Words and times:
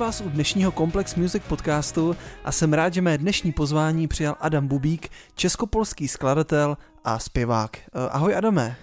Vás 0.00 0.20
u 0.20 0.28
dnešního 0.28 0.72
Complex 0.72 1.14
Music 1.14 1.42
podcastu 1.48 2.16
a 2.44 2.52
jsem 2.52 2.72
rád, 2.72 2.94
že 2.94 3.02
mé 3.02 3.18
dnešní 3.18 3.52
pozvání 3.52 4.08
přijal 4.08 4.36
Adam 4.40 4.68
Bubík, 4.68 5.08
českopolský 5.34 6.08
skladatel 6.08 6.76
a 7.04 7.18
zpěvák. 7.18 7.76
Eh, 7.76 8.08
ahoj 8.10 8.36
Adame. 8.36 8.76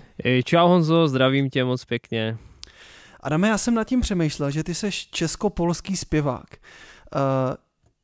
Čau 0.43 0.67
Honzo, 0.67 1.07
zdravím 1.07 1.49
tě 1.49 1.63
moc 1.63 1.85
pěkně. 1.85 2.37
Adame, 3.19 3.47
já 3.47 3.57
jsem 3.57 3.73
nad 3.73 3.83
tím 3.83 4.01
přemýšlel, 4.01 4.51
že 4.51 4.63
ty 4.63 4.75
jsi 4.75 4.89
českopolský 4.91 5.97
zpěvák. 5.97 6.47
Uh, 7.15 7.21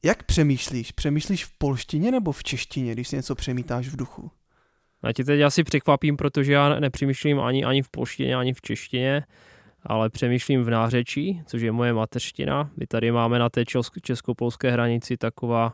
jak 0.04 0.24
přemýšlíš? 0.24 0.92
Přemýšlíš 0.92 1.46
v 1.46 1.52
polštině 1.58 2.12
nebo 2.12 2.32
v 2.32 2.44
češtině, 2.44 2.92
když 2.92 3.08
si 3.08 3.16
něco 3.16 3.36
přemítáš 3.36 3.88
v 3.88 3.96
duchu? 3.96 4.32
Já 5.04 5.12
ti 5.12 5.24
teď 5.24 5.42
asi 5.42 5.64
překvapím, 5.64 6.18
protože 6.18 6.54
já 6.54 6.80
nepřemýšlím 6.80 7.40
ani, 7.40 7.64
ani 7.66 7.82
v 7.82 7.90
polštině, 7.90 8.36
ani 8.36 8.54
v 8.54 8.62
češtině 8.62 9.24
ale 9.86 10.10
přemýšlím 10.10 10.64
v 10.64 10.70
nářečí, 10.70 11.42
což 11.46 11.62
je 11.62 11.72
moje 11.72 11.94
mateřština. 11.94 12.70
My 12.78 12.88
tady 12.88 13.12
máme 13.12 13.40
na 13.40 13.50
té 13.50 13.64
česko-polské 14.02 14.72
hranici 14.72 15.18
taková 15.18 15.74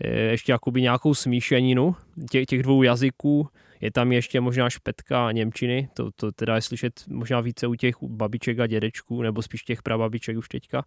eh, 0.00 0.10
ještě 0.10 0.52
jakoby 0.52 0.82
nějakou 0.82 1.14
smíšeninu 1.14 1.96
těch, 2.30 2.46
těch 2.46 2.62
dvou 2.62 2.82
jazyků. 2.82 3.48
Je 3.80 3.90
tam 3.90 4.12
ještě 4.12 4.40
možná 4.40 4.70
špetka 4.70 5.32
němčiny, 5.32 5.88
to, 5.94 6.10
to 6.10 6.32
teda 6.32 6.54
je 6.54 6.62
slyšet 6.62 7.04
možná 7.08 7.40
více 7.40 7.66
u 7.66 7.74
těch 7.74 7.94
babiček 8.02 8.58
a 8.58 8.66
dědečků, 8.66 9.22
nebo 9.22 9.42
spíš 9.42 9.62
těch 9.62 9.82
prababiček 9.82 10.36
už 10.36 10.48
teďka. 10.48 10.84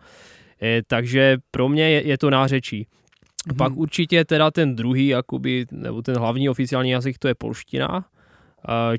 E, 0.62 0.82
takže 0.88 1.38
pro 1.52 1.70
mě 1.70 1.90
je, 1.90 2.08
je 2.08 2.18
to 2.18 2.30
nářečí. 2.30 2.88
Hmm. 3.48 3.58
Pak 3.58 3.74
určitě 3.74 4.26
teda 4.26 4.52
ten 4.52 4.76
druhý, 4.76 5.08
jakoby, 5.08 5.66
nebo 5.72 6.02
ten 6.02 6.18
hlavní 6.18 6.50
oficiální 6.50 6.90
jazyk, 6.90 7.18
to 7.18 7.28
je 7.28 7.36
polština, 7.36 8.06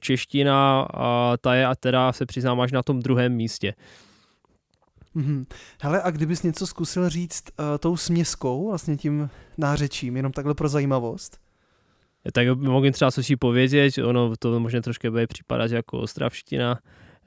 čeština, 0.00 0.88
ta 1.40 1.54
je 1.54 1.66
a 1.66 1.74
teda 1.74 2.12
se 2.12 2.26
přiznám 2.26 2.60
až 2.60 2.72
na 2.72 2.82
tom 2.82 3.00
druhém 3.00 3.32
místě. 3.32 3.74
Mm-hmm. 5.16 5.44
Hele, 5.82 6.02
a 6.02 6.10
kdybys 6.10 6.42
něco 6.42 6.66
zkusil 6.66 7.08
říct 7.08 7.44
uh, 7.58 7.64
tou 7.78 7.96
směskou, 7.96 8.68
vlastně 8.68 8.96
tím 8.96 9.30
nářečím, 9.58 10.16
jenom 10.16 10.32
takhle 10.32 10.54
pro 10.54 10.68
zajímavost? 10.68 11.38
Tak 12.32 12.48
mohu 12.58 12.90
třeba 12.90 13.10
co 13.10 13.22
si 13.22 13.36
povědět, 13.36 13.98
ono 13.98 14.36
to 14.36 14.60
možná 14.60 14.80
trošku 14.80 15.10
bude 15.10 15.26
připadat 15.26 15.70
jako 15.70 15.98
ostravština 15.98 16.78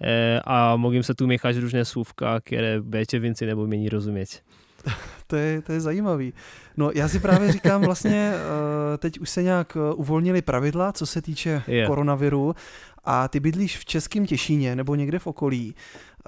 eh, 0.02 0.42
a 0.46 0.76
mohu 0.76 1.04
se 1.04 1.14
tu 1.14 1.28
měchat 1.28 1.56
různé 1.56 1.86
slůvka, 1.86 2.40
které 2.40 2.82
budete 2.82 3.20
vinci 3.20 3.46
nebo 3.46 3.68
mění 3.68 3.90
rozumět. 3.90 4.44
to, 5.28 5.36
je, 5.36 5.62
to 5.62 5.72
je 5.72 5.82
zajímavý. 5.82 6.34
No 6.78 6.92
já 6.96 7.08
si 7.08 7.20
právě 7.20 7.52
říkám 7.52 7.82
vlastně, 7.82 8.34
eh, 8.94 8.98
teď 8.98 9.20
už 9.20 9.30
se 9.30 9.44
nějak 9.44 9.78
eh, 9.78 9.94
uvolnili 9.94 10.42
pravidla, 10.42 10.94
co 10.94 11.06
se 11.06 11.22
týče 11.22 11.64
yeah. 11.68 11.88
koronaviru 11.88 12.56
a 13.04 13.28
ty 13.28 13.40
bydlíš 13.40 13.78
v 13.78 13.86
Českém 13.86 14.26
Těšíně 14.26 14.76
nebo 14.76 14.96
někde 14.96 15.20
v 15.20 15.28
okolí. 15.28 15.76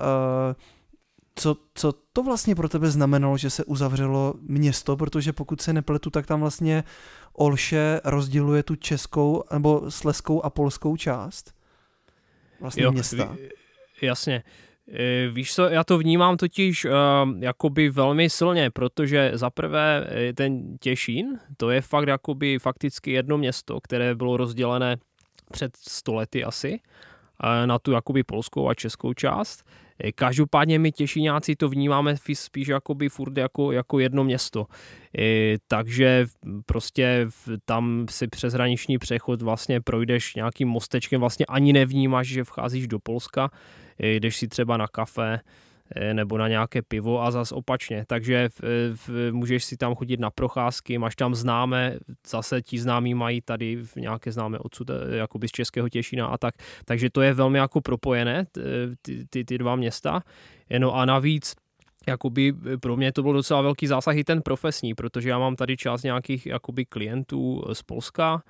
Eh, 0.01 0.55
co, 1.35 1.57
co 1.73 1.93
to 2.13 2.23
vlastně 2.23 2.55
pro 2.55 2.69
tebe 2.69 2.91
znamenalo, 2.91 3.37
že 3.37 3.49
se 3.49 3.65
uzavřelo 3.65 4.33
město, 4.41 4.97
protože 4.97 5.33
pokud 5.33 5.61
se 5.61 5.73
nepletu, 5.73 6.09
tak 6.09 6.25
tam 6.25 6.39
vlastně 6.39 6.83
Olše 7.33 8.01
rozděluje 8.03 8.63
tu 8.63 8.75
českou 8.75 9.43
nebo 9.53 9.91
sleskou 9.91 10.45
a 10.45 10.49
polskou 10.49 10.97
část 10.97 11.53
vlastně 12.59 12.83
jo, 12.83 12.91
města. 12.91 13.35
Jasně. 14.01 14.43
Eh, 14.91 15.27
víš 15.31 15.53
co, 15.53 15.63
já 15.63 15.83
to 15.83 15.97
vnímám 15.97 16.37
totiž 16.37 16.85
uh, 16.85 16.91
jakoby 17.39 17.89
velmi 17.89 18.29
silně, 18.29 18.71
protože 18.71 19.31
za 19.33 19.49
prvé 19.49 20.07
eh, 20.09 20.33
ten 20.33 20.77
Těšín, 20.77 21.39
to 21.57 21.69
je 21.69 21.81
fakt 21.81 22.07
jakoby 22.07 22.59
fakticky 22.59 23.11
jedno 23.11 23.37
město, 23.37 23.81
které 23.81 24.15
bylo 24.15 24.37
rozdělené 24.37 24.97
před 25.51 25.77
stolety 25.77 26.43
asi 26.43 26.79
na 27.65 27.79
tu 27.79 27.91
jakoby 27.91 28.23
polskou 28.23 28.69
a 28.69 28.73
českou 28.73 29.13
část. 29.13 29.63
Každopádně 30.15 30.79
my 30.79 30.91
Těšíňáci 30.91 31.55
to 31.55 31.69
vnímáme 31.69 32.15
spíš 32.33 32.67
jakoby 32.67 33.09
furt 33.09 33.37
jako, 33.37 33.71
jako 33.71 33.99
jedno 33.99 34.23
město. 34.23 34.65
Takže 35.67 36.25
prostě 36.65 37.27
tam 37.65 38.05
si 38.09 38.27
přes 38.27 38.53
hraniční 38.53 38.97
přechod 38.97 39.41
vlastně 39.41 39.81
projdeš 39.81 40.35
nějakým 40.35 40.67
mostečkem, 40.67 41.19
vlastně 41.19 41.45
ani 41.45 41.73
nevnímáš, 41.73 42.27
že 42.27 42.43
vcházíš 42.43 42.87
do 42.87 42.99
Polska 42.99 43.49
jdeš 43.99 44.37
si 44.37 44.47
třeba 44.47 44.77
na 44.77 44.87
kafe 44.87 45.39
eh, 45.39 45.66
nebo 46.13 46.37
na 46.37 46.47
nějaké 46.47 46.81
pivo 46.81 47.21
a 47.23 47.31
zas 47.31 47.51
opačně. 47.51 48.05
Takže 48.07 48.49
v, 48.49 48.61
v, 48.95 49.31
můžeš 49.31 49.63
si 49.63 49.77
tam 49.77 49.95
chodit 49.95 50.19
na 50.19 50.29
procházky, 50.29 50.97
máš 50.97 51.15
tam 51.15 51.35
známé, 51.35 51.97
zase 52.27 52.61
ti 52.61 52.79
známí 52.79 53.13
mají 53.13 53.41
tady 53.41 53.75
v 53.75 53.95
nějaké 53.95 54.31
známé 54.31 54.59
odsud, 54.59 54.89
eh, 54.89 55.15
jakoby 55.17 55.47
z 55.47 55.51
Českého 55.51 55.89
Těšina 55.89 56.27
a 56.27 56.37
tak. 56.37 56.55
Takže 56.85 57.09
to 57.09 57.21
je 57.21 57.33
velmi 57.33 57.57
jako 57.57 57.81
propojené, 57.81 58.45
ty, 59.01 59.25
ty, 59.29 59.45
ty 59.45 59.57
dva 59.57 59.75
města. 59.75 60.23
No 60.79 60.95
a 60.95 61.05
navíc 61.05 61.55
jakoby 62.07 62.53
pro 62.79 62.97
mě 62.97 63.11
to 63.11 63.23
byl 63.23 63.33
docela 63.33 63.61
velký 63.61 63.87
zásah 63.87 64.15
i 64.15 64.23
ten 64.23 64.41
profesní, 64.41 64.93
protože 64.93 65.29
já 65.29 65.39
mám 65.39 65.55
tady 65.55 65.77
část 65.77 66.03
nějakých 66.03 66.45
jakoby 66.45 66.85
klientů 66.85 67.63
z 67.73 67.81
Polska. 67.83 68.43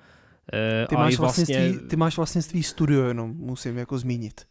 Eh, 0.52 0.86
ty, 0.86 0.96
máš 0.96 1.16
vlastně, 1.16 1.58
vlastně... 1.58 1.88
ty 1.88 1.96
máš 1.96 2.16
vlastně 2.16 2.42
svý 2.42 2.62
studio 2.62 3.08
jenom, 3.08 3.34
musím 3.36 3.78
jako 3.78 3.98
zmínit 3.98 4.46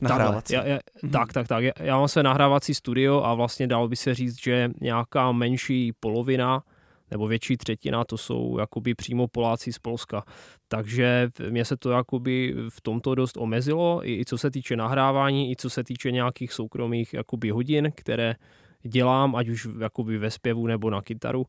nahrávací. 0.00 0.54
Já, 0.54 0.64
já, 0.64 0.78
mm-hmm. 0.78 1.10
Tak, 1.10 1.32
tak, 1.32 1.48
tak. 1.48 1.64
Já, 1.64 1.72
já 1.80 1.98
mám 1.98 2.08
své 2.08 2.22
nahrávací 2.22 2.74
studio 2.74 3.22
a 3.22 3.34
vlastně 3.34 3.66
dalo 3.66 3.88
by 3.88 3.96
se 3.96 4.14
říct, 4.14 4.42
že 4.42 4.70
nějaká 4.80 5.32
menší 5.32 5.92
polovina 6.00 6.62
nebo 7.10 7.26
větší 7.26 7.56
třetina, 7.56 8.04
to 8.04 8.16
jsou 8.18 8.58
jakoby 8.58 8.94
přímo 8.94 9.28
Poláci 9.28 9.72
z 9.72 9.78
Polska. 9.78 10.24
Takže 10.68 11.30
mě 11.50 11.64
se 11.64 11.76
to 11.76 11.90
jakoby 11.90 12.54
v 12.68 12.80
tomto 12.80 13.14
dost 13.14 13.36
omezilo, 13.36 14.00
i, 14.04 14.20
i 14.20 14.24
co 14.24 14.38
se 14.38 14.50
týče 14.50 14.76
nahrávání, 14.76 15.50
i 15.50 15.56
co 15.56 15.70
se 15.70 15.84
týče 15.84 16.10
nějakých 16.10 16.52
soukromých 16.52 17.14
jakoby 17.14 17.50
hodin, 17.50 17.92
které 17.94 18.34
dělám, 18.82 19.36
ať 19.36 19.48
už 19.48 19.68
jakoby 19.80 20.18
ve 20.18 20.30
zpěvu 20.30 20.66
nebo 20.66 20.90
na 20.90 21.02
kytaru. 21.02 21.46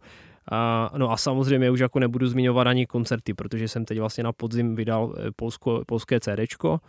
A, 0.52 0.92
no 0.98 1.12
a 1.12 1.18
samozřejmě 1.18 1.72
už 1.72 1.80
jako 1.80 2.00
nebudu 2.00 2.28
zmiňovat 2.28 2.68
ani 2.68 2.86
koncerty, 2.86 3.34
protože 3.34 3.68
jsem 3.68 3.86
teď 3.86 4.00
vlastně 4.00 4.24
na 4.24 4.34
podzim 4.34 4.76
vydal 4.76 5.16
eh, 5.18 5.32
polsko, 5.36 5.84
polské 5.88 6.20
CDčko, 6.20 6.80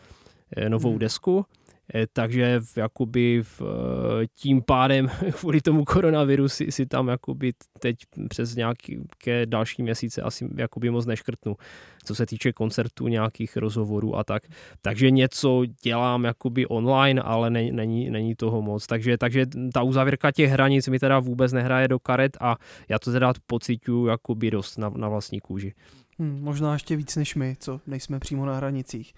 novou 0.68 0.90
hmm. 0.90 0.98
desku, 0.98 1.46
eh, 1.94 2.06
takže 2.12 2.60
v, 2.60 2.76
jakoby 2.76 3.42
v, 3.42 3.62
eh, 3.62 4.26
tím 4.34 4.62
pádem 4.62 5.10
kvůli 5.40 5.60
tomu 5.60 5.84
koronaviru 5.84 6.48
si, 6.48 6.72
si 6.72 6.86
tam 6.86 7.08
jakoby 7.08 7.52
teď 7.78 7.96
přes 8.28 8.54
nějaké 8.54 9.46
další 9.46 9.82
měsíce 9.82 10.22
asi 10.22 10.48
jakoby 10.56 10.90
moc 10.90 11.06
neškrtnu, 11.06 11.56
co 12.04 12.14
se 12.14 12.26
týče 12.26 12.52
koncertů, 12.52 13.08
nějakých 13.08 13.56
rozhovorů 13.56 14.16
a 14.16 14.24
tak. 14.24 14.42
Takže 14.82 15.10
něco 15.10 15.62
dělám 15.82 16.24
jakoby 16.24 16.66
online, 16.66 17.22
ale 17.22 17.50
ne, 17.50 17.72
není, 17.72 18.10
není 18.10 18.34
toho 18.34 18.62
moc. 18.62 18.86
Takže, 18.86 19.18
takže 19.18 19.46
ta 19.74 19.82
uzávěrka 19.82 20.30
těch 20.32 20.50
hranic 20.50 20.88
mi 20.88 20.98
teda 20.98 21.18
vůbec 21.18 21.52
nehraje 21.52 21.88
do 21.88 21.98
karet 21.98 22.36
a 22.40 22.56
já 22.88 22.98
to 22.98 23.12
teda 23.12 23.32
pocituju 23.46 24.06
jakoby 24.06 24.50
dost 24.50 24.78
na, 24.78 24.88
na 24.88 25.08
vlastní 25.08 25.40
kůži. 25.40 25.74
Hmm, 26.20 26.42
možná 26.42 26.72
ještě 26.72 26.96
víc 26.96 27.16
než 27.16 27.34
my, 27.34 27.56
co 27.60 27.80
nejsme 27.86 28.20
přímo 28.20 28.46
na 28.46 28.56
hranicích. 28.56 29.14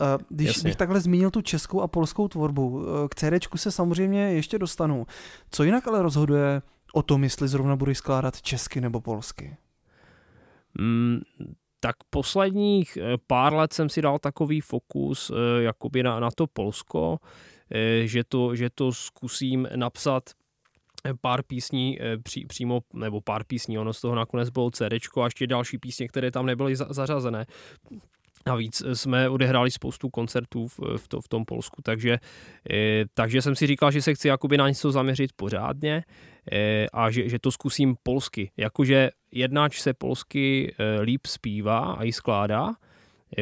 Uh, 0.00 0.22
když 0.28 0.46
Jasně. 0.46 0.68
bych 0.68 0.76
takhle 0.76 1.00
zmínil 1.00 1.30
tu 1.30 1.42
českou 1.42 1.80
a 1.80 1.88
polskou 1.88 2.28
tvorbu, 2.28 2.68
uh, 2.68 2.84
k 3.10 3.14
CDčku 3.14 3.58
se 3.58 3.70
samozřejmě 3.70 4.20
ještě 4.20 4.58
dostanu. 4.58 5.06
Co 5.50 5.64
jinak 5.64 5.88
ale 5.88 6.02
rozhoduje 6.02 6.62
o 6.92 7.02
tom, 7.02 7.24
jestli 7.24 7.48
zrovna 7.48 7.76
budeš 7.76 7.98
skládat 7.98 8.42
česky 8.42 8.80
nebo 8.80 9.00
polsky? 9.00 9.56
Hmm, 10.78 11.20
tak 11.80 11.96
posledních 12.10 12.96
eh, 12.96 13.16
pár 13.26 13.54
let 13.54 13.72
jsem 13.72 13.88
si 13.88 14.02
dal 14.02 14.18
takový 14.18 14.60
fokus 14.60 15.32
jakoby 15.60 16.02
na, 16.02 16.20
na 16.20 16.30
to 16.30 16.46
Polsko, 16.46 17.18
že 18.04 18.24
to, 18.24 18.54
že 18.54 18.70
to 18.70 18.92
zkusím 18.92 19.68
napsat 19.76 20.30
pár 21.20 21.42
písní 21.42 21.98
eh, 22.00 22.18
pří, 22.18 22.46
přímo, 22.46 22.80
nebo 22.94 23.20
pár 23.20 23.44
písní, 23.44 23.78
ono 23.78 23.92
z 23.92 24.00
toho 24.00 24.14
nakonec 24.14 24.50
bylo 24.50 24.70
CD 24.70 24.92
a 25.20 25.24
ještě 25.24 25.46
další 25.46 25.78
písně, 25.78 26.08
které 26.08 26.30
tam 26.30 26.46
nebyly 26.46 26.76
za, 26.76 26.86
zařazené. 26.90 27.46
Navíc 28.46 28.82
eh, 28.86 28.96
jsme 28.96 29.28
odehráli 29.28 29.70
spoustu 29.70 30.10
koncertů 30.10 30.68
v, 30.68 30.80
v, 30.96 31.08
to, 31.08 31.20
v 31.20 31.28
tom 31.28 31.44
Polsku, 31.44 31.82
takže, 31.82 32.18
e, 32.70 33.04
takže 33.14 33.42
jsem 33.42 33.56
si 33.56 33.66
říkal, 33.66 33.90
že 33.90 34.02
se 34.02 34.14
chci 34.14 34.28
jakoby 34.28 34.56
na 34.56 34.68
něco 34.68 34.92
zaměřit 34.92 35.30
pořádně 35.36 36.04
e, 36.52 36.86
a 36.92 37.10
že, 37.10 37.28
že 37.28 37.38
to 37.38 37.50
zkusím 37.50 37.96
polsky. 38.02 38.50
Jakože 38.56 39.10
jednáč 39.32 39.80
se 39.80 39.94
polsky 39.94 40.74
e, 40.78 41.00
líp 41.00 41.26
zpívá 41.26 41.78
a 41.78 42.04
i 42.04 42.12
skládá, 42.12 42.74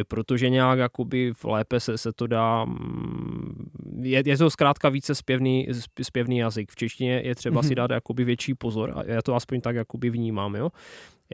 protože 0.09 0.51
nějak 0.51 0.79
jakoby 0.79 1.33
lépe 1.45 1.81
se, 1.81 1.99
se 1.99 2.13
to 2.13 2.27
dá, 2.27 2.65
mm, 2.65 3.71
je, 4.01 4.23
je 4.27 4.39
to 4.39 4.51
zkrátka 4.51 4.89
více 4.89 5.15
zpěvný, 5.15 5.69
zpěvný 6.03 6.39
jazyk. 6.39 6.71
V 6.71 6.77
češtině 6.77 7.23
je 7.25 7.35
třeba 7.35 7.61
mm-hmm. 7.61 7.67
si 7.67 7.71
mhm. 7.71 7.75
dát 7.75 7.91
jakoby 7.91 8.25
větší 8.25 8.55
pozor 8.55 8.93
a 8.97 9.03
já 9.07 9.23
to 9.23 9.35
aspoň 9.35 9.61
tak 9.61 9.77
jakoby 9.77 10.11
vnímám, 10.11 10.55
jo. 10.55 10.71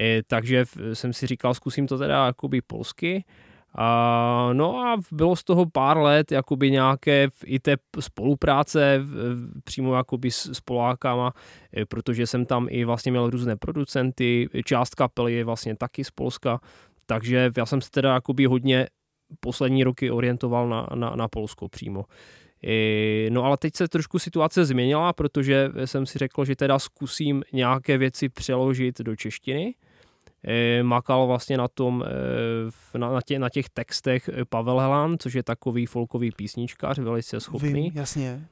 E, 0.00 0.22
takže 0.26 0.64
jsem 0.92 1.12
si 1.12 1.26
říkal, 1.26 1.54
zkusím 1.54 1.86
to 1.86 1.98
teda 1.98 2.26
jakoby 2.26 2.60
polsky, 2.60 3.24
a, 3.74 4.50
no 4.52 4.78
a 4.78 4.96
bylo 5.12 5.36
z 5.36 5.44
toho 5.44 5.66
pár 5.66 5.98
let 5.98 6.32
jakoby 6.32 6.70
nějaké 6.70 7.28
i 7.44 7.58
té 7.58 7.76
spolupráce 8.00 9.00
přímo 9.64 9.94
jakoby 9.94 10.30
s, 10.30 10.46
s 10.46 10.60
Polákama, 10.60 11.32
protože 11.88 12.26
jsem 12.26 12.46
tam 12.46 12.66
i 12.70 12.84
vlastně 12.84 13.12
měl 13.12 13.30
různé 13.30 13.56
producenty, 13.56 14.48
část 14.64 14.94
kapely 14.94 15.32
je 15.32 15.44
vlastně 15.44 15.76
taky 15.76 16.04
z 16.04 16.10
Polska, 16.10 16.60
takže 17.10 17.50
já 17.56 17.66
jsem 17.66 17.80
se 17.80 17.90
teda 17.90 18.14
jakoby 18.14 18.44
hodně 18.44 18.86
poslední 19.40 19.84
roky 19.84 20.10
orientoval 20.10 20.68
na, 20.68 20.86
na, 20.94 21.10
na 21.16 21.28
Polsko 21.28 21.68
přímo. 21.68 22.04
No 23.30 23.44
ale 23.44 23.56
teď 23.56 23.76
se 23.76 23.88
trošku 23.88 24.18
situace 24.18 24.64
změnila, 24.64 25.12
protože 25.12 25.68
jsem 25.84 26.06
si 26.06 26.18
řekl, 26.18 26.44
že 26.44 26.56
teda 26.56 26.78
zkusím 26.78 27.42
nějaké 27.52 27.98
věci 27.98 28.28
přeložit 28.28 29.00
do 29.00 29.16
češtiny. 29.16 29.74
Makal 30.82 31.26
vlastně 31.26 31.56
na 31.58 31.68
tom, 31.68 32.04
na, 32.96 33.20
těch, 33.26 33.38
na 33.38 33.48
těch 33.48 33.68
textech 33.68 34.30
Pavel 34.48 34.78
Helan, 34.78 35.16
což 35.18 35.34
je 35.34 35.42
takový 35.42 35.86
folkový 35.86 36.30
písničkář, 36.30 36.98
velice 36.98 37.40
schopný. 37.40 37.72
Vím, 37.72 37.92
jasně. 37.94 38.46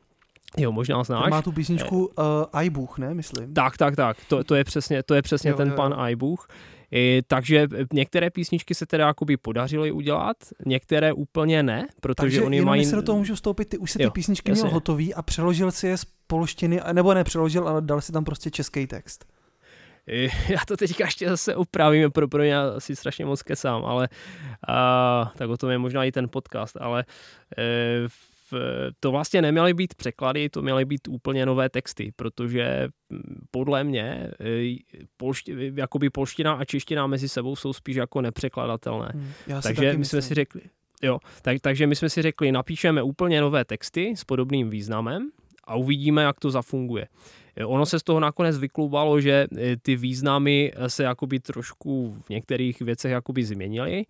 Jo, 0.56 0.72
možná 0.72 1.04
znáš. 1.04 1.22
Ten 1.22 1.30
má 1.30 1.42
tu 1.42 1.52
písničku 1.52 2.06
uh, 2.06 2.24
Aibuch, 2.52 2.98
ne, 2.98 3.14
myslím. 3.14 3.54
Tak, 3.54 3.76
tak, 3.76 3.96
tak. 3.96 4.16
To, 4.28 4.44
to 4.44 4.54
je 4.54 4.64
přesně, 4.64 5.02
to 5.02 5.14
je 5.14 5.22
přesně 5.22 5.50
jo, 5.50 5.56
ten 5.56 5.68
jo, 5.68 5.76
pan 5.76 5.92
jo. 5.92 5.98
Aibuch. 5.98 6.48
I, 6.92 7.22
takže 7.26 7.66
některé 7.92 8.30
písničky 8.30 8.74
se 8.74 8.86
teda 8.86 9.06
jakoby 9.06 9.36
podařily 9.36 9.92
udělat, 9.92 10.36
některé 10.66 11.12
úplně 11.12 11.62
ne, 11.62 11.86
protože 12.00 12.14
takže 12.14 12.42
oni 12.42 12.60
mají... 12.60 12.84
se 12.84 12.96
do 12.96 13.02
toho 13.02 13.18
můžu 13.18 13.34
vstoupit, 13.34 13.64
ty 13.64 13.78
už 13.78 13.90
si 13.90 13.98
ty 13.98 14.04
jo, 14.04 14.10
písničky 14.10 14.50
jasně. 14.50 14.62
měl 14.62 14.74
hotový 14.74 15.14
a 15.14 15.22
přeložil 15.22 15.70
si 15.72 15.86
je 15.86 15.98
z 15.98 16.04
polštiny, 16.26 16.80
nebo 16.92 17.14
ne 17.14 17.24
přeložil, 17.24 17.68
ale 17.68 17.82
dal 17.82 18.00
si 18.00 18.12
tam 18.12 18.24
prostě 18.24 18.50
český 18.50 18.86
text. 18.86 19.24
Já 20.48 20.58
to 20.66 20.76
teďka 20.76 21.04
ještě 21.04 21.28
zase 21.28 21.56
upravím, 21.56 22.10
pro, 22.10 22.28
pro 22.28 22.42
mě 22.42 22.58
asi 22.58 22.96
strašně 22.96 23.24
moc 23.24 23.42
kesám, 23.42 23.84
ale 23.84 24.08
a, 24.68 25.32
tak 25.36 25.50
o 25.50 25.56
tom 25.56 25.70
je 25.70 25.78
možná 25.78 26.04
i 26.04 26.12
ten 26.12 26.28
podcast, 26.28 26.76
ale 26.80 27.04
e, 27.58 28.08
to 29.00 29.10
vlastně 29.10 29.42
neměly 29.42 29.74
být 29.74 29.94
překlady, 29.94 30.48
to 30.48 30.62
měly 30.62 30.84
být 30.84 31.08
úplně 31.08 31.46
nové 31.46 31.68
texty, 31.68 32.12
protože 32.16 32.88
mm, 33.10 33.40
podle 33.50 33.84
mě 33.84 34.30
e, 34.40 34.76
polšti, 35.16 35.72
jakoby 35.76 36.10
polština 36.10 36.52
a 36.52 36.64
čeština 36.64 37.06
mezi 37.06 37.28
sebou 37.28 37.56
jsou 37.56 37.72
spíš 37.72 37.96
jako 37.96 38.20
nepřekladatelné. 38.20 39.10
Hmm, 39.14 39.32
takže 39.62 39.96
my 39.98 40.04
jsme 40.04 40.22
si 40.22 40.34
řekli, 40.34 40.60
jo, 41.02 41.18
tak, 41.42 41.60
takže 41.60 41.86
my 41.86 41.96
jsme 41.96 42.10
si 42.10 42.22
řekli, 42.22 42.52
napíšeme 42.52 43.02
úplně 43.02 43.40
nové 43.40 43.64
texty 43.64 44.14
s 44.16 44.24
podobným 44.24 44.70
významem 44.70 45.30
a 45.64 45.76
uvidíme, 45.76 46.22
jak 46.22 46.40
to 46.40 46.50
zafunguje. 46.50 47.08
E, 47.56 47.64
ono 47.64 47.86
se 47.86 47.98
z 47.98 48.02
toho 48.02 48.20
nakonec 48.20 48.58
vyklubalo, 48.58 49.20
že 49.20 49.46
e, 49.58 49.76
ty 49.76 49.96
významy 49.96 50.72
se 50.86 51.02
jakoby 51.02 51.40
trošku 51.40 52.16
v 52.26 52.30
některých 52.30 52.80
věcech 52.80 53.12
jakoby 53.12 53.44
změnily, 53.44 53.98
E, 54.00 54.04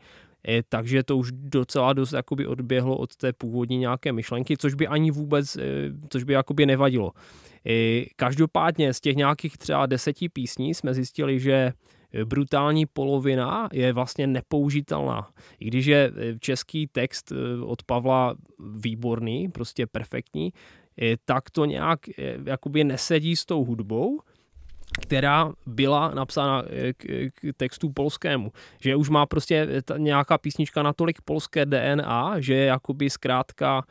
takže 0.68 1.02
to 1.02 1.16
už 1.16 1.30
docela 1.32 1.92
dost 1.92 2.12
jakoby 2.12 2.46
odběhlo 2.46 2.96
od 2.96 3.16
té 3.16 3.32
původní 3.32 3.78
nějaké 3.78 4.12
myšlenky, 4.12 4.56
což 4.56 4.74
by 4.74 4.86
ani 4.86 5.10
vůbec, 5.10 5.56
e, 5.56 5.62
což 6.08 6.24
by 6.24 6.32
jakoby 6.32 6.66
nevadilo. 6.66 7.12
E, 7.66 8.04
každopádně 8.16 8.94
z 8.94 9.00
těch 9.00 9.16
nějakých 9.16 9.58
třeba 9.58 9.86
deseti 9.86 10.28
písní 10.28 10.74
jsme 10.74 10.94
zjistili, 10.94 11.40
že 11.40 11.72
brutální 12.24 12.86
polovina 12.86 13.68
je 13.72 13.92
vlastně 13.92 14.26
nepoužitelná. 14.26 15.28
I 15.60 15.66
když 15.66 15.86
je 15.86 16.12
český 16.40 16.86
text 16.86 17.32
od 17.66 17.82
Pavla 17.82 18.34
výborný, 18.76 19.48
prostě 19.48 19.86
perfektní, 19.86 20.52
tak 21.24 21.50
to 21.50 21.64
nějak 21.64 22.00
jakoby 22.44 22.84
nesedí 22.84 23.36
s 23.36 23.44
tou 23.44 23.64
hudbou 23.64 24.20
která 25.00 25.52
byla 25.66 26.14
napsána 26.14 26.62
eh, 26.70 26.92
k, 26.92 27.04
k 27.34 27.56
textu 27.56 27.90
polskému. 27.90 28.52
Že 28.80 28.96
už 28.96 29.08
má 29.08 29.26
prostě 29.26 29.68
ta, 29.84 29.98
nějaká 29.98 30.38
písnička 30.38 30.82
natolik 30.82 31.20
polské 31.20 31.66
DNA, 31.66 32.34
že 32.38 32.54
je 32.54 32.64
jakoby 32.64 33.10
zkrátka 33.10 33.84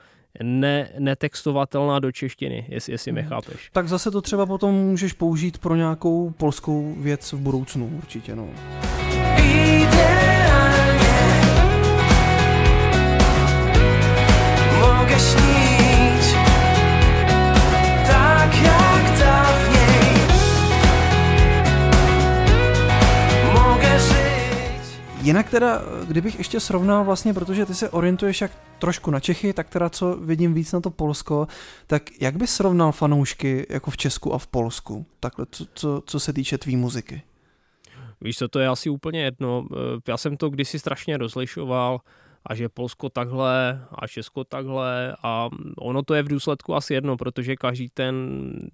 ne, 0.44 0.89
netextovatelná 0.99 1.99
do 1.99 2.11
češtiny, 2.11 2.65
jestli, 2.69 2.94
jestli 2.94 3.11
mě 3.11 3.21
mhm. 3.21 3.29
chápeš. 3.29 3.69
Tak 3.71 3.88
zase 3.88 4.11
to 4.11 4.21
třeba 4.21 4.45
potom 4.45 4.75
můžeš 4.75 5.13
použít 5.13 5.57
pro 5.57 5.75
nějakou 5.75 6.29
polskou 6.29 6.95
věc 6.97 7.33
v 7.33 7.38
budoucnu 7.38 7.91
určitě, 7.97 8.35
no. 8.35 8.49
Ideálně 9.38 10.38
mogę 14.79 15.19
śnić 15.19 15.76
Jinak 25.27 25.50
teda, 25.50 25.81
kdybych 26.07 26.38
ještě 26.38 26.59
srovnal 26.59 27.03
vlastně, 27.03 27.33
protože 27.33 27.65
ty 27.65 27.75
se 27.75 27.89
orientuješ 27.89 28.41
jak 28.41 28.51
trošku 28.79 29.12
na 29.12 29.19
Čechy, 29.19 29.53
tak 29.53 29.69
teda 29.69 29.89
co 29.89 30.15
vidím 30.15 30.53
víc 30.53 30.71
na 30.71 30.81
to 30.81 30.89
Polsko, 30.89 31.47
tak 31.88 32.21
jak 32.21 32.38
bys 32.38 32.56
srovnal 32.56 32.91
fanoušky 32.91 33.68
jako 33.69 33.91
v 33.91 33.97
Česku 33.97 34.33
a 34.33 34.38
v 34.38 34.47
Polsku? 34.47 35.06
Takhle, 35.19 35.45
co, 35.51 35.65
co, 35.74 36.03
co 36.06 36.19
se 36.19 36.33
týče 36.33 36.57
tvý 36.57 36.75
muziky. 36.75 37.21
Víš 38.21 38.38
co, 38.38 38.47
to 38.47 38.59
je 38.59 38.68
asi 38.68 38.89
úplně 38.89 39.24
jedno. 39.24 39.68
Já 40.07 40.18
jsem 40.18 40.38
to 40.38 40.50
kdysi 40.50 40.79
strašně 40.79 41.18
rozlišoval 41.18 42.00
a 42.45 42.56
že 42.56 42.69
Polsko 42.69 43.09
takhle 43.09 43.85
a 43.91 44.07
Česko 44.07 44.44
takhle 44.44 45.15
a 45.23 45.50
ono 45.77 46.03
to 46.03 46.13
je 46.13 46.23
v 46.23 46.27
důsledku 46.27 46.75
asi 46.75 46.94
jedno, 46.94 47.18
protože 47.18 47.56
každý 47.56 47.89
ten 47.89 48.15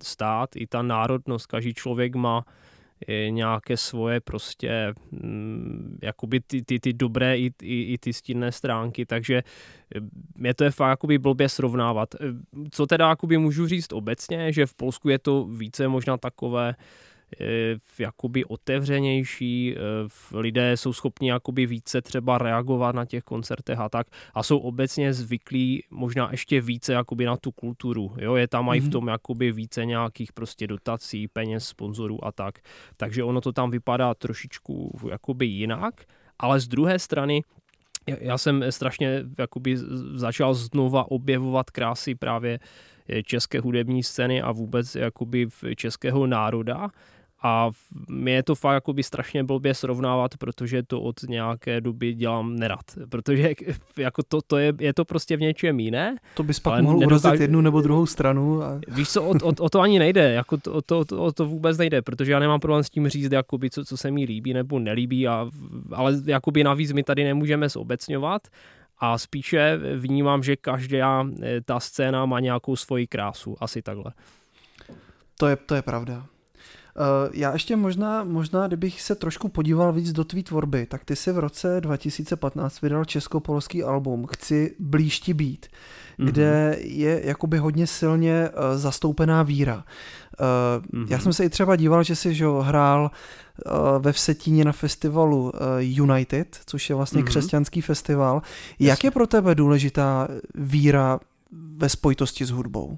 stát, 0.04 0.50
i 0.56 0.68
ta 0.68 0.82
národnost, 0.82 1.46
každý 1.46 1.74
člověk 1.74 2.16
má 2.16 2.46
nějaké 3.30 3.78
svoje 3.78 4.20
prostě 4.20 4.94
mm, 5.12 5.98
jakoby 6.02 6.40
ty, 6.40 6.62
ty, 6.62 6.80
ty 6.80 6.94
dobré 6.94 7.38
i, 7.38 7.52
i, 7.62 7.94
i 7.94 7.98
ty 7.98 8.14
stínné 8.14 8.52
stránky, 8.52 9.06
takže 9.06 9.44
mě 10.36 10.54
to 10.54 10.64
je 10.64 10.72
fakt 10.72 10.90
jakoby 10.90 11.18
blbě 11.18 11.50
srovnávat. 11.50 12.16
Eh, 12.16 12.28
co 12.72 12.86
teda 12.86 13.10
jakoby 13.10 13.38
můžu 13.38 13.68
říct 13.68 13.94
obecně, 13.94 14.54
že 14.54 14.66
v 14.66 14.74
Polsku 14.74 15.10
je 15.10 15.20
to 15.20 15.46
více 15.46 15.88
možná 15.88 16.18
takové 16.18 16.76
jakoby 18.00 18.46
otevřenější, 18.46 19.76
eh, 19.76 20.38
lidé 20.38 20.78
jsou 20.78 20.94
schopni 20.94 21.30
jakoby 21.30 21.66
více 21.66 22.02
třeba 22.02 22.38
reagovat 22.38 22.96
na 22.96 23.06
těch 23.06 23.24
koncertech 23.24 23.80
a 23.80 23.90
tak 23.90 24.08
a 24.34 24.44
jsou 24.44 24.58
obecně 24.58 25.14
zvyklí 25.14 25.84
možná 25.90 26.32
ještě 26.32 26.62
více 26.62 26.94
jakoby 26.94 27.26
na 27.26 27.38
tu 27.38 27.52
kulturu, 27.52 28.16
jo, 28.18 28.36
je 28.36 28.48
tam 28.48 28.66
mm-hmm. 28.66 28.78
i 28.78 28.80
v 28.80 28.84
mhm. 28.84 28.92
tom 28.92 29.08
jakoby 29.08 29.52
více 29.52 29.86
nějakých 29.86 30.34
prostě 30.34 30.68
dotací, 30.68 31.28
peněz, 31.28 31.68
sponzorů 31.68 32.26
a 32.26 32.32
tak, 32.32 32.60
takže 32.98 33.24
ono 33.24 33.42
to 33.42 33.52
tam 33.52 33.72
vypadá 33.72 34.14
trošičku 34.14 35.00
jakoby 35.12 35.46
jinak, 35.46 36.06
ale 36.40 36.60
z 36.60 36.68
druhé 36.68 37.00
strany 37.00 37.42
já 38.08 38.38
jsem 38.38 38.64
strašně 38.70 39.24
jakoby 39.40 39.78
začal 40.16 40.54
znova 40.54 41.12
objevovat 41.12 41.72
krásy 41.72 42.16
právě 42.16 42.60
eh, 43.10 43.24
české 43.24 43.60
hudební 43.60 44.04
scény 44.04 44.42
a 44.42 44.52
vůbec 44.52 44.96
jakoby 44.96 45.48
českého 45.76 46.28
národa 46.28 46.90
a 47.44 47.72
mě 48.10 48.34
je 48.34 48.44
to 48.44 48.56
fakt 48.56 48.74
jakoby 48.74 49.04
strašně 49.04 49.44
blbě 49.44 49.74
srovnávat, 49.74 50.38
protože 50.38 50.84
to 50.84 51.02
od 51.02 51.24
nějaké 51.24 51.82
doby 51.82 52.14
dělám 52.14 52.56
nerad. 52.56 52.80
Protože 53.10 53.54
jako 53.98 54.24
to, 54.24 54.42
to 54.42 54.58
je, 54.58 54.74
je 54.80 54.94
to 54.94 55.06
prostě 55.06 55.38
v 55.38 55.40
něčem 55.40 55.80
jiné. 55.80 56.16
To 56.36 56.44
bys 56.44 56.60
pak 56.60 56.82
mohl 56.82 57.00
nedokáž... 57.00 57.24
urazit 57.24 57.42
jednu 57.42 57.62
nebo 57.62 57.82
druhou 57.82 58.06
stranu. 58.06 58.64
A... 58.64 58.82
Víš 58.88 59.10
co, 59.10 59.24
o, 59.24 59.30
o, 59.30 59.54
o, 59.60 59.70
to 59.70 59.80
ani 59.80 60.00
nejde. 60.00 60.34
Jako 60.34 60.58
to, 60.58 60.82
to, 60.82 61.06
to, 61.06 61.32
to, 61.32 61.46
vůbec 61.46 61.78
nejde, 61.78 62.02
protože 62.02 62.32
já 62.32 62.40
nemám 62.40 62.60
problém 62.60 62.84
s 62.84 62.90
tím 62.90 63.08
říct, 63.08 63.32
jakoby, 63.32 63.70
co, 63.70 63.86
co 63.86 63.98
se 63.98 64.12
mi 64.12 64.24
líbí 64.24 64.54
nebo 64.54 64.80
nelíbí. 64.80 65.28
A, 65.28 65.50
ale 65.92 66.14
jakoby 66.26 66.64
navíc 66.64 66.92
my 66.92 67.04
tady 67.04 67.24
nemůžeme 67.24 67.70
zobecňovat. 67.70 68.48
A 69.00 69.18
spíše 69.18 69.80
vnímám, 69.98 70.44
že 70.44 70.56
každá 70.56 71.26
eh, 71.42 71.62
ta 71.62 71.80
scéna 71.80 72.26
má 72.26 72.40
nějakou 72.40 72.76
svoji 72.76 73.08
krásu. 73.08 73.56
Asi 73.60 73.82
takhle. 73.82 74.12
To 75.38 75.48
je, 75.48 75.56
to 75.56 75.76
je 75.76 75.82
pravda. 75.82 76.26
Eh, 76.98 77.30
já 77.34 77.54
ještě 77.54 77.76
možná, 77.76 78.24
možná, 78.24 78.68
kdybych 78.68 79.02
se 79.02 79.16
trošku 79.16 79.50
podíval 79.50 79.94
víc 79.94 80.12
do 80.12 80.24
tvý 80.24 80.44
tvorby, 80.44 80.86
tak 80.86 81.06
ty 81.06 81.16
si 81.16 81.32
v 81.32 81.40
roce 81.40 81.82
2015 81.82 82.82
vydal 82.82 83.06
česko-polský 83.06 83.84
album 83.84 84.28
Chci 84.28 84.76
blíž 84.80 85.20
ti 85.20 85.34
být, 85.34 85.68
mm-hmm. 85.68 86.26
kde 86.26 86.78
je 86.80 87.22
jakoby 87.24 87.58
hodně 87.58 87.88
silně 87.88 88.50
uh, 88.50 88.78
zastoupená 88.78 89.44
víra. 89.44 89.84
Mm-hmm. 90.38 91.06
Já 91.10 91.20
jsem 91.20 91.34
se 91.34 91.46
i 91.46 91.50
třeba 91.50 91.76
díval, 91.76 92.04
že 92.04 92.16
jsi 92.16 92.34
že, 92.34 92.46
hrál 92.62 93.12
ve 94.00 94.12
Vsetíně 94.12 94.66
na 94.66 94.72
festivalu 94.72 95.52
United, 95.80 96.60
což 96.66 96.90
je 96.90 96.96
vlastně 96.96 97.22
mm-hmm. 97.22 97.26
křesťanský 97.26 97.82
festival. 97.82 98.42
Jak 98.80 99.04
je 99.04 99.12
pro 99.12 99.28
tebe 99.28 99.56
důležitá 99.56 100.28
víra 100.56 101.20
ve 101.52 101.90
spojitosti 101.90 102.46
s 102.46 102.50
hudbou? 102.50 102.98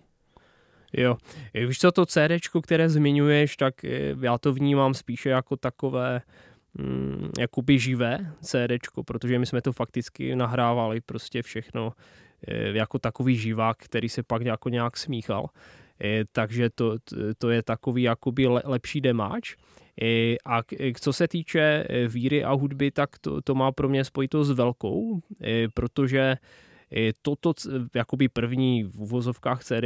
Jo, 0.98 1.18
víš 1.54 1.80
co, 1.80 1.92
to 1.92 2.06
CD, 2.06 2.32
které 2.64 2.90
zmiňuješ, 2.90 3.58
tak 3.58 3.86
eh, 3.86 4.16
já 4.22 4.38
to 4.38 4.54
vnímám 4.54 4.94
spíše 4.94 5.30
jako 5.30 5.56
takové 5.56 6.22
mm, 6.74 7.32
jakoby 7.40 7.80
živé 7.80 8.34
CD, 8.42 8.72
protože 9.06 9.40
my 9.40 9.46
jsme 9.46 9.62
to 9.62 9.74
fakticky 9.74 10.36
nahrávali 10.36 11.02
prostě 11.02 11.42
všechno 11.42 11.94
eh, 12.48 12.78
jako 12.78 13.00
takový 13.00 13.38
živák, 13.38 13.78
který 13.78 14.10
se 14.10 14.24
pak 14.24 14.42
jako 14.42 14.70
nějak 14.70 14.98
smíchal. 14.98 15.50
Eh, 16.04 16.24
takže 16.32 16.70
to, 16.70 16.98
to 17.38 17.50
je 17.50 17.64
takový 17.64 18.04
jakoby 18.04 18.48
lepší 18.48 19.02
demáč. 19.02 19.56
A 20.46 20.62
co 21.00 21.14
se 21.14 21.28
týče 21.28 21.88
víry 22.08 22.44
a 22.44 22.52
hudby, 22.52 22.92
tak 22.92 23.10
to, 23.22 23.42
to 23.42 23.56
má 23.56 23.72
pro 23.72 23.90
mě 23.90 24.04
spojitost 24.04 24.52
velkou, 24.52 25.20
protože 25.74 26.38
Toto 27.22 27.54
jakoby 27.96 28.30
první 28.30 28.84
v 28.84 29.02
uvozovkách 29.02 29.64
CD 29.64 29.84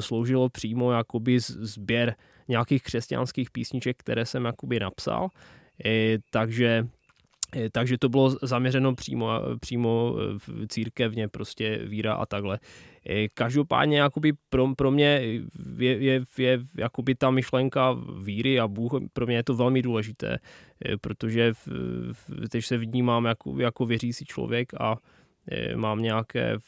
sloužilo 0.00 0.48
přímo 0.48 0.92
jakoby 0.92 1.40
sběr 1.40 2.14
nějakých 2.48 2.82
křesťanských 2.82 3.50
písniček, 3.50 3.96
které 3.96 4.26
jsem 4.26 4.44
jakoby 4.44 4.80
napsal. 4.80 5.28
Takže 6.30 6.86
takže 7.72 7.98
to 7.98 8.08
bylo 8.08 8.30
zaměřeno 8.42 8.94
přímo, 8.94 9.30
přímo 9.60 10.14
v 10.38 10.66
církevně, 10.68 11.28
prostě 11.28 11.80
víra 11.84 12.14
a 12.14 12.26
takhle. 12.26 12.58
Každopádně 13.34 13.98
jakoby 13.98 14.32
pro, 14.50 14.74
pro 14.74 14.90
mě 14.90 15.20
je, 15.78 15.96
je, 15.98 16.24
je 16.38 16.60
jakoby 16.78 17.14
ta 17.14 17.30
myšlenka 17.30 17.96
víry 18.22 18.60
a 18.60 18.68
Bůh, 18.68 18.92
pro 19.12 19.26
mě 19.26 19.36
je 19.36 19.42
to 19.42 19.54
velmi 19.54 19.82
důležité, 19.82 20.38
protože 21.00 21.52
v, 21.52 21.68
v, 22.12 22.48
teď 22.48 22.64
se 22.64 22.78
vnímám 22.78 23.24
jako, 23.24 23.60
jako 23.60 23.86
věřící 23.86 24.24
člověk 24.24 24.74
a 24.80 24.96
mám 25.76 26.02
nějaké, 26.02 26.58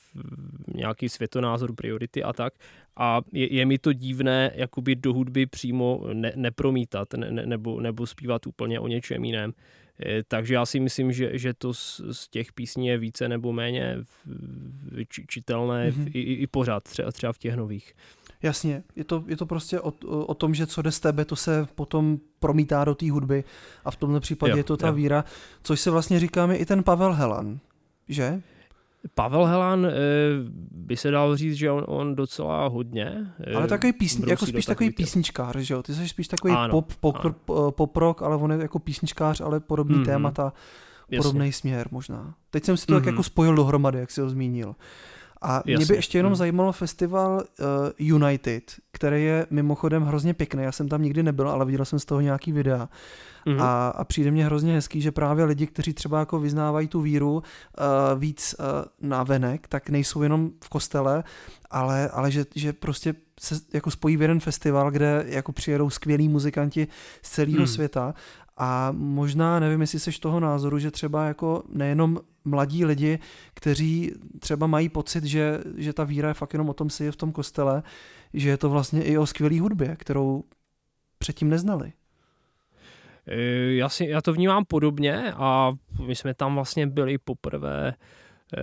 nějaký 0.75 1.09
světonázor, 1.09 1.75
priority 1.75 2.23
a 2.23 2.33
tak. 2.33 2.55
A 2.97 3.21
je, 3.33 3.55
je 3.55 3.67
mi 3.67 3.79
to 3.79 3.93
divné 3.93 4.51
jakoby 4.55 4.97
do 4.97 5.13
hudby 5.13 5.47
přímo 5.47 6.05
ne, 6.13 6.33
nepromítat 6.37 7.15
ne, 7.15 7.31
nebo, 7.31 7.81
nebo 7.81 8.07
zpívat 8.07 8.47
úplně 8.47 8.81
o 8.81 8.89
něčem 8.89 9.25
jiném. 9.25 9.53
Eh, 10.07 10.23
takže 10.29 10.55
já 10.55 10.67
si 10.67 10.81
myslím, 10.81 11.13
že, 11.13 11.39
že 11.39 11.55
to 11.55 11.75
z, 11.75 12.01
z 12.13 12.29
těch 12.29 12.53
písní 12.53 12.87
je 12.87 12.99
více 12.99 13.29
nebo 13.29 13.53
méně 13.53 13.97
čitelné 15.29 15.91
mm-hmm. 15.91 16.11
i, 16.15 16.21
i 16.21 16.47
pořád, 16.47 16.83
třeba, 16.83 17.13
třeba 17.13 17.33
v 17.33 17.39
těch 17.39 17.57
nových. 17.57 17.95
Jasně, 18.43 18.83
je 18.97 19.05
to, 19.05 19.25
je 19.27 19.37
to 19.37 19.47
prostě 19.47 19.81
o, 19.81 19.91
o 20.07 20.35
tom, 20.35 20.55
že 20.55 20.67
co 20.67 20.83
jde 20.83 20.93
z 20.93 21.01
tebe, 21.01 21.25
to 21.25 21.37
se 21.37 21.67
potom 21.75 22.19
promítá 22.41 22.85
do 22.85 22.95
té 22.95 23.11
hudby 23.11 23.45
a 23.85 23.91
v 23.91 23.97
tomhle 23.97 24.21
případě 24.21 24.51
jo, 24.51 24.57
je 24.57 24.65
to 24.65 24.77
ta 24.77 24.87
jo. 24.87 24.93
víra, 24.93 25.25
což 25.63 25.81
se 25.81 25.91
vlastně 25.91 26.21
říkáme 26.21 26.57
i 26.57 26.67
ten 26.67 26.83
Pavel 26.83 27.13
Helan, 27.13 27.59
že? 28.09 28.43
Pavel 29.15 29.45
Helan 29.45 29.87
eh, 29.87 29.91
by 30.71 30.97
se 30.97 31.11
dal 31.11 31.37
říct, 31.37 31.55
že 31.55 31.71
on, 31.71 31.85
on 31.87 32.15
docela 32.15 32.69
hodně. 32.69 33.33
Eh, 33.41 33.55
ale 33.55 33.67
takový 33.67 33.93
písň, 33.93 34.29
jako 34.29 34.47
spíš 34.47 34.67
takový 34.67 34.91
písničkář, 34.91 35.57
že 35.57 35.75
jo? 35.75 35.83
Ty 35.83 35.95
jsi 35.95 36.09
spíš 36.09 36.29
takový 36.29 36.55
ano, 36.55 36.71
pop, 36.71 36.95
pop, 37.01 37.17
ano. 37.25 37.71
pop 37.71 37.97
rock, 37.97 38.23
ale 38.23 38.37
on 38.37 38.53
je 38.53 38.59
jako 38.59 38.79
písničkář, 38.79 39.41
ale 39.41 39.61
podobný 39.61 39.97
mm-hmm. 39.97 40.05
témata, 40.05 40.53
podobný 41.17 41.53
směr 41.53 41.89
možná. 41.91 42.35
Teď 42.51 42.65
jsem 42.65 42.77
si 42.77 42.87
to 42.87 42.93
mm-hmm. 42.93 42.97
tak 42.97 43.05
mhm. 43.05 43.13
jako 43.15 43.23
spojil 43.23 43.55
dohromady, 43.55 43.99
jak 43.99 44.11
jsi 44.11 44.21
ho 44.21 44.29
zmínil. 44.29 44.75
A 45.43 45.55
Jasně. 45.55 45.77
mě 45.77 45.87
by 45.87 45.95
ještě 45.95 46.19
jenom 46.19 46.33
hmm. 46.33 46.37
zajímalo 46.37 46.73
festival 46.73 47.37
uh, 47.37 47.67
United, 47.99 48.73
který 48.93 49.25
je 49.25 49.47
mimochodem 49.51 50.03
hrozně 50.03 50.35
pěkný. 50.35 50.63
Já 50.63 50.73
jsem 50.73 50.89
tam 50.89 51.03
nikdy 51.03 51.23
nebyl, 51.23 51.49
ale 51.49 51.65
viděl 51.65 51.85
jsem 51.85 51.99
z 51.99 52.05
toho 52.05 52.21
nějaký 52.21 52.53
videa. 52.53 52.89
Mm-hmm. 53.47 53.63
A, 53.63 53.89
a 53.89 54.05
přijde 54.05 54.31
mně 54.31 54.45
hrozně 54.45 54.75
hezký, 54.75 55.01
že 55.01 55.13
právě 55.13 55.45
lidi, 55.45 55.67
kteří 55.67 55.93
třeba 55.93 56.19
jako 56.19 56.41
vyznávají 56.41 56.89
tu 56.89 57.01
víru 57.01 57.33
uh, 57.33 57.43
víc 58.19 58.55
uh, 58.59 58.65
na 59.09 59.23
venek, 59.23 59.69
tak 59.69 59.91
nejsou 59.91 60.23
jenom 60.23 60.51
v 60.65 60.69
kostele, 60.69 61.25
ale, 61.71 62.09
ale 62.09 62.31
že, 62.31 62.45
že 62.55 62.73
prostě 62.73 63.15
se 63.41 63.61
jako 63.73 63.91
spojí 63.91 64.17
v 64.17 64.23
jeden 64.23 64.41
festival, 64.41 64.91
kde 64.91 65.25
jako 65.27 65.53
přijedou 65.53 65.91
skvělí 65.91 66.29
muzikanti 66.29 66.89
z 67.23 67.31
celého 67.31 67.61
mm. 67.61 67.67
světa 67.67 68.15
a 68.59 68.93
možná, 68.93 69.61
nevím, 69.61 69.81
jestli 69.81 70.01
seš 70.01 70.19
toho 70.19 70.41
názoru, 70.41 70.79
že 70.79 70.91
třeba 70.91 71.27
jako 71.27 71.63
nejenom 71.69 72.19
mladí 72.45 72.85
lidi, 72.85 73.19
kteří 73.55 74.13
třeba 74.39 74.67
mají 74.67 74.89
pocit, 74.89 75.25
že, 75.25 75.61
že 75.77 75.93
ta 75.93 76.05
víra 76.05 76.29
je 76.29 76.35
fakt 76.35 76.53
jenom 76.53 76.69
o 76.69 76.75
tom 76.75 76.91
si 76.91 77.05
je 77.05 77.13
v 77.13 77.17
tom 77.17 77.33
kostele, 77.33 77.83
že 78.35 78.49
je 78.49 78.57
to 78.57 78.71
vlastně 78.71 79.03
i 79.03 79.19
o 79.19 79.27
skvělé 79.27 79.61
hudbě, 79.61 79.97
kterou 79.97 80.45
předtím 81.19 81.49
neznali. 81.51 81.93
Eh, 83.27 83.75
já, 83.75 83.89
si, 83.89 84.05
já 84.05 84.23
to 84.23 84.33
vnímám 84.33 84.65
podobně 84.65 85.33
a 85.33 85.73
my 86.07 86.17
jsme 86.17 86.35
tam 86.35 86.55
vlastně 86.55 86.87
byli 86.87 87.19
poprvé 87.19 87.95
eh, 88.57 88.61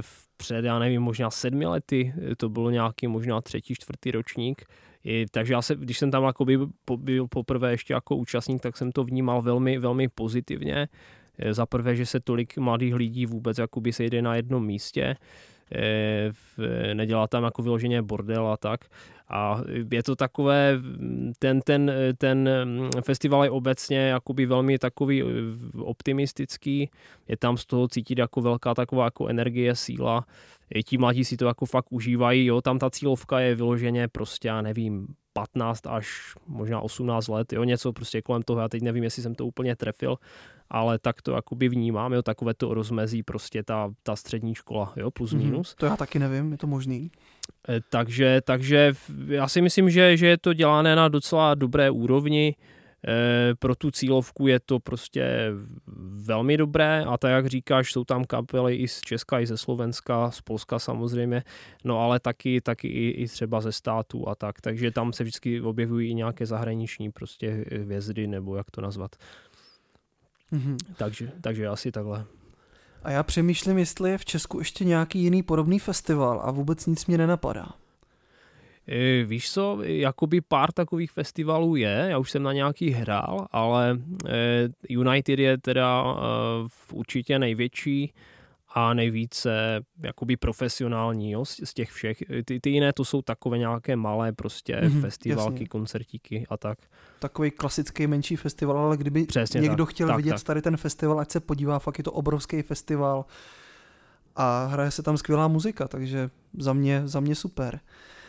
v 0.00 0.24
před, 0.36 0.64
já 0.64 0.78
nevím, 0.78 1.02
možná 1.02 1.30
sedmi 1.30 1.66
lety, 1.66 2.14
to 2.36 2.48
bylo 2.48 2.70
nějaký 2.70 3.06
možná 3.06 3.40
třetí, 3.40 3.74
čtvrtý 3.74 4.10
ročník, 4.10 4.64
i, 5.04 5.26
takže 5.30 5.52
já 5.52 5.62
se, 5.62 5.74
když 5.74 5.98
jsem 5.98 6.10
tam 6.10 6.32
po, 6.84 6.96
byl 6.96 7.26
poprvé 7.28 7.70
ještě 7.70 7.94
jako 7.94 8.16
účastník, 8.16 8.62
tak 8.62 8.76
jsem 8.76 8.92
to 8.92 9.04
vnímal 9.04 9.42
velmi, 9.42 9.78
velmi 9.78 10.08
pozitivně. 10.08 10.88
Eh, 11.38 11.54
za 11.54 11.66
prvé, 11.66 11.96
že 11.96 12.06
se 12.06 12.20
tolik 12.20 12.58
mladých 12.58 12.94
lidí 12.94 13.26
vůbec 13.26 13.58
jakoby 13.58 13.92
sejde 13.92 14.22
na 14.22 14.36
jednom 14.36 14.66
místě, 14.66 15.16
nedělá 16.94 17.26
tam 17.26 17.44
jako 17.44 17.62
vyloženě 17.62 18.02
bordel 18.02 18.46
a 18.46 18.56
tak. 18.56 18.84
A 19.28 19.60
je 19.90 20.02
to 20.02 20.16
takové, 20.16 20.78
ten, 21.38 21.60
ten, 21.60 21.92
ten 22.18 22.48
festival 23.04 23.44
je 23.44 23.50
obecně 23.50 23.98
jakoby 23.98 24.46
velmi 24.46 24.78
takový 24.78 25.22
eh, 25.22 25.26
optimistický, 25.78 26.90
je 27.28 27.36
tam 27.36 27.56
z 27.56 27.66
toho 27.66 27.88
cítit 27.88 28.18
jako 28.18 28.40
velká 28.40 28.74
taková 28.74 29.04
jako 29.04 29.26
energie, 29.26 29.74
síla, 29.74 30.26
ti 30.84 30.98
mladí 30.98 31.24
si 31.24 31.36
to 31.36 31.46
jako 31.46 31.66
fakt 31.66 31.92
užívají, 31.92 32.46
jo, 32.46 32.60
tam 32.60 32.78
ta 32.78 32.90
cílovka 32.90 33.40
je 33.40 33.54
vyloženě 33.54 34.08
prostě, 34.08 34.48
já 34.48 34.62
nevím, 34.62 35.06
15 35.34 35.86
až 35.86 36.34
možná 36.46 36.80
18 36.80 37.28
let, 37.28 37.52
jo, 37.52 37.64
něco 37.64 37.92
prostě 37.92 38.22
kolem 38.22 38.42
toho, 38.42 38.60
já 38.60 38.68
teď 38.68 38.82
nevím, 38.82 39.04
jestli 39.04 39.22
jsem 39.22 39.34
to 39.34 39.46
úplně 39.46 39.76
trefil, 39.76 40.18
ale 40.70 40.98
tak 40.98 41.22
to 41.22 41.32
jakoby 41.32 41.68
vnímám, 41.68 42.12
jo, 42.12 42.22
takové 42.22 42.54
to 42.54 42.74
rozmezí 42.74 43.22
prostě 43.22 43.62
ta, 43.62 43.90
ta 44.02 44.16
střední 44.16 44.54
škola, 44.54 44.92
jo, 44.96 45.10
plus 45.10 45.32
mm-hmm. 45.32 45.44
minus. 45.44 45.74
To 45.74 45.86
já 45.86 45.96
taky 45.96 46.18
nevím, 46.18 46.52
je 46.52 46.58
to 46.58 46.66
možný. 46.66 47.10
Eh, 47.68 47.80
takže, 47.90 48.40
takže 48.44 48.92
já 49.26 49.48
si 49.48 49.62
myslím, 49.62 49.90
že, 49.90 50.16
že 50.16 50.26
je 50.26 50.38
to 50.38 50.52
dělané 50.52 50.96
na 50.96 51.08
docela 51.08 51.54
dobré 51.54 51.90
úrovni, 51.90 52.56
pro 53.58 53.74
tu 53.74 53.90
cílovku 53.90 54.46
je 54.46 54.60
to 54.60 54.80
prostě 54.80 55.50
velmi 56.26 56.56
dobré 56.56 57.04
a 57.04 57.18
tak 57.18 57.30
jak 57.30 57.46
říkáš, 57.46 57.92
jsou 57.92 58.04
tam 58.04 58.24
kapely 58.24 58.76
i 58.76 58.88
z 58.88 59.00
Česka, 59.00 59.40
i 59.40 59.46
ze 59.46 59.56
Slovenska, 59.56 60.30
z 60.30 60.40
Polska 60.40 60.78
samozřejmě, 60.78 61.42
no 61.84 62.00
ale 62.00 62.20
taky, 62.20 62.60
taky 62.60 62.88
i, 62.88 63.08
i 63.08 63.28
třeba 63.28 63.60
ze 63.60 63.72
států 63.72 64.28
a 64.28 64.34
tak, 64.34 64.60
takže 64.60 64.90
tam 64.90 65.12
se 65.12 65.24
vždycky 65.24 65.60
objevují 65.60 66.10
i 66.10 66.14
nějaké 66.14 66.46
zahraniční 66.46 67.12
prostě 67.12 67.64
hvězdy, 67.80 68.26
nebo 68.26 68.56
jak 68.56 68.70
to 68.70 68.80
nazvat. 68.80 69.16
Mm-hmm. 70.52 70.76
Takže, 70.96 71.32
takže 71.40 71.66
asi 71.66 71.92
takhle. 71.92 72.24
A 73.02 73.10
já 73.10 73.22
přemýšlím, 73.22 73.78
jestli 73.78 74.10
je 74.10 74.18
v 74.18 74.24
Česku 74.24 74.58
ještě 74.58 74.84
nějaký 74.84 75.18
jiný 75.18 75.42
podobný 75.42 75.78
festival 75.78 76.40
a 76.44 76.50
vůbec 76.50 76.86
nic 76.86 77.06
mě 77.06 77.18
nenapadá. 77.18 77.66
E, 78.88 79.24
víš 79.24 79.52
co, 79.52 79.78
jakoby 79.82 80.40
pár 80.40 80.72
takových 80.72 81.10
festivalů 81.10 81.76
je, 81.76 82.06
já 82.10 82.18
už 82.18 82.30
jsem 82.30 82.42
na 82.42 82.52
nějaký 82.52 82.90
hrál, 82.90 83.46
ale 83.52 83.98
e, 84.28 84.68
United 84.88 85.38
je 85.38 85.58
teda 85.58 86.04
e, 86.04 86.16
určitě 86.92 87.38
největší 87.38 88.12
a 88.74 88.94
nejvíce 88.94 89.80
jakoby 90.02 90.36
profesionální 90.36 91.30
jo, 91.30 91.44
z, 91.44 91.60
z 91.64 91.74
těch 91.74 91.90
všech. 91.90 92.22
Ty, 92.44 92.60
ty 92.60 92.70
jiné 92.70 92.92
to 92.92 93.04
jsou 93.04 93.22
takové 93.22 93.58
nějaké 93.58 93.96
malé 93.96 94.32
prostě 94.32 94.76
mm-hmm, 94.76 95.00
festivalky, 95.00 95.54
jasně. 95.54 95.66
koncertíky 95.66 96.46
a 96.50 96.56
tak. 96.56 96.78
Takový 97.18 97.50
klasický 97.50 98.06
menší 98.06 98.36
festival, 98.36 98.78
ale 98.78 98.96
kdyby 98.96 99.24
Přesně 99.24 99.60
někdo 99.60 99.86
tak, 99.86 99.94
chtěl 99.94 100.08
tak, 100.08 100.16
vidět 100.16 100.30
tak. 100.30 100.42
tady 100.42 100.62
ten 100.62 100.76
festival, 100.76 101.20
ať 101.20 101.30
se 101.30 101.40
podívá, 101.40 101.78
fakt 101.78 101.98
je 101.98 102.04
to 102.04 102.12
obrovský 102.12 102.62
festival 102.62 103.24
a 104.36 104.66
hraje 104.66 104.90
se 104.90 105.02
tam 105.02 105.16
skvělá 105.16 105.48
muzika, 105.48 105.88
takže 105.88 106.30
za 106.58 106.72
mě, 106.72 107.02
za 107.04 107.20
mě 107.20 107.34
super. 107.34 107.80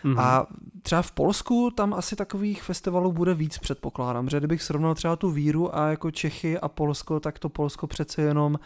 Mm-hmm. 0.06 0.20
A 0.20 0.48
třeba 0.82 1.02
v 1.02 1.12
Polsku 1.12 1.72
tam 1.72 1.94
asi 1.94 2.16
takových 2.16 2.64
festivalů 2.64 3.12
bude 3.12 3.34
víc, 3.34 3.58
předpokládám, 3.58 4.30
že 4.30 4.38
kdybych 4.38 4.64
srovnal 4.64 4.96
třeba 4.96 5.16
tu 5.16 5.32
víru 5.32 5.78
a 5.78 5.88
jako 5.88 6.12
Čechy 6.12 6.60
a 6.60 6.68
Polsko, 6.68 7.20
tak 7.20 7.40
to 7.40 7.50
Polsko 7.50 7.88
přece 7.88 8.22
jenom 8.22 8.58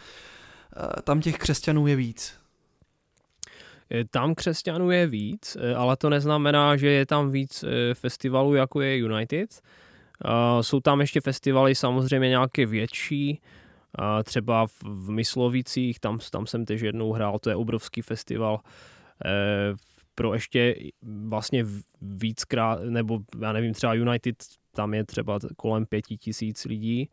Eh, 0.76 1.02
tam 1.02 1.20
těch 1.20 1.38
křesťanů 1.38 1.86
je 1.86 1.96
víc. 1.96 2.40
Tam 4.10 4.34
křesťanů 4.34 4.90
je 4.90 5.06
víc, 5.06 5.56
eh, 5.60 5.74
ale 5.74 5.96
to 5.96 6.10
neznamená, 6.10 6.76
že 6.76 6.90
je 6.90 7.06
tam 7.06 7.30
víc 7.30 7.64
eh, 7.64 7.94
festivalů, 7.94 8.54
jako 8.54 8.80
je 8.80 8.96
United. 8.96 9.62
Jsou 10.60 10.80
tam 10.80 11.00
ještě 11.00 11.20
festivaly 11.20 11.74
samozřejmě 11.74 12.28
nějaké 12.28 12.66
větší, 12.66 13.40
třeba 14.24 14.66
v 14.82 15.10
Myslovicích, 15.10 16.00
tam, 16.00 16.18
tam 16.30 16.46
jsem 16.46 16.64
tež 16.64 16.80
jednou 16.80 17.12
hrál, 17.12 17.38
to 17.38 17.50
je 17.50 17.56
obrovský 17.56 18.02
festival 18.02 18.60
pro 20.20 20.34
ještě 20.34 20.74
vlastně 21.28 21.64
víckrát, 22.02 22.82
nebo 22.82 23.18
já 23.40 23.52
nevím, 23.52 23.74
třeba 23.74 23.94
United, 23.94 24.36
tam 24.74 24.94
je 24.94 25.04
třeba 25.04 25.38
kolem 25.56 25.86
pěti 25.86 26.16
tisíc 26.16 26.64
lidí, 26.64 27.10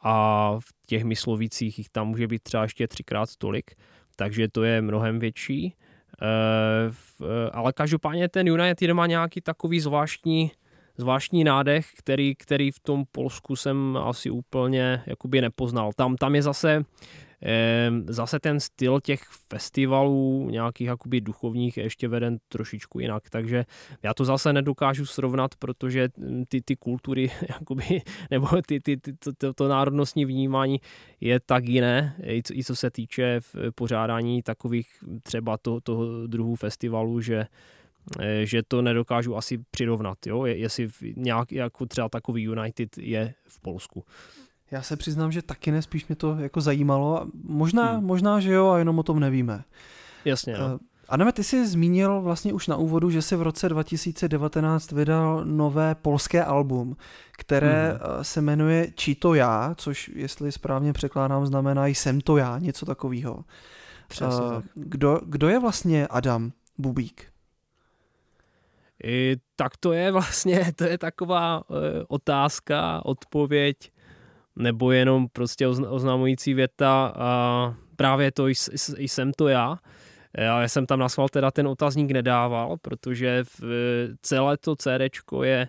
a 0.00 0.52
v 0.58 0.68
těch 0.86 1.04
myslovicích 1.04 1.78
jich 1.78 1.88
tam 1.88 2.08
může 2.08 2.26
být 2.26 2.42
třeba 2.42 2.62
ještě 2.62 2.88
třikrát 2.88 3.28
tolik, 3.38 3.70
takže 4.16 4.48
to 4.48 4.62
je 4.62 4.82
mnohem 4.82 5.18
větší. 5.18 5.74
E, 6.22 6.30
ale 7.52 7.72
každopádně 7.72 8.28
ten 8.28 8.48
United 8.48 8.90
má 8.90 9.06
nějaký 9.06 9.40
takový 9.40 9.80
zvláštní, 9.80 10.50
zvláštní 10.96 11.44
nádech, 11.44 11.86
který, 11.98 12.34
který 12.34 12.70
v 12.70 12.80
tom 12.80 13.04
Polsku 13.12 13.56
jsem 13.56 13.96
asi 13.96 14.30
úplně 14.30 15.02
jakoby 15.06 15.40
nepoznal. 15.40 15.90
Tam, 15.96 16.16
tam 16.16 16.34
je 16.34 16.42
zase 16.42 16.84
Zase 18.06 18.38
ten 18.38 18.60
styl 18.60 19.00
těch 19.00 19.22
festivalů, 19.48 20.48
nějakých 20.50 20.86
jakoby 20.86 21.20
duchovních, 21.20 21.76
je 21.76 21.82
ještě 21.82 22.08
veden 22.08 22.38
trošičku 22.48 23.00
jinak, 23.00 23.30
takže 23.30 23.64
já 24.02 24.14
to 24.14 24.24
zase 24.24 24.52
nedokážu 24.52 25.06
srovnat, 25.06 25.54
protože 25.58 26.08
ty, 26.48 26.60
ty 26.62 26.76
kultury, 26.76 27.30
jakoby, 27.48 28.02
nebo 28.30 28.48
ty, 28.66 28.80
ty, 28.80 28.96
ty, 28.96 29.12
to, 29.12 29.32
to, 29.32 29.54
to 29.54 29.68
národnostní 29.68 30.24
vnímání 30.24 30.80
je 31.20 31.40
tak 31.40 31.64
jiné, 31.64 32.16
i 32.26 32.42
co, 32.42 32.54
i 32.54 32.64
co 32.64 32.76
se 32.76 32.90
týče 32.90 33.40
pořádání 33.74 34.42
takových 34.42 34.88
třeba 35.22 35.58
to, 35.58 35.80
toho 35.80 36.26
druhu 36.26 36.54
festivalu, 36.54 37.20
že 37.20 37.46
eh, 38.20 38.46
že 38.46 38.62
to 38.62 38.82
nedokážu 38.82 39.36
asi 39.36 39.58
přirovnat, 39.70 40.26
jo? 40.26 40.44
jestli 40.44 40.88
nějak, 41.16 41.52
jako 41.52 41.86
třeba 41.86 42.08
takový 42.08 42.42
United 42.42 42.98
je 42.98 43.34
v 43.48 43.60
Polsku. 43.60 44.04
Já 44.70 44.82
se 44.82 44.96
přiznám, 44.96 45.32
že 45.32 45.42
taky 45.42 45.70
ne, 45.70 45.82
spíš 45.82 46.06
mě 46.06 46.16
to 46.16 46.36
jako 46.38 46.60
zajímalo. 46.60 47.26
Možná, 47.44 47.92
hmm. 47.92 48.04
možná, 48.04 48.40
že 48.40 48.52
jo, 48.52 48.68
a 48.68 48.78
jenom 48.78 48.98
o 48.98 49.02
tom 49.02 49.20
nevíme. 49.20 49.64
Jasně, 50.24 50.58
no. 50.58 50.66
Uh, 50.66 50.78
Adame, 51.08 51.32
ty 51.32 51.44
jsi 51.44 51.66
zmínil 51.66 52.20
vlastně 52.20 52.52
už 52.52 52.66
na 52.66 52.76
úvodu, 52.76 53.10
že 53.10 53.22
jsi 53.22 53.36
v 53.36 53.42
roce 53.42 53.68
2019 53.68 54.92
vydal 54.92 55.44
nové 55.44 55.94
polské 55.94 56.44
album, 56.44 56.96
které 57.32 57.88
hmm. 57.90 58.24
se 58.24 58.40
jmenuje 58.40 58.92
Čí 58.94 59.14
to 59.14 59.34
já, 59.34 59.74
což 59.76 60.10
jestli 60.14 60.52
správně 60.52 60.92
překládám, 60.92 61.46
znamená 61.46 61.86
jsem 61.86 62.20
to 62.20 62.36
já, 62.36 62.58
něco 62.58 62.86
takového. 62.86 63.44
Přesně 64.08 64.44
uh, 64.44 64.62
kdo, 64.74 65.20
kdo 65.24 65.48
je 65.48 65.58
vlastně 65.58 66.06
Adam 66.06 66.52
Bubík? 66.78 67.26
I, 69.04 69.36
tak 69.56 69.76
to 69.76 69.92
je 69.92 70.12
vlastně, 70.12 70.72
to 70.76 70.84
je 70.84 70.98
taková 70.98 71.62
e, 71.70 72.04
otázka, 72.08 73.02
odpověď, 73.04 73.76
nebo 74.58 74.92
jenom 74.92 75.28
prostě 75.32 75.68
oznamující 75.68 76.54
věta 76.54 77.12
a 77.16 77.74
právě 77.96 78.32
to 78.32 78.48
jsem 78.98 79.32
to 79.32 79.48
já. 79.48 79.78
Já 80.38 80.68
jsem 80.68 80.86
tam 80.86 80.98
na 80.98 81.08
teda 81.30 81.50
ten 81.50 81.68
otazník 81.68 82.10
nedával, 82.10 82.76
protože 82.82 83.44
v, 83.44 83.60
celé 84.22 84.56
to 84.56 84.76
CD 84.76 85.32
je 85.42 85.68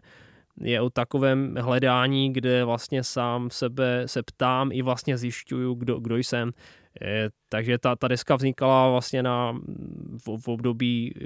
je 0.62 0.82
o 0.82 0.90
takovém 0.90 1.56
hledání, 1.60 2.34
kde 2.34 2.66
vlastně 2.66 3.04
sám 3.04 3.50
sebe 3.50 4.04
se 4.06 4.24
ptám 4.24 4.72
i 4.72 4.82
vlastně 4.82 5.18
zjišťuju, 5.18 5.74
kdo, 5.74 6.00
kdo 6.00 6.18
jsem. 6.18 6.52
E, 7.02 7.30
takže 7.50 7.78
ta, 7.78 7.96
ta 7.96 8.08
deska 8.08 8.36
vznikala 8.36 8.90
vlastně 8.90 9.24
na, 9.24 9.52
v, 10.26 10.38
v 10.38 10.48
období 10.48 11.14
e, 11.16 11.24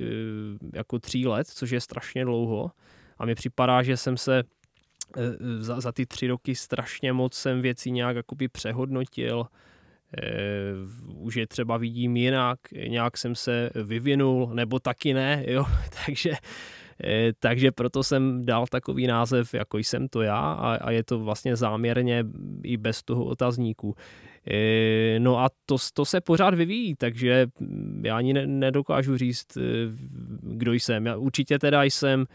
jako 0.77 0.99
tří 0.99 1.27
let, 1.27 1.47
což 1.47 1.71
je 1.71 1.81
strašně 1.81 2.25
dlouho. 2.25 2.71
A 3.17 3.25
mi 3.25 3.35
připadá, 3.35 3.83
že 3.83 3.97
jsem 3.97 4.17
se 4.17 4.43
za, 5.59 5.81
za 5.81 5.91
ty 5.91 6.05
tři 6.05 6.27
roky 6.27 6.55
strašně 6.55 7.13
moc 7.13 7.33
jsem 7.33 7.61
věcí 7.61 7.91
nějak 7.91 8.15
jakoby 8.15 8.47
přehodnotil, 8.47 9.45
už 11.15 11.35
je 11.35 11.47
třeba 11.47 11.77
vidím 11.77 12.17
jinak, 12.17 12.59
nějak 12.87 13.17
jsem 13.17 13.35
se 13.35 13.69
vyvinul, 13.83 14.49
nebo 14.53 14.79
taky 14.79 15.13
ne, 15.13 15.43
jo, 15.47 15.65
takže 16.05 16.33
takže 17.39 17.71
proto 17.71 18.03
jsem 18.03 18.45
dal 18.45 18.67
takový 18.67 19.07
název, 19.07 19.53
jako 19.53 19.77
jsem 19.77 20.07
to 20.07 20.21
já 20.21 20.39
a, 20.39 20.75
a 20.75 20.91
je 20.91 21.03
to 21.03 21.19
vlastně 21.19 21.55
záměrně 21.55 22.25
i 22.63 22.77
bez 22.77 23.03
toho 23.03 23.25
otazníku. 23.25 23.95
No 25.19 25.39
a 25.39 25.49
to, 25.65 25.75
to 25.93 26.05
se 26.05 26.21
pořád 26.21 26.53
vyvíjí, 26.53 26.95
takže 26.95 27.47
já 28.01 28.17
ani 28.17 28.33
nedokážu 28.33 29.17
říct, 29.17 29.57
kdo 30.41 30.73
jsem. 30.73 31.05
Já 31.05 31.15
určitě 31.15 31.59
teda 31.59 31.83
jsem, 31.83 32.25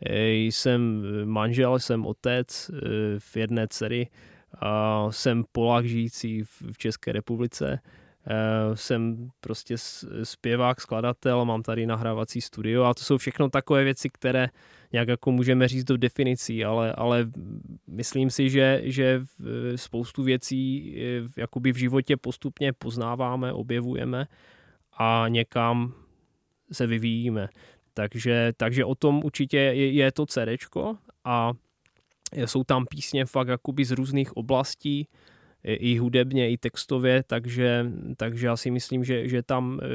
jsem 0.00 1.02
manžel, 1.24 1.78
jsem 1.78 2.06
otec 2.06 2.70
v 3.18 3.36
jedné 3.36 3.68
dcery, 3.68 4.08
a 4.60 5.06
jsem 5.10 5.44
Polák 5.52 5.86
žijící 5.86 6.42
v 6.44 6.78
České 6.78 7.12
republice. 7.12 7.80
E, 8.26 8.76
jsem 8.76 9.28
prostě 9.40 9.74
zpěvák, 10.22 10.80
skladatel, 10.80 11.44
mám 11.44 11.62
tady 11.62 11.86
nahrávací 11.86 12.40
studio 12.40 12.82
a 12.82 12.94
to 12.94 13.02
jsou 13.02 13.18
všechno 13.18 13.50
takové 13.50 13.84
věci, 13.84 14.10
které 14.10 14.48
nějak 14.92 15.08
jako 15.08 15.32
můžeme 15.32 15.68
říct 15.68 15.84
do 15.84 15.96
definicí, 15.96 16.64
ale, 16.64 16.92
ale 16.92 17.26
myslím 17.86 18.30
si, 18.30 18.50
že, 18.50 18.80
že 18.84 19.22
spoustu 19.76 20.22
věcí 20.22 20.94
jakoby 21.36 21.72
v 21.72 21.76
životě 21.76 22.16
postupně 22.16 22.72
poznáváme, 22.72 23.52
objevujeme 23.52 24.26
a 24.98 25.24
někam 25.28 25.94
se 26.72 26.86
vyvíjíme. 26.86 27.48
Takže, 27.94 28.52
takže 28.56 28.84
o 28.84 28.94
tom 28.94 29.24
určitě 29.24 29.58
je, 29.58 29.92
je 29.92 30.12
to 30.12 30.26
CDčko 30.26 30.96
a 31.24 31.52
jsou 32.36 32.64
tam 32.64 32.86
písně 32.86 33.24
fakt 33.24 33.48
jakoby 33.48 33.84
z 33.84 33.90
různých 33.90 34.36
oblastí, 34.36 35.08
i 35.64 35.98
hudebně, 35.98 36.50
i 36.50 36.58
textově, 36.58 37.22
takže, 37.26 37.92
takže 38.16 38.46
já 38.46 38.56
si 38.56 38.70
myslím, 38.70 39.04
že, 39.04 39.28
že 39.28 39.42
tam 39.42 39.80
e, 39.82 39.86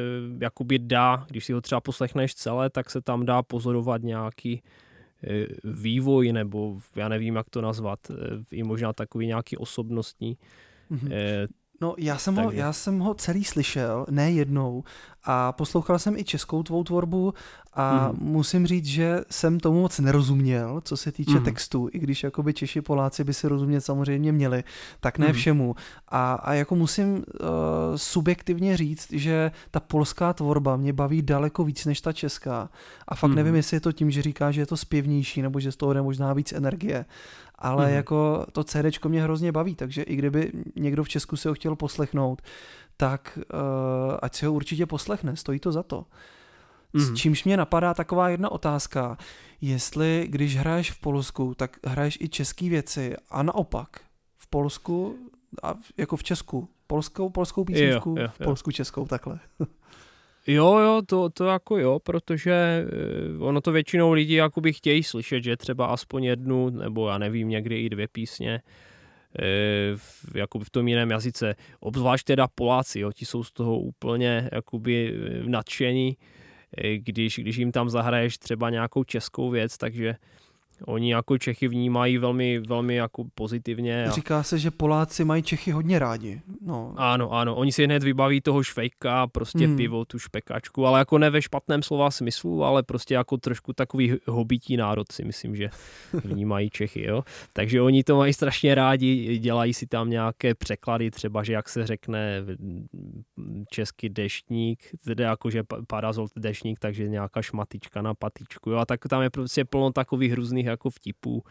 jakoby 0.43 0.79
dá, 0.79 1.25
když 1.29 1.45
si 1.45 1.53
ho 1.53 1.61
třeba 1.61 1.81
poslechneš 1.81 2.35
celé, 2.35 2.69
tak 2.69 2.89
se 2.89 3.01
tam 3.01 3.25
dá 3.25 3.43
pozorovat 3.43 4.01
nějaký 4.01 4.53
e, 4.53 5.45
vývoj, 5.63 6.31
nebo 6.31 6.77
já 6.95 7.09
nevím, 7.09 7.35
jak 7.35 7.49
to 7.49 7.61
nazvat, 7.61 7.99
e, 8.11 8.13
i 8.51 8.63
možná 8.63 8.93
takový 8.93 9.27
nějaký 9.27 9.57
osobnostní. 9.57 10.37
Mm-hmm. 10.91 11.09
No, 11.81 11.95
já 11.97 12.17
jsem, 12.17 12.35
ho, 12.35 12.51
já 12.51 12.73
jsem 12.73 12.99
ho 12.99 13.13
celý 13.13 13.43
slyšel, 13.43 14.05
ne 14.09 14.31
jednou, 14.31 14.83
a 15.23 15.51
poslouchal 15.51 15.99
jsem 15.99 16.17
i 16.17 16.23
českou 16.23 16.63
tvou 16.63 16.83
tvorbu 16.83 17.33
a 17.73 18.11
mm. 18.11 18.17
musím 18.21 18.67
říct, 18.67 18.85
že 18.85 19.21
jsem 19.31 19.59
tomu 19.59 19.81
moc 19.81 19.99
nerozuměl, 19.99 20.81
co 20.83 20.97
se 20.97 21.11
týče 21.11 21.39
mm. 21.39 21.43
textu, 21.43 21.89
i 21.91 21.99
když 21.99 22.23
jakoby 22.23 22.53
Češi, 22.53 22.81
Poláci 22.81 23.23
by 23.23 23.33
si 23.33 23.47
rozumět 23.47 23.81
samozřejmě 23.81 24.31
měli, 24.31 24.63
tak 24.99 25.17
ne 25.17 25.27
mm. 25.27 25.33
všemu. 25.33 25.75
A, 26.07 26.33
a 26.33 26.53
jako 26.53 26.75
musím 26.75 27.13
uh, 27.13 27.23
subjektivně 27.95 28.77
říct, 28.77 29.11
že 29.11 29.51
ta 29.71 29.79
polská 29.79 30.33
tvorba 30.33 30.75
mě 30.75 30.93
baví 30.93 31.21
daleko 31.21 31.63
víc 31.63 31.85
než 31.85 32.01
ta 32.01 32.13
česká. 32.13 32.69
A 33.07 33.15
fakt 33.15 33.29
mm. 33.29 33.35
nevím, 33.35 33.55
jestli 33.55 33.75
je 33.75 33.81
to 33.81 33.91
tím, 33.91 34.11
že 34.11 34.21
říká, 34.21 34.51
že 34.51 34.61
je 34.61 34.65
to 34.65 34.77
zpěvnější, 34.77 35.41
nebo 35.41 35.59
že 35.59 35.71
z 35.71 35.75
toho 35.75 35.93
jde 35.93 36.01
možná 36.01 36.33
víc 36.33 36.53
energie 36.53 37.05
ale 37.59 37.87
mm. 37.87 37.93
jako 37.93 38.45
to 38.51 38.63
CD 38.63 39.05
mě 39.07 39.23
hrozně 39.23 39.51
baví, 39.51 39.75
takže 39.75 40.03
i 40.03 40.15
kdyby 40.15 40.51
někdo 40.75 41.03
v 41.03 41.09
Česku 41.09 41.37
si 41.37 41.47
ho 41.47 41.53
chtěl 41.53 41.75
poslechnout, 41.75 42.41
tak 42.97 43.39
uh, 43.53 44.17
ať 44.21 44.35
si 44.35 44.45
ho 44.45 44.53
určitě 44.53 44.85
poslechne, 44.85 45.35
stojí 45.35 45.59
to 45.59 45.71
za 45.71 45.83
to. 45.83 46.05
Mm. 46.93 47.01
S 47.01 47.07
mhm. 47.07 47.15
čímž 47.15 47.43
mě 47.43 47.57
napadá 47.57 47.93
taková 47.93 48.29
jedna 48.29 48.51
otázka, 48.51 49.17
jestli 49.61 50.27
když 50.29 50.57
hraješ 50.57 50.91
v 50.91 50.99
Polsku, 50.99 51.53
tak 51.55 51.77
hraješ 51.85 52.17
i 52.21 52.29
české 52.29 52.69
věci 52.69 53.15
a 53.29 53.43
naopak 53.43 54.01
v 54.37 54.47
Polsku 54.47 55.15
a 55.63 55.75
jako 55.97 56.17
v 56.17 56.23
Česku. 56.23 56.69
Polskou, 56.87 57.29
polskou 57.29 57.63
písničku, 57.63 58.09
jo, 58.09 58.15
jo, 58.15 58.23
jo. 58.23 58.29
v 58.33 58.37
Polsku 58.37 58.71
českou, 58.71 59.05
takhle. 59.05 59.39
Jo, 60.49 60.77
jo, 60.77 61.01
to, 61.05 61.29
to 61.29 61.45
jako 61.45 61.77
jo, 61.77 61.99
protože 61.99 62.51
eh, 62.51 63.37
ono 63.39 63.61
to 63.61 63.71
většinou 63.71 64.11
lidí 64.11 64.33
jakoby 64.33 64.73
chtějí 64.73 65.03
slyšet, 65.03 65.43
že 65.43 65.57
třeba 65.57 65.85
aspoň 65.85 66.23
jednu, 66.23 66.69
nebo 66.69 67.09
já 67.09 67.17
nevím, 67.17 67.49
někdy 67.49 67.81
i 67.81 67.89
dvě 67.89 68.07
písně, 68.07 68.61
eh, 69.39 69.43
v, 69.95 70.35
jako 70.35 70.59
v 70.59 70.69
tom 70.69 70.87
jiném 70.87 71.11
jazyce. 71.11 71.55
Obzvlášť 71.79 72.25
teda 72.25 72.47
Poláci, 72.55 72.99
jo, 72.99 73.11
ti 73.11 73.25
jsou 73.25 73.43
z 73.43 73.51
toho 73.51 73.79
úplně 73.79 74.49
jakoby 74.51 75.13
eh, 75.13 75.43
nadšení, 75.49 76.17
když, 76.97 77.39
když 77.39 77.57
jim 77.57 77.71
tam 77.71 77.89
zahraješ 77.89 78.37
třeba 78.37 78.69
nějakou 78.69 79.03
českou 79.03 79.49
věc, 79.49 79.77
takže 79.77 80.15
oni 80.85 81.11
jako 81.11 81.37
Čechy 81.37 81.67
vnímají 81.67 82.17
velmi, 82.17 82.59
velmi 82.59 82.95
jako 82.95 83.25
pozitivně. 83.35 84.05
A... 84.05 84.11
Říká 84.11 84.43
se, 84.43 84.59
že 84.59 84.71
Poláci 84.71 85.25
mají 85.25 85.43
Čechy 85.43 85.71
hodně 85.71 85.99
rádi. 85.99 86.41
No. 86.61 86.93
Ano, 86.97 87.31
ano, 87.31 87.55
oni 87.55 87.71
si 87.71 87.85
hned 87.85 88.03
vybaví 88.03 88.41
toho 88.41 88.63
švejka, 88.63 89.27
prostě 89.27 89.67
hmm. 89.67 89.77
pivo, 89.77 90.05
tu 90.05 90.19
špekačku, 90.19 90.85
ale 90.85 90.99
jako 90.99 91.17
ne 91.17 91.29
ve 91.29 91.41
špatném 91.41 91.83
slova 91.83 92.11
smyslu, 92.11 92.63
ale 92.63 92.83
prostě 92.83 93.13
jako 93.13 93.37
trošku 93.37 93.73
takový 93.73 94.13
hobití 94.27 94.77
národ 94.77 95.11
si 95.11 95.23
myslím, 95.25 95.55
že 95.55 95.69
vnímají 96.23 96.69
Čechy, 96.69 97.07
jo. 97.07 97.23
Takže 97.53 97.81
oni 97.81 98.03
to 98.03 98.17
mají 98.17 98.33
strašně 98.33 98.75
rádi, 98.75 99.37
dělají 99.37 99.73
si 99.73 99.87
tam 99.87 100.09
nějaké 100.09 100.55
překlady, 100.55 101.11
třeba, 101.11 101.43
že 101.43 101.53
jak 101.53 101.69
se 101.69 101.87
řekne 101.87 102.43
český 103.69 104.09
deštník, 104.09 104.79
teda 105.05 105.29
jako, 105.29 105.49
že 105.49 105.63
parazol 105.87 106.27
deštník, 106.35 106.79
takže 106.79 107.07
nějaká 107.07 107.41
šmatička 107.41 108.01
na 108.01 108.13
patičku, 108.13 108.69
jo, 108.69 108.77
a 108.77 108.85
tak 108.85 108.99
tam 109.09 109.21
je 109.21 109.29
prostě 109.29 109.65
plno 109.65 109.91
takových 109.91 110.33
různých 110.33 110.68
jako 110.69 110.89
vtipů, 110.89 111.43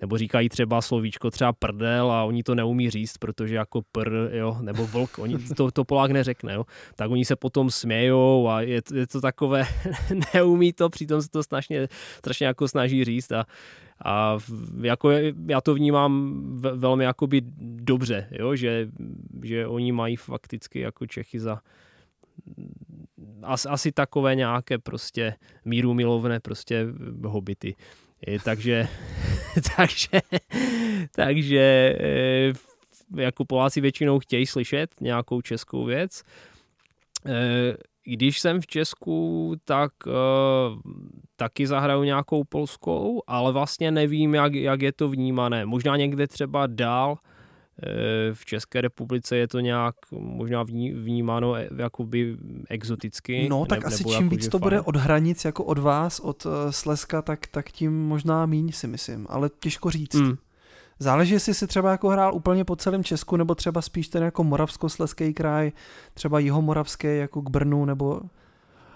nebo 0.00 0.18
říkají 0.18 0.48
třeba 0.48 0.82
slovíčko 0.82 1.30
třeba 1.30 1.52
prdel 1.52 2.10
a 2.10 2.24
oni 2.24 2.42
to 2.42 2.54
neumí 2.54 2.90
říct, 2.90 3.18
protože 3.18 3.54
jako 3.54 3.82
pr, 3.92 4.30
jo, 4.32 4.58
nebo 4.60 4.86
vlk, 4.86 5.18
oni 5.18 5.38
to, 5.38 5.70
to 5.70 5.84
Polák 5.84 6.10
neřekne, 6.10 6.54
jo, 6.54 6.64
tak 6.96 7.10
oni 7.10 7.24
se 7.24 7.36
potom 7.36 7.70
smějou 7.70 8.48
a 8.48 8.60
je, 8.60 8.82
je 8.94 9.06
to 9.06 9.20
takové, 9.20 9.64
neumí 10.34 10.72
to, 10.72 10.90
přitom 10.90 11.22
se 11.22 11.28
to 11.28 11.42
strašně, 11.42 11.88
strašně 12.18 12.46
jako 12.46 12.68
snaží 12.68 13.04
říct 13.04 13.32
a, 13.32 13.44
a 14.04 14.38
jako 14.80 15.10
já 15.46 15.60
to 15.60 15.74
vnímám 15.74 16.42
velmi 16.60 17.04
jakoby 17.04 17.42
dobře, 17.60 18.28
jo, 18.30 18.56
že, 18.56 18.88
že 19.42 19.66
oni 19.66 19.92
mají 19.92 20.16
fakticky 20.16 20.80
jako 20.80 21.06
Čechy 21.06 21.40
za 21.40 21.60
asi, 23.42 23.68
asi 23.68 23.92
takové 23.92 24.34
nějaké 24.34 24.78
prostě 24.78 25.34
míru 25.64 25.94
milovné 25.94 26.40
prostě 26.40 26.86
hobity. 27.24 27.74
Takže, 28.44 28.88
takže, 29.76 30.20
takže 31.14 31.94
eh, 32.00 32.52
jako 33.16 33.44
Poláci 33.44 33.80
většinou 33.80 34.18
chtějí 34.18 34.46
slyšet 34.46 34.90
nějakou 35.00 35.40
českou 35.40 35.84
věc. 35.84 36.22
Eh, 37.26 37.76
když 38.06 38.40
jsem 38.40 38.60
v 38.60 38.66
Česku, 38.66 39.54
tak 39.64 39.92
taky 41.36 41.66
zahraju 41.66 42.02
nějakou 42.02 42.44
polskou, 42.44 43.22
ale 43.26 43.52
vlastně 43.52 43.90
nevím, 43.90 44.34
jak, 44.34 44.54
jak 44.54 44.82
je 44.82 44.92
to 44.92 45.08
vnímané. 45.08 45.66
Možná 45.66 45.96
někde 45.96 46.26
třeba 46.26 46.66
dál, 46.66 47.16
v 48.32 48.44
České 48.44 48.80
republice 48.80 49.36
je 49.36 49.48
to 49.48 49.60
nějak 49.60 49.94
možná 50.12 50.62
vnímáno 50.62 51.54
e, 51.54 51.68
jakoby 51.76 52.36
exoticky. 52.70 53.48
No 53.48 53.66
tak 53.66 53.80
ne, 53.80 53.86
asi 53.86 54.04
čím 54.04 54.28
víc 54.28 54.48
to 54.48 54.58
fajn. 54.58 54.62
bude 54.62 54.80
od 54.80 54.96
hranic 54.96 55.44
jako 55.44 55.64
od 55.64 55.78
vás, 55.78 56.20
od 56.20 56.46
uh, 56.46 56.52
Slezska, 56.70 57.22
tak, 57.22 57.46
tak 57.46 57.70
tím 57.70 58.06
možná 58.06 58.46
míň 58.46 58.72
si 58.72 58.86
myslím, 58.86 59.26
ale 59.30 59.50
těžko 59.58 59.90
říct. 59.90 60.14
Mm. 60.14 60.36
Záleží, 60.98 61.34
jestli 61.34 61.54
si 61.54 61.66
třeba 61.66 61.90
jako 61.90 62.08
hrál 62.08 62.34
úplně 62.34 62.64
po 62.64 62.76
celém 62.76 63.04
Česku, 63.04 63.36
nebo 63.36 63.54
třeba 63.54 63.82
spíš 63.82 64.08
ten 64.08 64.22
jako 64.22 64.44
moravskosleský 64.44 65.34
kraj, 65.34 65.72
třeba 66.14 66.38
jihomoravský 66.38 67.16
jako 67.16 67.42
k 67.42 67.50
Brnu, 67.50 67.84
nebo 67.84 68.20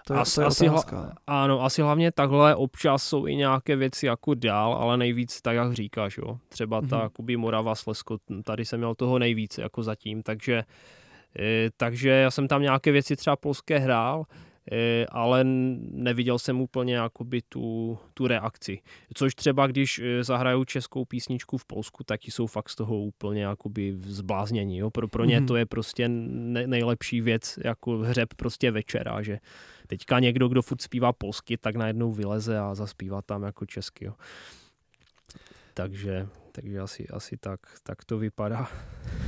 to 0.09 0.15
je, 0.15 0.21
asi, 0.21 0.35
to 0.35 0.41
je 0.41 0.47
asi 0.47 0.67
hla, 0.67 0.85
ano, 1.27 1.65
asi 1.65 1.83
hlavně 1.83 2.13
takhle 2.13 2.55
občas 2.55 3.03
jsou 3.03 3.27
i 3.27 3.37
nějaké 3.37 3.77
věci 3.77 4.07
jako 4.07 4.35
dál, 4.35 4.75
ale 4.75 4.97
nejvíc 4.97 5.41
tak, 5.43 5.57
jak 5.57 5.73
říkáš, 5.73 6.19
jo. 6.19 6.39
Třeba 6.49 6.81
ta 6.81 6.87
mm-hmm. 6.87 7.03
Jakoby 7.03 7.37
Morava, 7.37 7.75
Slesko, 7.75 8.19
tady 8.45 8.65
jsem 8.65 8.81
měl 8.81 8.95
toho 8.95 9.19
nejvíce 9.19 9.63
jako 9.63 9.83
zatím, 9.83 10.23
takže, 10.23 10.65
e, 11.39 11.71
takže 11.77 12.09
já 12.09 12.31
jsem 12.31 12.49
tam 12.49 12.63
nějaké 12.63 12.93
věci 12.93 13.17
třeba 13.17 13.37
polské 13.37 13.79
hrál, 13.79 14.25
ale 15.09 15.45
neviděl 15.91 16.39
jsem 16.39 16.61
úplně 16.61 16.95
jakoby 16.95 17.43
tu, 17.49 17.99
tu 18.15 18.27
reakci. 18.27 18.81
Což 19.15 19.35
třeba, 19.35 19.67
když 19.67 19.99
e, 19.99 20.25
zahrajou 20.25 20.65
českou 20.65 21.05
písničku 21.05 21.59
v 21.59 21.65
Polsku, 21.65 22.05
tak 22.05 22.25
jsou 22.25 22.47
fakt 22.47 22.69
z 22.69 22.77
toho 22.77 22.99
úplně 22.99 23.43
jakoby 23.43 23.97
zbláznění. 24.01 24.79
Jo? 24.79 24.91
Pro, 24.91 25.09
pro 25.09 25.25
ně 25.25 25.41
mm-hmm. 25.41 25.47
to 25.47 25.57
je 25.57 25.67
prostě 25.67 26.09
ne, 26.09 26.67
nejlepší 26.67 27.21
věc, 27.21 27.59
jako 27.65 27.99
hřeb 27.99 28.35
prostě 28.35 28.71
večera, 28.71 29.23
že 29.23 29.39
Teďka 29.89 30.19
někdo, 30.19 30.49
kdo 30.49 30.63
furt 30.63 30.83
zpívá 30.83 31.13
polsky, 31.13 31.57
tak 31.57 31.77
najednou 31.77 32.13
vyleze 32.13 32.59
a 32.59 32.75
zaspívá 32.75 33.23
tam 33.23 33.43
jako 33.43 33.67
česky. 33.67 34.05
Jo. 34.05 34.15
Takže, 35.75 36.29
takže 36.53 36.81
asi, 36.81 37.09
asi 37.09 37.37
tak, 37.37 37.61
tak 37.83 38.05
to 38.05 38.19
vypadá. 38.19 38.69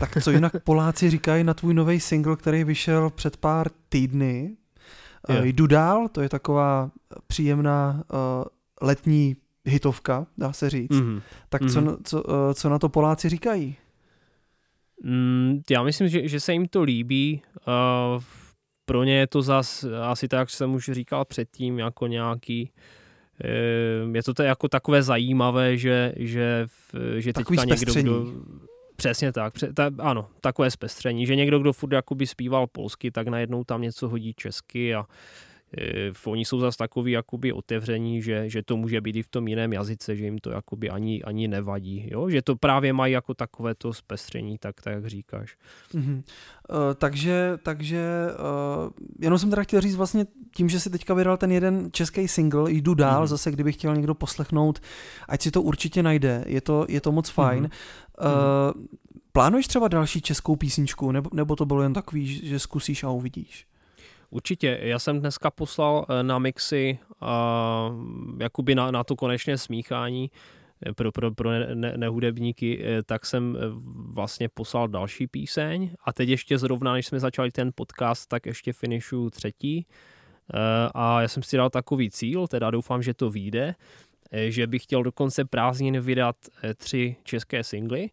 Tak 0.00 0.22
co 0.22 0.30
jinak 0.30 0.64
Poláci 0.64 1.10
říkají 1.10 1.44
na 1.44 1.54
tvůj 1.54 1.74
nový 1.74 2.00
single, 2.00 2.36
který 2.36 2.64
vyšel 2.64 3.10
před 3.10 3.36
pár 3.36 3.70
týdny? 3.88 4.56
Je. 5.28 5.48
Jdu 5.48 5.66
dál, 5.66 6.08
to 6.08 6.20
je 6.20 6.28
taková 6.28 6.90
příjemná 7.26 8.04
uh, 8.12 8.18
letní 8.88 9.36
hitovka, 9.64 10.26
dá 10.38 10.52
se 10.52 10.70
říct. 10.70 10.90
Mm-hmm. 10.90 11.22
Tak 11.48 11.60
co, 11.60 11.80
mm-hmm. 11.80 11.96
co, 12.04 12.22
uh, 12.22 12.52
co 12.54 12.68
na 12.68 12.78
to 12.78 12.88
Poláci 12.88 13.28
říkají? 13.28 13.76
Mm, 15.02 15.60
já 15.70 15.82
myslím, 15.82 16.08
že, 16.08 16.28
že 16.28 16.40
se 16.40 16.52
jim 16.52 16.68
to 16.68 16.82
líbí. 16.82 17.42
Uh, 18.16 18.22
pro 18.90 19.04
ně 19.04 19.18
je 19.18 19.26
to 19.26 19.42
zas, 19.42 19.84
asi 20.02 20.28
tak, 20.28 20.38
jak 20.38 20.50
jsem 20.50 20.74
už 20.74 20.90
říkal 20.92 21.24
předtím, 21.24 21.78
jako 21.78 22.06
nějaký 22.06 22.70
eh, 23.44 24.18
je 24.18 24.22
to 24.22 24.42
jako 24.42 24.68
takové 24.68 25.02
zajímavé, 25.02 25.76
že, 25.76 26.12
že, 26.16 26.66
že 27.18 27.32
Takový 27.32 27.58
teďka 27.58 27.74
někdo, 27.74 27.94
kdo, 27.94 28.32
Přesně 29.00 29.32
tak, 29.32 29.52
pře, 29.52 29.72
ta, 29.72 29.90
ano, 29.98 30.28
takové 30.40 30.70
zpestření, 30.70 31.26
že 31.26 31.36
někdo, 31.36 31.58
kdo 31.58 31.72
furt 31.72 31.92
jakoby 31.92 32.26
zpíval 32.26 32.66
polsky, 32.66 33.10
tak 33.10 33.28
najednou 33.28 33.64
tam 33.64 33.82
něco 33.82 34.08
hodí 34.08 34.34
česky 34.34 34.94
a 34.94 35.06
e, 35.78 36.12
oni 36.24 36.44
jsou 36.44 36.60
zase 36.60 36.78
takový 36.78 37.12
jakoby 37.12 37.52
otevření, 37.52 38.22
že, 38.22 38.48
že 38.50 38.62
to 38.62 38.76
může 38.76 39.00
být 39.00 39.16
i 39.16 39.22
v 39.22 39.28
tom 39.28 39.48
jiném 39.48 39.72
jazyce, 39.72 40.16
že 40.16 40.24
jim 40.24 40.38
to 40.38 40.50
jakoby 40.50 40.90
ani, 40.90 41.22
ani 41.22 41.48
nevadí, 41.48 42.08
jo? 42.10 42.30
že 42.30 42.42
to 42.42 42.56
právě 42.56 42.92
mají 42.92 43.12
jako 43.12 43.34
takové 43.34 43.74
to 43.74 43.92
zpestření, 43.92 44.58
tak, 44.58 44.82
tak 44.82 44.94
jak 44.94 45.06
říkáš. 45.06 45.56
Mm-hmm. 45.94 46.16
Uh, 46.70 46.76
takže, 46.94 47.58
takže 47.62 48.26
uh, 48.84 48.90
jenom 49.20 49.38
jsem 49.38 49.50
teda 49.50 49.62
chtěl 49.62 49.80
říct 49.80 49.96
vlastně 49.96 50.26
tím, 50.54 50.68
že 50.68 50.80
si 50.80 50.90
teďka 50.90 51.14
vydal 51.14 51.36
ten 51.36 51.52
jeden 51.52 51.88
český 51.92 52.28
single, 52.28 52.72
jdu 52.72 52.94
dál, 52.94 53.24
mm-hmm. 53.24 53.26
zase 53.26 53.50
kdyby 53.50 53.72
chtěl 53.72 53.96
někdo 53.96 54.14
poslechnout, 54.14 54.80
ať 55.28 55.42
si 55.42 55.50
to 55.50 55.62
určitě 55.62 56.02
najde, 56.02 56.44
je 56.46 56.60
to, 56.60 56.86
je 56.88 57.00
to 57.00 57.12
moc 57.12 57.30
fajn. 57.30 57.64
Mm-hmm. 57.64 58.09
Uh, 58.20 58.84
plánuješ 59.32 59.66
třeba 59.66 59.88
další 59.88 60.20
českou 60.20 60.56
písničku, 60.56 61.12
nebo, 61.12 61.30
nebo 61.32 61.56
to 61.56 61.66
bylo 61.66 61.82
jen 61.82 61.92
takový, 61.92 62.26
že 62.48 62.58
zkusíš 62.58 63.04
a 63.04 63.10
uvidíš? 63.10 63.66
Určitě. 64.30 64.78
Já 64.82 64.98
jsem 64.98 65.20
dneska 65.20 65.50
poslal 65.50 66.06
eh, 66.08 66.22
na 66.22 66.38
mixy 66.38 66.98
a 67.20 67.90
jakoby 68.40 68.74
na, 68.74 68.90
na 68.90 69.04
to 69.04 69.16
konečné 69.16 69.58
smíchání 69.58 70.30
eh, 70.86 70.92
pro, 70.92 71.12
pro, 71.12 71.34
pro 71.34 71.50
ne, 71.74 71.92
nehudebníky, 71.96 72.82
eh, 72.84 73.02
tak 73.02 73.26
jsem 73.26 73.58
vlastně 74.12 74.48
poslal 74.48 74.88
další 74.88 75.26
píseň 75.26 75.90
a 76.04 76.12
teď 76.12 76.28
ještě 76.28 76.58
zrovna, 76.58 76.92
než 76.92 77.06
jsme 77.06 77.20
začali 77.20 77.50
ten 77.50 77.70
podcast, 77.74 78.28
tak 78.28 78.46
ještě 78.46 78.72
finišu 78.72 79.30
třetí 79.30 79.86
a 80.94 81.22
já 81.22 81.28
jsem 81.28 81.42
si 81.42 81.56
dal 81.56 81.70
takový 81.70 82.10
cíl, 82.10 82.46
teda 82.46 82.70
doufám, 82.70 83.02
že 83.02 83.14
to 83.14 83.30
vyjde, 83.30 83.74
že 84.32 84.66
bych 84.66 84.82
chtěl 84.82 85.02
do 85.02 85.12
konce 85.12 85.44
prázdnin 85.44 86.00
vydat 86.00 86.36
tři 86.76 87.16
české 87.24 87.64
singly 87.64 88.10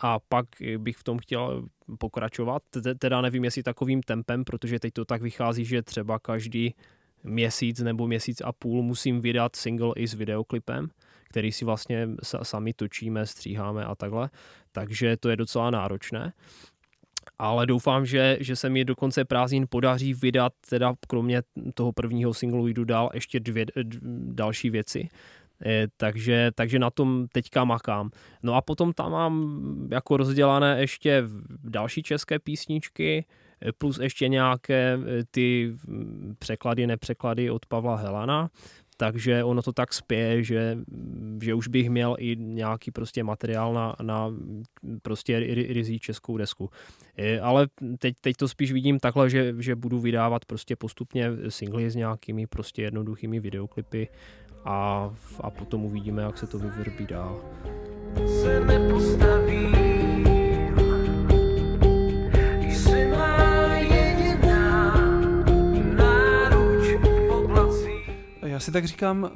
a 0.00 0.18
pak 0.18 0.46
bych 0.78 0.96
v 0.96 1.04
tom 1.04 1.18
chtěl 1.18 1.68
pokračovat. 1.98 2.62
Teda 2.98 3.20
nevím, 3.20 3.44
jestli 3.44 3.62
takovým 3.62 4.02
tempem, 4.02 4.44
protože 4.44 4.80
teď 4.80 4.94
to 4.94 5.04
tak 5.04 5.22
vychází, 5.22 5.64
že 5.64 5.82
třeba 5.82 6.18
každý 6.18 6.74
měsíc 7.22 7.80
nebo 7.80 8.06
měsíc 8.06 8.40
a 8.40 8.52
půl 8.52 8.82
musím 8.82 9.20
vydat 9.20 9.56
single 9.56 9.92
i 9.96 10.08
s 10.08 10.14
videoklipem, 10.14 10.88
který 11.28 11.52
si 11.52 11.64
vlastně 11.64 12.08
sami 12.42 12.72
točíme, 12.72 13.26
stříháme 13.26 13.84
a 13.84 13.94
takhle. 13.94 14.30
Takže 14.72 15.16
to 15.16 15.28
je 15.28 15.36
docela 15.36 15.70
náročné. 15.70 16.32
Ale 17.38 17.66
doufám, 17.66 18.06
že, 18.06 18.38
že 18.40 18.56
se 18.56 18.70
mi 18.70 18.84
do 18.84 18.96
konce 18.96 19.24
prázdnin 19.24 19.66
podaří 19.70 20.14
vydat, 20.14 20.52
teda 20.68 20.94
kromě 21.08 21.42
toho 21.74 21.92
prvního 21.92 22.34
singlu 22.34 22.66
jdu 22.66 22.84
dál 22.84 23.10
ještě 23.14 23.40
dvě 23.40 23.66
další 24.34 24.70
věci. 24.70 25.08
Eh, 25.66 25.86
takže, 25.96 26.50
takže 26.54 26.78
na 26.78 26.90
tom 26.90 27.26
teďka 27.32 27.64
makám. 27.64 28.10
No 28.42 28.54
a 28.54 28.62
potom 28.62 28.92
tam 28.92 29.12
mám 29.12 29.88
jako 29.90 30.16
rozdělané 30.16 30.80
ještě 30.80 31.22
další 31.64 32.02
české 32.02 32.38
písničky, 32.38 33.24
eh, 33.62 33.72
plus 33.72 33.98
ještě 33.98 34.28
nějaké 34.28 34.98
eh, 34.98 35.24
ty 35.30 35.74
překlady, 36.38 36.86
nepřeklady 36.86 37.50
od 37.50 37.66
Pavla 37.66 37.96
Helana, 37.96 38.50
takže 38.96 39.44
ono 39.44 39.62
to 39.62 39.72
tak 39.72 39.92
spěje, 39.92 40.44
že, 40.44 40.78
že 41.42 41.54
už 41.54 41.68
bych 41.68 41.90
měl 41.90 42.16
i 42.18 42.36
nějaký 42.36 42.90
prostě 42.90 43.24
materiál 43.24 43.74
na, 43.74 43.96
na 44.02 44.34
prostě 45.02 45.38
rizí 45.68 45.98
českou 45.98 46.36
desku. 46.36 46.70
Ale 47.42 47.66
teď, 47.98 48.14
teď 48.20 48.36
to 48.36 48.48
spíš 48.48 48.72
vidím 48.72 48.98
takhle, 48.98 49.30
že, 49.30 49.54
že 49.58 49.76
budu 49.76 49.98
vydávat 49.98 50.44
prostě 50.44 50.76
postupně 50.76 51.30
singly 51.48 51.90
s 51.90 51.94
nějakými 51.94 52.46
prostě 52.46 52.82
jednoduchými 52.82 53.40
videoklipy 53.40 54.08
a, 54.64 55.10
a 55.40 55.50
potom 55.50 55.84
uvidíme, 55.84 56.22
jak 56.22 56.38
se 56.38 56.46
to 56.46 56.58
vyvrbí 56.58 57.06
dál. 57.06 57.40
Se 58.42 58.60
Já 68.54 68.60
si 68.60 68.72
tak 68.72 68.84
říkám, 68.84 69.22
uh 69.22 69.30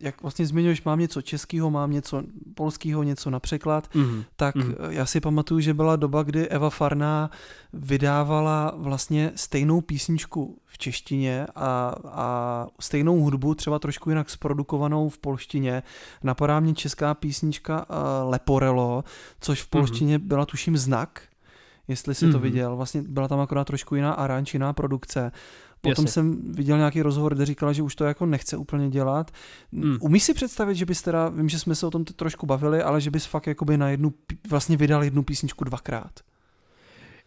jak 0.00 0.22
vlastně 0.22 0.46
zmiňuješ, 0.46 0.82
mám 0.82 0.98
něco 0.98 1.22
českého, 1.22 1.70
mám 1.70 1.90
něco 1.90 2.22
polského, 2.54 3.02
něco 3.02 3.30
na 3.30 3.40
překlad, 3.40 3.88
mm-hmm. 3.94 4.24
tak 4.36 4.56
mm-hmm. 4.56 4.90
já 4.90 5.06
si 5.06 5.20
pamatuju, 5.20 5.60
že 5.60 5.74
byla 5.74 5.96
doba, 5.96 6.22
kdy 6.22 6.48
Eva 6.48 6.70
Farná 6.70 7.30
vydávala 7.72 8.72
vlastně 8.76 9.32
stejnou 9.34 9.80
písničku 9.80 10.58
v 10.64 10.78
češtině 10.78 11.46
a, 11.54 11.94
a 12.04 12.66
stejnou 12.80 13.20
hudbu, 13.20 13.54
třeba 13.54 13.78
trošku 13.78 14.10
jinak 14.10 14.30
zprodukovanou 14.30 15.08
v 15.08 15.18
polštině. 15.18 15.82
Napadá 16.22 16.60
mě 16.60 16.74
česká 16.74 17.14
písnička 17.14 17.86
uh, 17.90 18.30
Leporelo, 18.30 19.04
což 19.40 19.62
v 19.62 19.64
mhm. 19.64 19.70
polštině 19.70 20.18
mm-hmm. 20.18 20.28
byla 20.28 20.46
tuším 20.46 20.76
znak, 20.76 21.22
jestli 21.88 22.14
si 22.14 22.26
mm-hmm. 22.26 22.32
to 22.32 22.38
mhm. 22.38 22.42
viděl. 22.42 22.76
Vlastně 22.76 23.02
byla 23.02 23.28
tam 23.28 23.40
akorát 23.40 23.64
trošku 23.64 23.94
jiná 23.94 24.12
aranč, 24.12 24.54
jiná 24.54 24.72
produkce. 24.72 25.32
Potom 25.80 26.04
Jasně. 26.04 26.12
jsem 26.12 26.52
viděl 26.52 26.76
nějaký 26.76 27.02
rozhovor, 27.02 27.34
kde 27.34 27.46
říkala, 27.46 27.72
že 27.72 27.82
už 27.82 27.94
to 27.94 28.04
jako 28.04 28.26
nechce 28.26 28.56
úplně 28.56 28.90
dělat. 28.90 29.30
Hmm. 29.72 29.98
Umíš 30.00 30.22
si 30.22 30.34
představit, 30.34 30.74
že 30.74 30.86
bys 30.86 31.02
teda, 31.02 31.28
vím, 31.28 31.48
že 31.48 31.58
jsme 31.58 31.74
se 31.74 31.86
o 31.86 31.90
tom 31.90 32.04
trošku 32.04 32.46
bavili, 32.46 32.82
ale 32.82 33.00
že 33.00 33.10
bys 33.10 33.26
fakt 33.26 33.46
jakoby 33.46 33.78
na 33.78 33.90
jednu, 33.90 34.12
vlastně 34.50 34.76
vydal 34.76 35.04
jednu 35.04 35.22
písničku 35.22 35.64
dvakrát? 35.64 36.12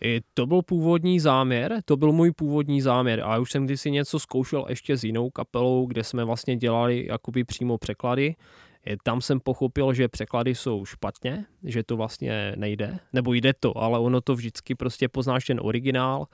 I 0.04 0.22
to 0.34 0.46
byl 0.46 0.62
původní 0.62 1.20
záměr, 1.20 1.82
to 1.86 1.98
byl 1.98 2.12
můj 2.12 2.32
původní 2.32 2.82
záměr 2.82 3.22
a 3.26 3.38
už 3.38 3.52
jsem 3.52 3.66
kdysi 3.66 3.92
něco 3.92 4.20
zkoušel 4.20 4.66
ještě 4.70 4.98
s 4.98 5.04
jinou 5.04 5.30
kapelou, 5.30 5.86
kde 5.86 6.04
jsme 6.04 6.24
vlastně 6.24 6.56
dělali 6.56 7.08
jakoby 7.10 7.44
přímo 7.44 7.78
překlady. 7.78 8.36
Tam 9.04 9.22
jsem 9.22 9.40
pochopil, 9.40 9.94
že 9.94 10.08
překlady 10.08 10.56
jsou 10.56 10.86
špatně, 10.86 11.46
že 11.64 11.84
to 11.84 11.98
vlastně 11.98 12.54
nejde, 12.58 13.00
nebo 13.14 13.34
jde 13.34 13.54
to, 13.60 13.78
ale 13.78 14.00
ono 14.00 14.22
to 14.22 14.36
vždycky 14.36 14.76
prostě 14.76 15.08
poznáš 15.08 15.46
ten 15.46 15.60
originál 15.64 16.26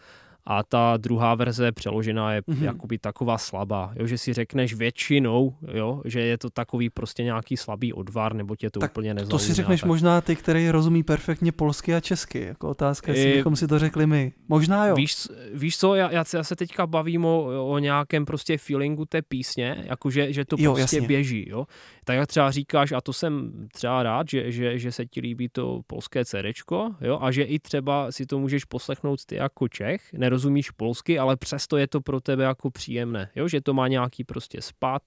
a 0.49 0.63
ta 0.63 0.97
druhá 0.97 1.35
verze 1.35 1.71
přeložená 1.71 2.33
je 2.33 2.41
mm-hmm. 2.41 2.63
jakoby 2.63 2.97
taková 2.97 3.37
slabá, 3.37 3.93
jo, 3.95 4.07
že 4.07 4.17
si 4.17 4.33
řekneš 4.33 4.73
většinou, 4.73 5.53
jo, 5.73 6.01
že 6.05 6.19
je 6.19 6.37
to 6.37 6.49
takový 6.49 6.89
prostě 6.89 7.23
nějaký 7.23 7.57
slabý 7.57 7.93
odvar, 7.93 8.33
nebo 8.33 8.55
tě 8.55 8.69
to 8.69 8.79
tak 8.79 8.91
úplně 8.91 9.13
nezajímá. 9.13 9.31
To 9.31 9.39
si 9.39 9.53
řekneš 9.53 9.81
tak. 9.81 9.87
možná 9.87 10.21
ty, 10.21 10.35
který 10.35 10.69
rozumí 10.69 11.03
perfektně 11.03 11.51
polsky 11.51 11.95
a 11.95 11.99
česky, 11.99 12.39
jako 12.39 12.69
otázka, 12.69 13.11
jestli 13.11 13.33
bychom 13.33 13.55
si 13.55 13.67
to 13.67 13.79
řekli 13.79 14.07
my. 14.07 14.33
Možná 14.47 14.85
jo. 14.85 14.95
Víš, 14.95 15.15
víš 15.53 15.77
co, 15.77 15.95
já, 15.95 16.11
já 16.11 16.43
se 16.43 16.55
teďka 16.55 16.87
bavím 16.87 17.25
o, 17.25 17.65
o 17.67 17.79
nějakém 17.79 18.25
prostě 18.25 18.57
feelingu 18.57 19.05
té 19.05 19.21
písně, 19.21 19.83
jakože 19.87 20.33
že 20.33 20.45
to 20.45 20.55
jo, 20.59 20.73
prostě 20.73 20.95
jasně. 20.97 21.07
běží, 21.07 21.45
jo. 21.49 21.65
Tak 22.05 22.17
jak 22.17 22.27
třeba 22.27 22.51
říkáš, 22.51 22.91
a 22.91 23.01
to 23.01 23.13
jsem 23.13 23.51
třeba 23.73 24.03
rád, 24.03 24.29
že, 24.29 24.51
že, 24.51 24.79
že 24.79 24.91
se 24.91 25.05
ti 25.05 25.21
líbí 25.21 25.49
to 25.49 25.81
polské 25.87 26.25
CDčko, 26.25 26.95
jo, 27.01 27.19
a 27.21 27.31
že 27.31 27.43
i 27.43 27.59
třeba 27.59 28.11
si 28.11 28.25
to 28.25 28.39
můžeš 28.39 28.65
poslechnout 28.65 29.25
ty 29.25 29.35
jako 29.35 29.67
Čech, 29.67 30.01
nerozumíš 30.37 30.71
polsky, 30.71 31.19
ale 31.19 31.37
přesto 31.37 31.77
je 31.77 31.87
to 31.87 32.01
pro 32.01 32.21
tebe 32.21 32.43
jako 32.43 32.71
příjemné, 32.71 33.29
jo, 33.35 33.47
že 33.47 33.61
to 33.61 33.73
má 33.73 33.87
nějaký 33.87 34.23
prostě 34.23 34.61
spad 34.61 35.01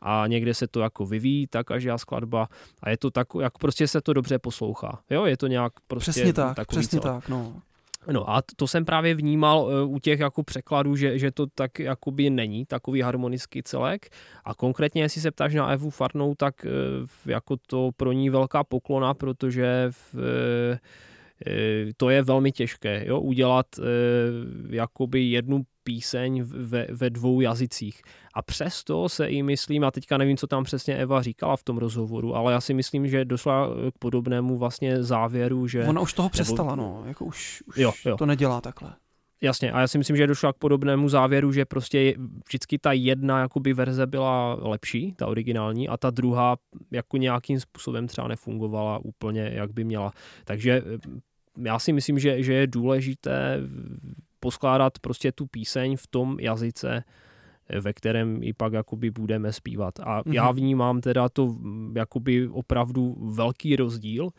a 0.00 0.26
někde 0.26 0.54
se 0.54 0.66
to 0.66 0.80
jako 0.80 1.06
vyvíjí, 1.06 1.46
ta 1.46 1.64
každá 1.64 1.98
skladba 1.98 2.48
a 2.82 2.90
je 2.90 2.98
to 2.98 3.10
tak, 3.10 3.26
jak 3.40 3.58
prostě 3.58 3.88
se 3.88 4.00
to 4.00 4.12
dobře 4.12 4.38
poslouchá. 4.38 5.02
Jo, 5.10 5.24
je 5.24 5.36
to 5.36 5.46
nějak 5.46 5.72
prostě 5.86 6.10
Přesně 6.10 6.32
tak, 6.32 6.66
přesně 6.68 7.00
celé. 7.00 7.14
tak, 7.14 7.28
no. 7.28 7.62
No 8.12 8.30
a 8.30 8.42
to 8.56 8.66
jsem 8.66 8.84
právě 8.84 9.14
vnímal 9.14 9.70
e, 9.70 9.84
u 9.84 9.98
těch 9.98 10.20
jako 10.20 10.42
překladů, 10.42 10.96
že, 10.96 11.18
že 11.18 11.30
to 11.30 11.46
tak 11.46 11.78
jakoby 11.78 12.30
není 12.30 12.66
takový 12.66 13.00
harmonický 13.00 13.62
celek 13.62 14.10
a 14.44 14.54
konkrétně, 14.54 15.02
jestli 15.02 15.20
se 15.20 15.30
ptáš 15.30 15.54
na 15.54 15.70
Evu 15.72 15.90
Farnou, 15.90 16.34
tak 16.34 16.66
e, 16.66 16.70
jako 17.26 17.56
to 17.66 17.90
pro 17.96 18.12
ní 18.12 18.30
velká 18.30 18.64
poklona, 18.64 19.14
protože 19.14 19.86
v, 19.90 20.14
e, 20.14 20.78
to 21.96 22.10
je 22.10 22.22
velmi 22.22 22.52
těžké, 22.52 23.04
jo, 23.06 23.20
udělat 23.20 23.66
jakoby 24.70 25.22
jednu 25.22 25.62
píseň 25.84 26.42
ve, 26.42 26.86
ve 26.90 27.10
dvou 27.10 27.40
jazycích. 27.40 28.02
A 28.34 28.42
přesto 28.42 29.08
se 29.08 29.26
i 29.26 29.42
myslím, 29.42 29.84
a 29.84 29.90
teďka 29.90 30.18
nevím, 30.18 30.36
co 30.36 30.46
tam 30.46 30.64
přesně 30.64 30.96
Eva 30.96 31.22
říkala 31.22 31.56
v 31.56 31.62
tom 31.62 31.78
rozhovoru, 31.78 32.34
ale 32.34 32.52
já 32.52 32.60
si 32.60 32.74
myslím, 32.74 33.08
že 33.08 33.24
došla 33.24 33.68
k 33.94 33.98
podobnému 33.98 34.58
vlastně 34.58 35.02
závěru, 35.02 35.68
že... 35.68 35.84
Ona 35.84 36.00
už 36.00 36.12
toho 36.12 36.28
přestala, 36.28 36.76
nebo, 36.76 36.82
no, 36.88 37.02
jako 37.06 37.24
už, 37.24 37.62
už 37.66 37.76
jo, 37.76 37.92
jo. 38.04 38.16
to 38.16 38.26
nedělá 38.26 38.60
takhle. 38.60 38.94
Jasně, 39.42 39.72
a 39.72 39.80
já 39.80 39.88
si 39.88 39.98
myslím, 39.98 40.16
že 40.16 40.26
došla 40.26 40.52
k 40.52 40.56
podobnému 40.56 41.08
závěru, 41.08 41.52
že 41.52 41.64
prostě 41.64 42.14
vždycky 42.46 42.78
ta 42.78 42.92
jedna 42.92 43.40
jakoby 43.40 43.72
verze 43.72 44.06
byla 44.06 44.54
lepší, 44.54 45.12
ta 45.12 45.26
originální, 45.26 45.88
a 45.88 45.96
ta 45.96 46.10
druhá 46.10 46.56
jako 46.90 47.16
nějakým 47.16 47.60
způsobem 47.60 48.06
třeba 48.06 48.28
nefungovala 48.28 48.98
úplně, 48.98 49.50
jak 49.54 49.72
by 49.72 49.84
měla. 49.84 50.12
Takže 50.44 50.82
já 51.58 51.78
si 51.78 51.92
myslím, 51.92 52.18
že, 52.18 52.42
že 52.42 52.54
je 52.54 52.66
důležité 52.66 53.60
poskládat 54.40 54.98
prostě 54.98 55.32
tu 55.32 55.46
píseň 55.46 55.96
v 55.96 56.06
tom 56.06 56.36
jazyce, 56.40 57.04
ve 57.80 57.92
kterém 57.92 58.42
i 58.42 58.52
pak 58.52 58.72
jakoby 58.72 59.10
budeme 59.10 59.52
zpívat. 59.52 60.00
A 60.00 60.22
mm-hmm. 60.22 60.32
já 60.32 60.50
vnímám 60.50 61.00
teda 61.00 61.28
to 61.28 61.56
jakoby 61.94 62.48
opravdu 62.48 63.16
velký 63.34 63.76
rozdíl, 63.76 64.30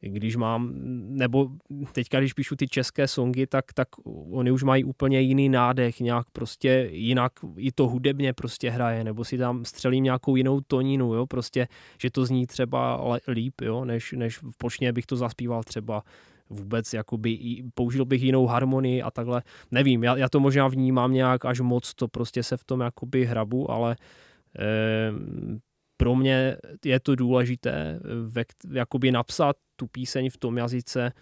když 0.00 0.36
mám, 0.36 0.72
nebo 1.08 1.48
teďka, 1.92 2.20
když 2.20 2.32
píšu 2.32 2.56
ty 2.56 2.68
české 2.68 3.08
songy, 3.08 3.46
tak, 3.46 3.72
tak 3.72 3.88
oni 4.30 4.50
už 4.50 4.62
mají 4.62 4.84
úplně 4.84 5.20
jiný 5.20 5.48
nádech, 5.48 6.00
nějak 6.00 6.26
prostě 6.32 6.88
jinak 6.92 7.32
i 7.56 7.72
to 7.72 7.88
hudebně 7.88 8.32
prostě 8.32 8.70
hraje, 8.70 9.04
nebo 9.04 9.24
si 9.24 9.38
tam 9.38 9.64
střelím 9.64 10.04
nějakou 10.04 10.36
jinou 10.36 10.60
toninu, 10.60 11.14
jo, 11.14 11.26
prostě, 11.26 11.68
že 11.98 12.10
to 12.10 12.24
zní 12.24 12.46
třeba 12.46 13.00
líp, 13.28 13.60
jo, 13.60 13.84
než, 13.84 14.12
než 14.12 14.38
v 14.38 14.56
počně 14.58 14.92
bych 14.92 15.06
to 15.06 15.16
zaspíval 15.16 15.62
třeba 15.62 16.02
vůbec 16.50 16.92
jakoby 16.92 17.62
použil 17.74 18.04
bych 18.04 18.22
jinou 18.22 18.46
harmonii 18.46 19.02
a 19.02 19.10
takhle. 19.10 19.42
Nevím, 19.70 20.04
já, 20.04 20.16
já 20.16 20.28
to 20.28 20.40
možná 20.40 20.68
vnímám 20.68 21.12
nějak 21.12 21.44
až 21.44 21.60
moc, 21.60 21.94
to 21.94 22.08
prostě 22.08 22.42
se 22.42 22.56
v 22.56 22.64
tom 22.64 22.80
jakoby 22.80 23.24
hrabu, 23.24 23.70
ale 23.70 23.96
eh, 24.58 25.12
pro 25.96 26.16
mě 26.16 26.56
je 26.84 27.00
to 27.00 27.14
důležité 27.14 28.00
ve, 28.26 28.44
jakoby 28.72 29.12
napsat 29.12 29.56
tu 29.76 29.86
píseň 29.86 30.30
v 30.30 30.36
tom 30.36 30.58
jazyce, 30.58 31.12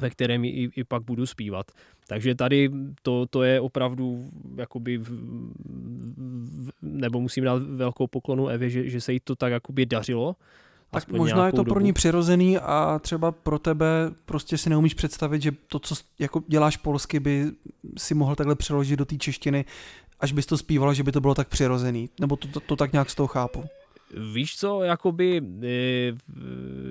ve 0.00 0.10
kterém 0.10 0.44
i, 0.44 0.68
i 0.76 0.84
pak 0.84 1.02
budu 1.02 1.26
zpívat. 1.26 1.66
Takže 2.08 2.34
tady 2.34 2.70
to, 3.02 3.26
to 3.30 3.42
je 3.42 3.60
opravdu 3.60 4.30
jakoby 4.56 4.98
v, 4.98 5.08
v, 5.08 6.70
nebo 6.82 7.20
musím 7.20 7.44
dát 7.44 7.62
velkou 7.62 8.06
poklonu 8.06 8.48
Evě, 8.48 8.70
že, 8.70 8.90
že 8.90 9.00
se 9.00 9.12
jí 9.12 9.20
to 9.20 9.36
tak 9.36 9.52
jakoby 9.52 9.86
dařilo 9.86 10.36
tak 10.90 11.08
možná 11.08 11.46
je 11.46 11.52
to 11.52 11.56
dobu. 11.56 11.70
pro 11.70 11.80
ní 11.80 11.92
přirozený 11.92 12.58
a 12.58 12.98
třeba 13.02 13.32
pro 13.32 13.58
tebe 13.58 13.86
prostě 14.24 14.58
si 14.58 14.70
neumíš 14.70 14.94
představit, 14.94 15.42
že 15.42 15.52
to, 15.66 15.78
co 15.78 15.94
jako 16.18 16.42
děláš 16.48 16.76
polsky, 16.76 17.20
by 17.20 17.50
si 17.98 18.14
mohl 18.14 18.34
takhle 18.34 18.54
přeložit 18.54 18.98
do 18.98 19.04
té 19.04 19.16
češtiny, 19.16 19.64
až 20.20 20.32
bys 20.32 20.46
to 20.46 20.58
zpíval, 20.58 20.94
že 20.94 21.02
by 21.02 21.12
to 21.12 21.20
bylo 21.20 21.34
tak 21.34 21.48
přirozený. 21.48 22.08
Nebo 22.20 22.36
to, 22.36 22.48
to, 22.48 22.60
to 22.60 22.76
tak 22.76 22.92
nějak 22.92 23.10
z 23.10 23.14
toho 23.14 23.26
chápu. 23.26 23.64
Víš 24.32 24.56
co, 24.56 24.82
jakoby, 24.82 25.42
e, 25.62 26.12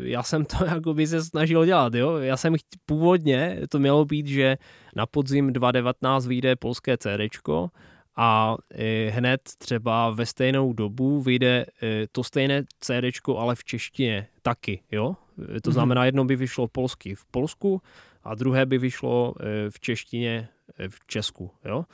já 0.01 0.23
jsem 0.23 0.45
to 0.45 0.65
jakoby 0.75 1.07
se 1.07 1.23
snažil 1.23 1.65
dělat, 1.65 1.93
jo. 1.93 2.17
Já 2.17 2.37
jsem 2.37 2.55
původně, 2.85 3.61
to 3.69 3.79
mělo 3.79 4.05
být, 4.05 4.27
že 4.27 4.57
na 4.95 5.05
podzim 5.05 5.53
2019 5.53 6.27
vyjde 6.27 6.55
polské 6.55 6.97
CDčko, 6.97 7.69
a 8.17 8.55
e, 8.73 9.09
hned 9.09 9.41
třeba 9.57 10.09
ve 10.09 10.25
stejnou 10.25 10.73
dobu 10.73 11.21
vyjde 11.21 11.65
e, 11.83 12.07
to 12.11 12.23
stejné 12.23 12.63
CD, 12.79 13.05
ale 13.37 13.55
v 13.55 13.63
češtině 13.63 14.27
taky, 14.41 14.83
jo? 14.91 15.15
E, 15.57 15.61
to 15.61 15.69
mhm. 15.69 15.73
znamená, 15.73 16.05
jedno 16.05 16.25
by 16.25 16.35
vyšlo 16.35 16.67
polsky 16.67 17.15
v 17.15 17.25
Polsku 17.25 17.81
a 18.23 18.35
druhé 18.35 18.65
by 18.65 18.77
vyšlo 18.77 19.33
v 19.69 19.79
češtině 19.79 20.47
v 20.89 21.07
Česku, 21.07 21.51
jo? 21.65 21.85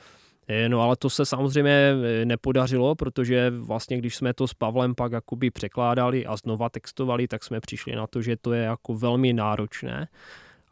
No 0.68 0.80
ale 0.80 0.96
to 0.96 1.10
se 1.10 1.26
samozřejmě 1.26 1.94
nepodařilo, 2.24 2.94
protože 2.94 3.50
vlastně 3.50 3.98
když 3.98 4.16
jsme 4.16 4.34
to 4.34 4.48
s 4.48 4.54
Pavlem 4.54 4.94
pak 4.94 5.12
jakoby 5.12 5.50
překládali 5.50 6.26
a 6.26 6.36
znova 6.36 6.68
textovali, 6.68 7.28
tak 7.28 7.44
jsme 7.44 7.60
přišli 7.60 7.96
na 7.96 8.06
to, 8.06 8.22
že 8.22 8.36
to 8.36 8.52
je 8.52 8.62
jako 8.62 8.94
velmi 8.94 9.32
náročné 9.32 10.08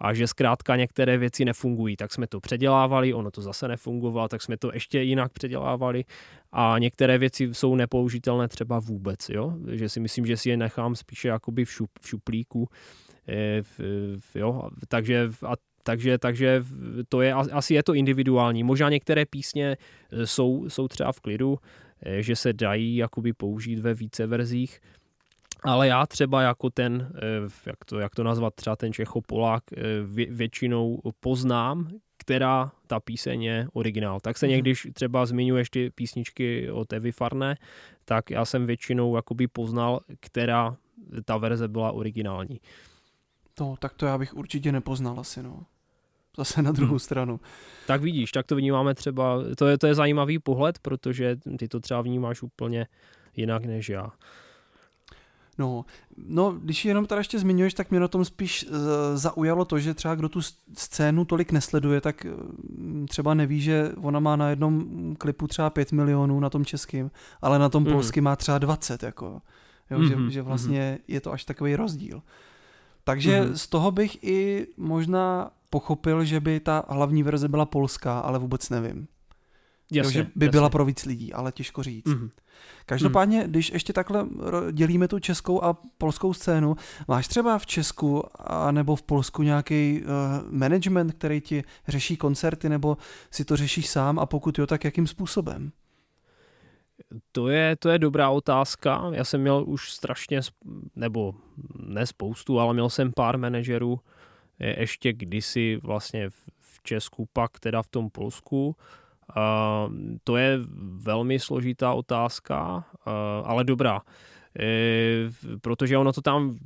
a 0.00 0.14
že 0.14 0.26
zkrátka 0.26 0.76
některé 0.76 1.18
věci 1.18 1.44
nefungují. 1.44 1.96
Tak 1.96 2.12
jsme 2.12 2.26
to 2.26 2.40
předělávali, 2.40 3.14
ono 3.14 3.30
to 3.30 3.42
zase 3.42 3.68
nefungovalo, 3.68 4.28
tak 4.28 4.42
jsme 4.42 4.56
to 4.56 4.70
ještě 4.74 5.02
jinak 5.02 5.32
předělávali 5.32 6.04
a 6.52 6.78
některé 6.78 7.18
věci 7.18 7.48
jsou 7.52 7.74
nepoužitelné 7.74 8.48
třeba 8.48 8.78
vůbec, 8.78 9.28
jo? 9.28 9.54
že 9.70 9.88
si 9.88 10.00
myslím, 10.00 10.26
že 10.26 10.36
si 10.36 10.48
je 10.50 10.56
nechám 10.56 10.96
spíše 10.96 11.28
jakoby 11.28 11.64
v, 11.64 11.70
šup, 11.70 11.90
v 12.00 12.08
šuplíku. 12.08 12.68
E, 13.28 13.62
v, 13.62 13.80
v, 14.18 14.36
jo? 14.36 14.68
Takže 14.88 15.30
a 15.46 15.54
takže, 15.82 16.18
takže 16.18 16.64
to 17.08 17.22
je, 17.22 17.34
asi 17.34 17.74
je 17.74 17.82
to 17.82 17.94
individuální. 17.94 18.64
Možná 18.64 18.88
některé 18.88 19.24
písně 19.26 19.76
e, 20.12 20.26
jsou, 20.26 20.68
jsou 20.68 20.88
třeba 20.88 21.12
v 21.12 21.20
klidu, 21.20 21.58
e, 22.02 22.22
že 22.22 22.36
se 22.36 22.52
dají 22.52 22.96
jakoby 22.96 23.32
použít 23.32 23.78
ve 23.78 23.94
více 23.94 24.26
verzích, 24.26 24.80
ale 25.62 25.88
já 25.88 26.06
třeba 26.06 26.42
jako 26.42 26.70
ten, 26.70 27.12
eh, 27.16 27.48
jak 27.66 27.84
to, 27.84 27.98
jak 27.98 28.14
to 28.14 28.24
nazvat, 28.24 28.54
třeba 28.54 28.76
ten 28.76 28.92
Čechopolák 28.92 29.62
eh, 29.72 29.80
většinou 30.30 31.00
poznám, 31.20 31.88
která 32.16 32.72
ta 32.86 33.00
píseň 33.00 33.42
je 33.42 33.66
originál. 33.72 34.20
Tak 34.20 34.38
se 34.38 34.46
mhm. 34.46 34.50
někdy 34.50 34.74
třeba 34.92 35.26
zmiňuješ 35.26 35.70
ty 35.70 35.90
písničky 35.90 36.70
od 36.70 36.92
Evy 36.92 37.12
Farné, 37.12 37.56
tak 38.04 38.30
já 38.30 38.44
jsem 38.44 38.66
většinou 38.66 39.16
jakoby 39.16 39.48
poznal, 39.48 40.00
která 40.20 40.76
ta 41.24 41.36
verze 41.36 41.68
byla 41.68 41.92
originální. 41.92 42.60
To, 43.54 43.76
tak 43.78 43.94
to 43.94 44.06
já 44.06 44.18
bych 44.18 44.34
určitě 44.34 44.72
nepoznal 44.72 45.20
asi, 45.20 45.42
no. 45.42 45.64
Zase 46.36 46.62
na 46.62 46.72
druhou 46.72 46.90
hmm. 46.90 46.98
stranu. 46.98 47.40
Tak 47.86 48.02
vidíš, 48.02 48.32
tak 48.32 48.46
to 48.46 48.56
vnímáme 48.56 48.94
třeba, 48.94 49.38
to 49.56 49.66
je, 49.66 49.78
to 49.78 49.86
je 49.86 49.94
zajímavý 49.94 50.38
pohled, 50.38 50.78
protože 50.78 51.36
ty 51.58 51.68
to 51.68 51.80
třeba 51.80 52.02
vnímáš 52.02 52.42
úplně 52.42 52.86
jinak 53.36 53.64
než 53.64 53.88
já. 53.88 54.12
No, 55.60 55.84
no, 56.28 56.52
když 56.52 56.84
jenom 56.84 57.06
teda 57.06 57.18
ještě 57.18 57.38
zmiňuješ, 57.38 57.74
tak 57.74 57.90
mě 57.90 58.00
na 58.00 58.08
tom 58.08 58.24
spíš 58.24 58.64
uh, 58.64 58.76
zaujalo 59.14 59.64
to, 59.64 59.78
že 59.78 59.94
třeba 59.94 60.14
kdo 60.14 60.28
tu 60.28 60.40
scénu 60.74 61.24
tolik 61.24 61.52
nesleduje, 61.52 62.00
tak 62.00 62.26
uh, 62.26 63.06
třeba 63.06 63.34
neví, 63.34 63.60
že 63.60 63.92
ona 63.96 64.20
má 64.20 64.36
na 64.36 64.50
jednom 64.50 64.84
klipu 65.18 65.46
třeba 65.46 65.70
5 65.70 65.92
milionů 65.92 66.40
na 66.40 66.50
tom 66.50 66.64
českým, 66.64 67.10
ale 67.42 67.58
na 67.58 67.68
tom 67.68 67.84
mm. 67.84 67.92
polském 67.92 68.24
má 68.24 68.36
třeba 68.36 68.58
20, 68.58 69.02
jako. 69.02 69.42
Jo, 69.90 69.98
mm-hmm, 69.98 70.08
že, 70.08 70.16
mhm, 70.16 70.30
že 70.30 70.42
vlastně 70.42 70.98
mm-hmm. 70.98 71.04
je 71.08 71.20
to 71.20 71.32
až 71.32 71.44
takový 71.44 71.76
rozdíl. 71.76 72.22
Takže 73.04 73.40
mm-hmm. 73.40 73.52
z 73.52 73.66
toho 73.66 73.90
bych 73.90 74.24
i 74.24 74.66
možná 74.76 75.50
pochopil, 75.70 76.24
že 76.24 76.40
by 76.40 76.60
ta 76.60 76.84
hlavní 76.88 77.22
verze 77.22 77.48
byla 77.48 77.66
polská, 77.66 78.18
ale 78.18 78.38
vůbec 78.38 78.70
nevím. 78.70 79.08
Jasně, 79.92 80.08
jo, 80.08 80.10
že 80.10 80.30
by 80.34 80.46
jasně. 80.46 80.50
byla 80.50 80.68
pro 80.68 80.84
víc 80.84 81.04
lidí, 81.04 81.32
ale 81.32 81.52
těžko 81.52 81.82
říct. 81.82 82.06
Mm-hmm. 82.06 82.30
Každopádně, 82.86 83.40
mm. 83.40 83.50
když 83.50 83.70
ještě 83.72 83.92
takhle 83.92 84.26
dělíme 84.72 85.08
tu 85.08 85.18
českou 85.18 85.64
a 85.64 85.76
polskou 85.98 86.32
scénu, 86.32 86.76
máš 87.08 87.28
třeba 87.28 87.58
v 87.58 87.66
Česku 87.66 88.24
a 88.38 88.72
nebo 88.72 88.96
v 88.96 89.02
Polsku 89.02 89.42
nějaký 89.42 90.02
uh, 90.02 90.08
management, 90.50 91.12
který 91.12 91.40
ti 91.40 91.64
řeší 91.88 92.16
koncerty, 92.16 92.68
nebo 92.68 92.96
si 93.30 93.44
to 93.44 93.56
řešíš 93.56 93.88
sám 93.88 94.18
a 94.18 94.26
pokud 94.26 94.58
jo, 94.58 94.66
tak 94.66 94.84
jakým 94.84 95.06
způsobem? 95.06 95.72
To 97.32 97.48
je, 97.48 97.76
to 97.76 97.88
je 97.88 97.98
dobrá 97.98 98.30
otázka. 98.30 99.10
Já 99.12 99.24
jsem 99.24 99.40
měl 99.40 99.64
už 99.66 99.92
strašně, 99.92 100.40
nebo 100.96 101.34
ne 101.78 102.06
spoustu, 102.06 102.60
ale 102.60 102.74
měl 102.74 102.90
jsem 102.90 103.12
pár 103.12 103.38
manažerů 103.38 104.00
ještě 104.60 105.12
kdysi 105.12 105.80
vlastně 105.82 106.30
v 106.60 106.82
Česku, 106.82 107.28
pak 107.32 107.60
teda 107.60 107.82
v 107.82 107.88
tom 107.88 108.10
Polsku. 108.10 108.76
To 110.24 110.36
je 110.36 110.58
velmi 110.96 111.38
složitá 111.38 111.92
otázka, 111.92 112.84
ale 113.44 113.64
dobrá. 113.64 114.00
E, 114.58 115.30
protože 115.60 115.98
ono 115.98 116.12
to 116.12 116.20
tam 116.20 116.58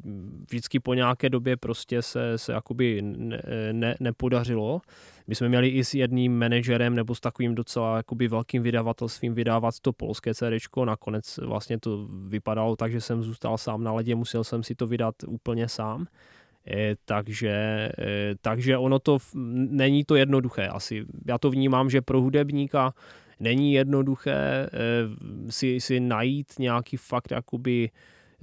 vždycky 0.49 0.81
po 0.81 0.95
nějaké 0.95 1.31
době 1.31 1.57
prostě 1.57 2.03
se, 2.03 2.39
se 2.39 2.53
jakoby 2.53 3.03
ne, 3.03 3.43
ne, 3.73 3.97
nepodařilo. 4.01 4.81
My 5.27 5.35
jsme 5.35 5.49
měli 5.49 5.69
i 5.69 5.85
s 5.85 5.95
jedním 5.95 6.39
manažerem 6.39 6.95
nebo 6.95 7.15
s 7.15 7.21
takovým 7.21 7.55
docela 7.55 7.97
jakoby 7.97 8.29
velkým 8.29 8.63
vydavatelstvím 8.63 9.35
vydávat 9.35 9.81
to 9.81 9.93
polské 9.93 10.35
CD. 10.35 10.43
Nakonec 10.85 11.39
vlastně 11.39 11.79
to 11.79 12.09
vypadalo 12.29 12.77
tak, 12.77 12.93
že 12.93 13.01
jsem 13.01 13.23
zůstal 13.23 13.59
sám 13.59 13.85
na 13.85 13.93
ledě, 13.93 14.15
musel 14.15 14.45
jsem 14.45 14.63
si 14.63 14.75
to 14.75 14.87
vydat 14.87 15.15
úplně 15.27 15.69
sám. 15.69 16.07
Eh, 16.71 16.95
takže, 17.05 17.49
eh, 17.99 18.35
takže 18.41 18.79
ono 18.79 18.99
to 18.99 19.19
není 19.71 20.05
to 20.05 20.17
jednoduché 20.17 20.69
asi. 20.69 21.05
Já 21.27 21.39
to 21.39 21.51
vnímám, 21.51 21.91
že 21.91 22.03
pro 22.03 22.21
hudebníka 22.21 22.95
není 23.41 23.73
jednoduché 23.73 24.71
si, 25.51 25.81
si 25.81 26.01
najít 26.01 26.59
nějaký 26.59 26.97
fakt 26.97 27.31
jakoby 27.31 27.91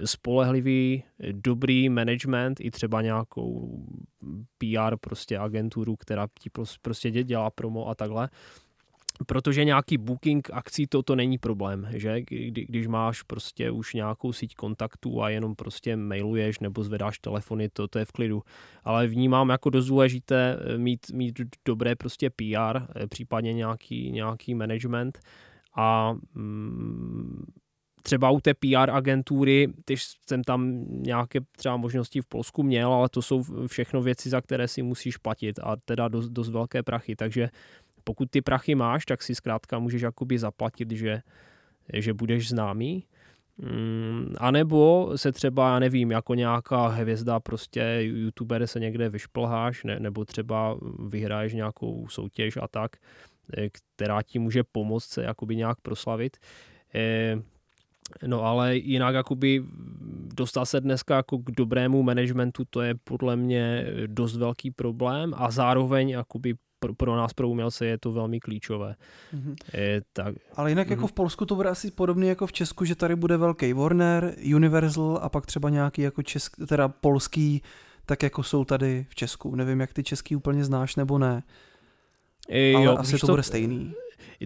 spolehlivý, 0.04 1.02
dobrý 1.32 1.88
management 1.88 2.60
i 2.60 2.70
třeba 2.70 3.02
nějakou 3.02 3.84
PR 4.58 4.96
prostě 5.00 5.38
agenturu, 5.38 5.96
která 5.96 6.26
ti 6.40 6.50
prostě 6.82 7.10
dělá 7.10 7.50
promo 7.50 7.88
a 7.88 7.94
takhle. 7.94 8.28
Protože 9.26 9.64
nějaký 9.64 9.98
booking 9.98 10.50
akcí 10.52 10.86
to, 10.86 11.02
to 11.02 11.16
není 11.16 11.38
problém, 11.38 11.88
že? 11.90 12.20
Kdy, 12.20 12.66
když 12.68 12.86
máš 12.86 13.22
prostě 13.22 13.70
už 13.70 13.94
nějakou 13.94 14.32
síť 14.32 14.54
kontaktů 14.54 15.22
a 15.22 15.30
jenom 15.30 15.54
prostě 15.54 15.96
mailuješ 15.96 16.58
nebo 16.58 16.84
zvedáš 16.84 17.18
telefony, 17.18 17.68
to, 17.68 17.88
to 17.88 17.98
je 17.98 18.04
v 18.04 18.12
klidu. 18.12 18.42
Ale 18.84 19.06
vnímám 19.06 19.48
jako 19.48 19.70
dost 19.70 19.86
důležité 19.86 20.58
mít, 20.76 21.10
mít 21.12 21.40
dobré 21.64 21.96
prostě 21.96 22.30
PR, 22.30 23.06
případně 23.08 23.52
nějaký, 23.52 24.10
nějaký 24.10 24.54
management 24.54 25.18
a 25.76 26.12
mm, 26.34 27.44
třeba 28.02 28.30
u 28.30 28.40
té 28.40 28.54
PR 28.54 28.90
agentury, 28.90 29.68
když 29.86 30.04
jsem 30.28 30.44
tam 30.44 30.84
nějaké 30.88 31.40
třeba 31.56 31.76
možnosti 31.76 32.20
v 32.20 32.26
Polsku 32.26 32.62
měl, 32.62 32.92
ale 32.92 33.08
to 33.08 33.22
jsou 33.22 33.44
všechno 33.66 34.02
věci, 34.02 34.30
za 34.30 34.40
které 34.40 34.68
si 34.68 34.82
musíš 34.82 35.16
platit 35.16 35.58
a 35.62 35.76
teda 35.84 36.08
dost, 36.08 36.28
dost 36.28 36.50
velké 36.50 36.82
prachy, 36.82 37.16
takže 37.16 37.48
pokud 38.04 38.30
ty 38.30 38.42
prachy 38.42 38.74
máš, 38.74 39.06
tak 39.06 39.22
si 39.22 39.34
zkrátka 39.34 39.78
můžeš 39.78 40.02
jakoby 40.02 40.38
zaplatit, 40.38 40.90
že, 40.90 41.22
že 41.94 42.14
budeš 42.14 42.48
známý. 42.48 43.04
Mm, 43.58 44.34
a 44.38 44.50
nebo 44.50 45.12
se 45.16 45.32
třeba, 45.32 45.68
já 45.68 45.78
nevím, 45.78 46.10
jako 46.10 46.34
nějaká 46.34 46.86
hvězda, 46.86 47.40
prostě 47.40 47.98
youtuber 48.00 48.66
se 48.66 48.80
někde 48.80 49.08
vyšplháš, 49.08 49.84
ne, 49.84 50.00
nebo 50.00 50.24
třeba 50.24 50.78
vyhraješ 51.08 51.52
nějakou 51.52 52.08
soutěž 52.08 52.56
a 52.56 52.68
tak, 52.68 52.96
eh, 53.56 53.68
která 53.70 54.22
ti 54.22 54.38
může 54.38 54.62
pomoct 54.64 55.04
se 55.04 55.22
jakoby 55.22 55.56
nějak 55.56 55.80
proslavit. 55.80 56.36
Eh, 56.94 57.36
No 58.26 58.42
ale 58.42 58.76
jinak 58.76 59.14
jakoby 59.14 59.64
dostat 60.34 60.64
se 60.64 60.80
dneska 60.80 61.16
jako 61.16 61.38
k 61.38 61.50
dobrému 61.50 62.02
managementu, 62.02 62.64
to 62.70 62.80
je 62.80 62.94
podle 62.94 63.36
mě 63.36 63.86
dost 64.06 64.36
velký 64.36 64.70
problém 64.70 65.34
a 65.36 65.50
zároveň 65.50 66.08
jakoby 66.08 66.54
pro, 66.82 66.94
pro 66.94 67.16
nás, 67.16 67.32
pro 67.32 67.48
umělce, 67.48 67.86
je 67.86 67.98
to 67.98 68.12
velmi 68.12 68.40
klíčové. 68.40 68.94
Mm-hmm. 69.34 69.54
Je, 69.74 70.02
tak, 70.12 70.34
ale 70.56 70.70
jinak 70.70 70.86
mm-hmm. 70.86 70.90
jako 70.90 71.06
v 71.06 71.12
Polsku 71.12 71.46
to 71.46 71.54
bude 71.54 71.68
asi 71.68 71.90
podobné 71.90 72.26
jako 72.26 72.46
v 72.46 72.52
Česku, 72.52 72.84
že 72.84 72.94
tady 72.94 73.16
bude 73.16 73.36
velký 73.36 73.72
Warner, 73.72 74.34
Universal 74.54 75.18
a 75.22 75.28
pak 75.28 75.46
třeba 75.46 75.70
nějaký 75.70 76.02
jako 76.02 76.22
česk, 76.22 76.56
teda 76.68 76.88
polský, 76.88 77.62
tak 78.06 78.22
jako 78.22 78.42
jsou 78.42 78.64
tady 78.64 79.06
v 79.08 79.14
Česku. 79.14 79.54
Nevím, 79.54 79.80
jak 79.80 79.92
ty 79.92 80.02
český 80.02 80.36
úplně 80.36 80.64
znáš 80.64 80.96
nebo 80.96 81.18
ne. 81.18 81.42
E, 82.48 82.74
ale 82.74 82.84
jo, 82.84 82.96
asi 82.98 83.18
to, 83.18 83.26
to 83.26 83.32
bude 83.32 83.42
stejný 83.42 83.94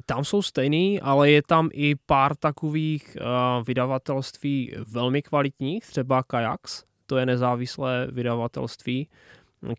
tam 0.07 0.25
jsou 0.25 0.42
stejný, 0.42 1.01
ale 1.01 1.31
je 1.31 1.42
tam 1.42 1.68
i 1.72 1.94
pár 2.07 2.37
takových 2.37 3.16
uh, 3.20 3.64
vydavatelství 3.66 4.75
velmi 4.88 5.22
kvalitních, 5.22 5.87
třeba 5.87 6.22
Kajax, 6.22 6.85
to 7.07 7.16
je 7.16 7.27
nezávislé 7.27 8.09
vydavatelství, 8.11 9.09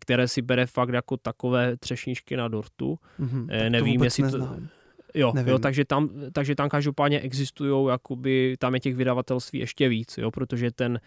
které 0.00 0.28
si 0.28 0.42
bere 0.42 0.66
fakt 0.66 0.88
jako 0.88 1.16
takové 1.16 1.76
třešničky 1.76 2.36
na 2.36 2.48
dortu. 2.48 2.98
Mm-hmm, 3.20 3.46
eh, 3.50 3.70
nevím, 3.70 4.04
jestli 4.04 4.22
neznám. 4.22 4.56
to... 4.56 4.62
Jo, 5.14 5.32
jo, 5.46 5.58
takže 5.58 5.84
tam, 5.84 6.10
takže 6.32 6.54
tam 6.54 6.68
každopádně 6.68 7.20
existují, 7.20 7.88
jakoby, 7.88 8.56
tam 8.58 8.74
je 8.74 8.80
těch 8.80 8.96
vydavatelství 8.96 9.58
ještě 9.58 9.88
víc, 9.88 10.18
jo, 10.18 10.30
protože 10.30 10.70
ten 10.70 11.00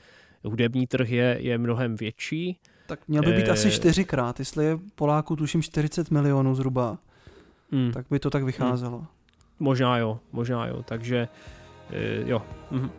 hudební 0.44 0.88
trh 0.88 1.10
je, 1.10 1.38
je 1.40 1.58
mnohem 1.58 1.96
větší. 1.96 2.60
Tak 2.88 3.08
měl 3.08 3.24
by 3.24 3.32
být 3.34 3.48
e... 3.48 3.52
asi 3.52 3.72
čtyřikrát, 3.72 4.40
jestli 4.40 4.66
je 4.66 4.80
Poláků 4.96 5.36
tuším 5.36 5.62
40 5.62 6.12
milionů 6.12 6.56
zhruba 6.56 6.98
hmm. 7.72 7.92
tak 7.92 8.06
by 8.10 8.20
to 8.20 8.30
tak 8.30 8.44
vycházelo. 8.44 8.98
Hmm. 8.98 9.08
Možná 9.60 9.98
jo, 9.98 10.20
možná 10.32 10.68
jo, 10.68 10.84
takže 10.84 11.28
e, 11.92 12.30
jo. 12.30 12.42
Mhm. 12.72 12.92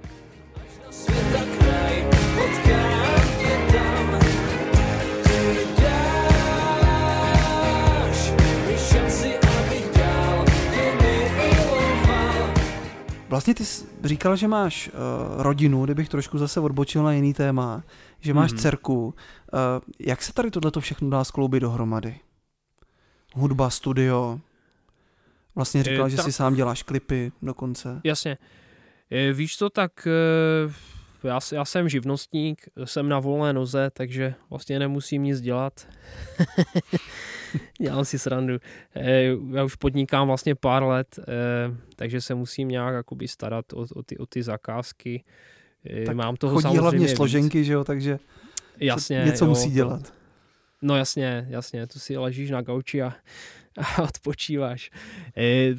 Vlastně 13.33 13.55
ty 13.55 13.65
jsi 13.65 13.87
říkal, 14.05 14.37
že 14.37 14.49
máš 14.49 14.89
uh, 14.89 15.43
rodinu, 15.43 15.85
kdybych 15.85 16.09
trošku 16.09 16.39
zase 16.39 16.61
odbočil 16.61 17.03
na 17.03 17.13
jiný 17.13 17.35
téma, 17.35 17.83
že 18.21 18.35
máš 18.35 18.53
mm-hmm. 18.53 18.59
dcerku. 18.59 19.05
Uh, 19.05 19.15
jak 19.99 20.23
se 20.23 20.33
tady 20.33 20.51
tohleto 20.51 20.81
všechno 20.81 21.11
dá 21.11 21.25
skloubit 21.25 21.61
dohromady? 21.61 22.21
Hudba, 23.35 23.71
studio, 23.71 24.41
Vlastně 25.55 25.83
říkal, 25.83 26.09
že 26.09 26.17
si 26.17 26.33
sám 26.33 26.55
děláš 26.55 26.83
klipy 26.83 27.33
dokonce. 27.43 28.01
Jasně. 28.05 28.39
Víš 29.33 29.57
to, 29.57 29.71
tak 29.71 30.07
eh, 30.07 30.73
já, 31.25 31.41
já 31.53 31.65
jsem 31.65 31.89
živnostník, 31.89 32.69
jsem 32.85 33.09
na 33.09 33.21
volné 33.21 33.53
noze, 33.53 33.91
takže 33.93 34.35
vlastně 34.51 34.79
nemusím 34.79 35.23
nic 35.23 35.41
dělat. 35.41 35.89
Dělám 37.81 38.05
si 38.05 38.19
srandu. 38.19 38.59
Eh, 38.97 39.23
já 39.55 39.65
už 39.65 39.75
podnikám 39.75 40.27
vlastně 40.27 40.55
pár 40.55 40.83
let, 40.83 41.19
eh, 41.19 41.25
takže 41.97 42.21
se 42.21 42.35
musím 42.35 42.69
nějak 42.69 42.95
jakoby 42.95 43.29
starat 43.29 43.73
o, 43.73 43.87
o, 43.95 44.03
ty, 44.03 44.19
o 44.19 44.27
ty 44.27 44.43
zakázky. 44.43 45.25
Tak 46.07 46.17
Mám 46.17 46.37
toho 46.37 46.61
chodí 46.61 46.77
hlavně 46.77 47.07
víc. 47.07 47.17
složenky, 47.17 47.65
že 47.65 47.73
jo, 47.73 47.85
takže 47.85 48.19
jasně, 48.81 49.23
něco 49.27 49.45
jo, 49.45 49.49
musí 49.49 49.71
dělat. 49.71 50.13
No 50.83 50.97
jasně, 50.97 51.47
jasně, 51.49 51.87
tu 51.87 51.99
si 51.99 52.17
ležíš 52.17 52.51
na 52.51 52.63
gauči 52.63 53.03
a 53.03 53.15
a 53.79 54.03
odpočíváš. 54.03 54.91
E, 55.37 55.75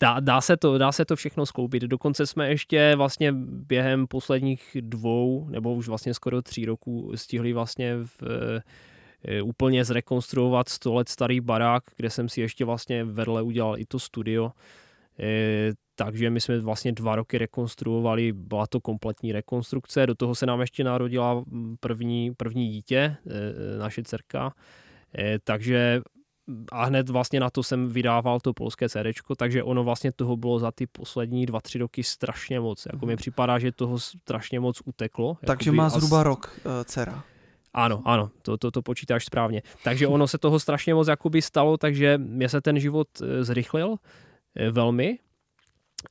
dá, 0.00 0.20
dá, 0.20 0.40
se 0.40 0.56
to, 0.56 0.78
dá 0.78 0.92
se 0.92 1.04
to 1.04 1.16
všechno 1.16 1.46
skoupit. 1.46 1.82
Dokonce 1.82 2.26
jsme 2.26 2.48
ještě 2.48 2.96
vlastně 2.96 3.32
během 3.46 4.06
posledních 4.06 4.76
dvou, 4.80 5.48
nebo 5.48 5.74
už 5.74 5.88
vlastně 5.88 6.14
skoro 6.14 6.42
tří 6.42 6.64
roků 6.64 7.12
stihli 7.14 7.52
vlastně 7.52 7.96
v, 8.04 8.22
e, 9.24 9.42
úplně 9.42 9.84
zrekonstruovat 9.84 10.68
100 10.68 10.94
let 10.94 11.08
starý 11.08 11.40
barák, 11.40 11.82
kde 11.96 12.10
jsem 12.10 12.28
si 12.28 12.40
ještě 12.40 12.64
vlastně 12.64 13.04
vedle 13.04 13.42
udělal 13.42 13.78
i 13.78 13.86
to 13.86 13.98
studio. 13.98 14.52
E, 15.20 15.72
takže 15.96 16.30
my 16.30 16.40
jsme 16.40 16.60
vlastně 16.60 16.92
dva 16.92 17.16
roky 17.16 17.38
rekonstruovali, 17.38 18.32
byla 18.32 18.66
to 18.66 18.80
kompletní 18.80 19.32
rekonstrukce, 19.32 20.06
do 20.06 20.14
toho 20.14 20.34
se 20.34 20.46
nám 20.46 20.60
ještě 20.60 20.84
narodila 20.84 21.44
první, 21.80 22.34
první 22.34 22.68
dítě, 22.68 23.16
naše 23.78 24.02
dcerka, 24.02 24.54
takže 25.44 26.02
a 26.72 26.84
hned 26.84 27.08
vlastně 27.08 27.40
na 27.40 27.50
to 27.50 27.62
jsem 27.62 27.88
vydával 27.88 28.40
to 28.40 28.52
polské 28.52 28.88
CD, 28.88 29.06
takže 29.36 29.62
ono 29.62 29.84
vlastně 29.84 30.12
toho 30.12 30.36
bylo 30.36 30.58
za 30.58 30.70
ty 30.70 30.86
poslední 30.86 31.46
dva, 31.46 31.60
tři 31.60 31.78
roky 31.78 32.02
strašně 32.02 32.60
moc. 32.60 32.86
Jako 32.92 33.06
mi 33.06 33.12
mhm. 33.12 33.16
připadá, 33.16 33.58
že 33.58 33.72
toho 33.72 33.98
strašně 33.98 34.60
moc 34.60 34.82
uteklo. 34.84 35.36
Takže 35.46 35.72
má 35.72 35.88
zhruba 35.88 36.20
as... 36.20 36.24
rok 36.24 36.60
uh, 36.64 36.72
dcera. 36.84 37.24
Ano, 37.74 38.02
ano, 38.04 38.30
to, 38.42 38.58
to, 38.58 38.70
to 38.70 38.82
počítáš 38.82 39.24
správně. 39.24 39.62
Takže 39.84 40.06
ono 40.06 40.26
se 40.26 40.38
toho 40.38 40.60
strašně 40.60 40.94
moc 40.94 41.08
jakoby 41.08 41.42
stalo, 41.42 41.76
takže 41.76 42.18
mě 42.18 42.48
se 42.48 42.60
ten 42.60 42.80
život 42.80 43.08
eh, 43.22 43.44
zrychlil 43.44 43.96
eh, 44.56 44.70
velmi, 44.70 45.18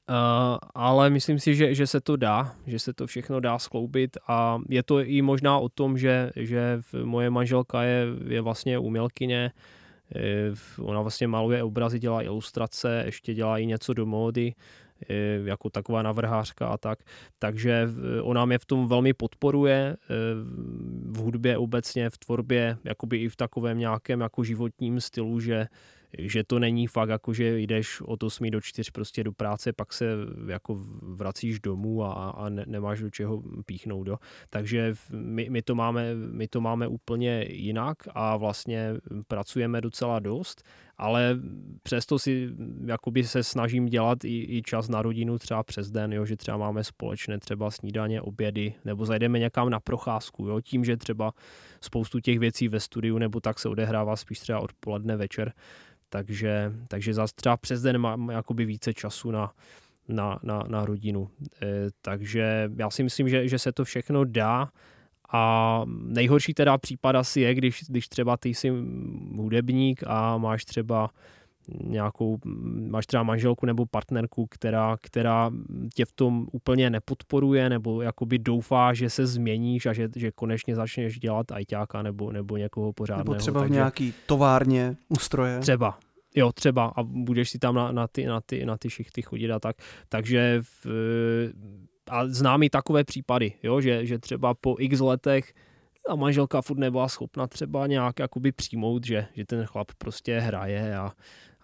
Uh, 0.10 0.58
ale 0.76 1.10
myslím 1.10 1.40
si, 1.40 1.56
že, 1.56 1.76
že 1.76 1.88
se 1.88 2.02
to 2.02 2.16
dá, 2.16 2.56
že 2.68 2.80
se 2.80 2.94
to 2.94 3.08
všechno 3.08 3.40
dá 3.40 3.60
skloubit 3.60 4.18
a 4.28 4.60
je 4.70 4.84
to 4.84 5.00
i 5.00 5.22
možná 5.22 5.60
o 5.60 5.70
tom, 5.70 5.98
že, 5.98 6.32
že 6.36 6.82
moje 7.04 7.30
manželka 7.30 7.84
je, 7.84 8.06
je 8.28 8.42
vlastně 8.42 8.80
umělkyně, 8.80 9.52
Eh, 9.54 9.82
ona 10.80 11.02
vlastně 11.02 11.28
maluje 11.28 11.64
obrazy, 11.64 12.00
dělá 12.00 12.22
ilustrace, 12.22 13.04
ještě 13.06 13.34
dělá 13.34 13.58
i 13.58 13.66
něco 13.66 13.94
do 13.94 14.06
módy, 14.06 14.54
eh, 15.10 15.16
jako 15.44 15.70
taková 15.70 16.02
navrhářka 16.02 16.68
a 16.68 16.78
tak. 16.78 17.00
Takže 17.40 17.90
ona 18.22 18.46
mě 18.46 18.58
v 18.58 18.66
tom 18.66 18.88
velmi 18.88 19.14
podporuje, 19.14 19.96
eh, 19.96 20.14
v 21.12 21.18
hudbě 21.18 21.58
obecně, 21.58 22.10
v 22.10 22.18
tvorbě, 22.18 22.78
jakoby 22.84 23.18
i 23.18 23.30
v 23.30 23.36
takovém 23.36 23.78
nějakém 23.78 24.22
jako 24.22 24.44
životním 24.44 25.02
stylu, 25.02 25.40
že 25.40 25.68
že 26.20 26.44
to 26.44 26.60
není 26.60 26.88
fakt 26.88 27.10
jako, 27.10 27.34
že 27.34 27.60
jdeš 27.60 28.02
od 28.02 28.24
8 28.24 28.52
do 28.52 28.62
4 28.62 28.92
prostě 28.92 29.24
do 29.24 29.32
práce, 29.32 29.74
pak 29.74 29.94
se 29.94 30.06
jako 30.48 30.80
vracíš 31.02 31.60
domů 31.60 32.04
a, 32.04 32.30
a 32.30 32.50
ne, 32.50 32.64
nemáš 32.68 33.02
do 33.02 33.10
čeho 33.10 33.44
píchnout. 33.66 34.08
Jo. 34.08 34.18
Takže 34.50 34.94
my, 35.14 35.50
my, 35.50 35.62
to 35.62 35.76
máme, 35.76 36.16
my 36.16 36.48
to 36.48 36.62
máme 36.62 36.88
úplně 36.88 37.46
jinak 37.50 37.98
a 38.12 38.38
vlastně 38.38 38.94
pracujeme 39.28 39.82
docela 39.82 40.20
dost, 40.20 40.64
ale 40.98 41.38
přesto 41.84 42.20
si 42.20 42.50
jakoby 42.86 43.24
se 43.24 43.44
snažím 43.44 43.86
dělat 43.86 44.24
i, 44.24 44.58
i 44.58 44.62
čas 44.66 44.90
na 44.90 45.02
rodinu 45.02 45.38
třeba 45.38 45.64
přes 45.64 45.92
den, 45.92 46.14
jo, 46.14 46.26
že 46.26 46.38
třeba 46.38 46.58
máme 46.58 46.84
společné 46.84 47.40
třeba 47.40 47.72
snídaně, 47.72 48.22
obědy, 48.22 48.74
nebo 48.86 49.06
zajdeme 49.06 49.40
někam 49.40 49.70
na 49.70 49.80
procházku, 49.80 50.48
jo, 50.48 50.62
tím, 50.62 50.86
že 50.86 50.98
třeba 50.98 51.34
spoustu 51.82 52.20
těch 52.20 52.40
věcí 52.40 52.68
ve 52.68 52.80
studiu 52.80 53.18
nebo 53.18 53.40
tak 53.40 53.60
se 53.60 53.70
odehrává 53.70 54.16
spíš 54.16 54.40
třeba 54.40 54.60
odpoledne 54.60 55.18
večer, 55.18 55.54
takže, 56.10 56.74
takže 56.88 57.14
zase 57.14 57.34
třeba 57.36 57.58
přes 57.58 57.82
den 57.82 57.98
mám 57.98 58.30
jakoby 58.30 58.66
více 58.66 58.94
času 58.94 59.32
na, 59.32 59.54
na, 60.08 60.40
na, 60.44 60.64
na 60.68 60.86
rodinu. 60.86 61.30
E, 61.62 61.68
takže 62.02 62.72
já 62.78 62.90
si 62.90 63.04
myslím, 63.04 63.30
že, 63.30 63.48
že 63.48 63.60
se 63.60 63.72
to 63.72 63.86
všechno 63.86 64.24
dá 64.24 64.72
a 65.34 65.84
nejhorší 65.88 66.54
teda 66.54 66.78
případ 66.78 67.16
asi 67.16 67.42
je, 67.42 67.56
když, 67.56 67.84
když 67.88 68.08
třeba 68.08 68.38
ty 68.38 68.50
jsi 68.50 68.70
hudebník 69.36 70.04
a 70.08 70.38
máš 70.38 70.66
třeba 70.66 71.10
nějakou, 71.84 72.38
máš 72.90 73.06
třeba 73.06 73.24
manželku 73.24 73.66
nebo 73.66 73.86
partnerku, 73.86 74.48
která, 74.50 74.98
která 75.02 75.52
tě 75.94 76.06
v 76.06 76.12
tom 76.12 76.48
úplně 76.52 76.90
nepodporuje 76.90 77.70
nebo 77.70 78.02
jakoby 78.02 78.40
doufá, 78.40 78.94
že 78.94 79.10
se 79.10 79.28
změníš 79.28 79.86
a 79.86 79.94
že, 79.94 80.10
že 80.16 80.32
konečně 80.32 80.76
začneš 80.76 81.20
dělat 81.20 81.52
ajťáka 81.52 82.02
nebo, 82.02 82.32
nebo 82.32 82.58
někoho 82.58 82.94
pořádného. 82.94 83.34
Nebo 83.34 83.36
třeba 83.36 83.60
Takže, 83.60 83.74
v 83.74 83.76
nějaký 83.76 84.14
továrně 84.26 84.96
ústroje. 85.10 85.60
Třeba, 85.60 85.98
Jo, 86.36 86.52
třeba 86.52 86.86
a 86.96 87.04
budeš 87.04 87.50
si 87.50 87.60
tam 87.60 87.76
na, 87.76 87.92
na, 87.92 88.08
ty, 88.08 88.26
na, 88.26 88.42
ty, 88.42 88.66
na 88.66 88.78
ty 88.78 88.90
šichty 88.90 89.22
chodit 89.22 89.52
a 89.52 89.60
tak. 89.60 89.76
Takže 90.10 90.62
v, 90.62 90.86
a 92.10 92.28
znám 92.28 92.64
i 92.64 92.70
takové 92.70 93.04
případy, 93.04 93.54
jo, 93.64 93.82
že, 93.82 94.06
že 94.06 94.20
třeba 94.20 94.54
po 94.54 94.76
x 94.80 95.00
letech 95.00 95.54
a 96.10 96.16
manželka 96.16 96.62
furt 96.62 96.78
nebyla 96.78 97.08
schopna 97.08 97.48
třeba 97.48 97.88
nějak 97.88 98.20
jakoby 98.20 98.52
přijmout, 98.52 99.06
že, 99.06 99.26
že 99.34 99.46
ten 99.46 99.66
chlap 99.66 99.92
prostě 99.98 100.40
hraje 100.40 100.96
a, 100.96 101.12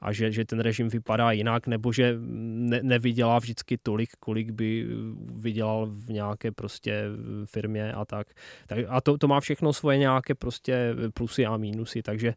a 0.02 0.14
že, 0.14 0.32
že 0.32 0.46
ten 0.46 0.60
režim 0.60 0.90
vypadá 0.90 1.32
jinak, 1.32 1.68
nebo 1.68 1.94
že 1.94 2.16
ne, 2.20 2.80
nevydělá 2.84 3.40
vždycky 3.40 3.78
tolik, 3.78 4.10
kolik 4.20 4.52
by 4.52 4.88
vydělal 5.36 5.88
v 5.92 6.10
nějaké 6.10 6.52
prostě 6.52 7.04
firmě 7.46 7.94
a 7.94 8.06
tak. 8.06 8.28
tak 8.68 8.80
a 8.88 9.02
to, 9.02 9.18
to 9.18 9.28
má 9.28 9.40
všechno 9.40 9.74
svoje 9.74 9.98
nějaké 9.98 10.36
prostě 10.36 10.96
plusy 11.14 11.46
a 11.46 11.58
mínusy, 11.58 12.02
takže 12.02 12.34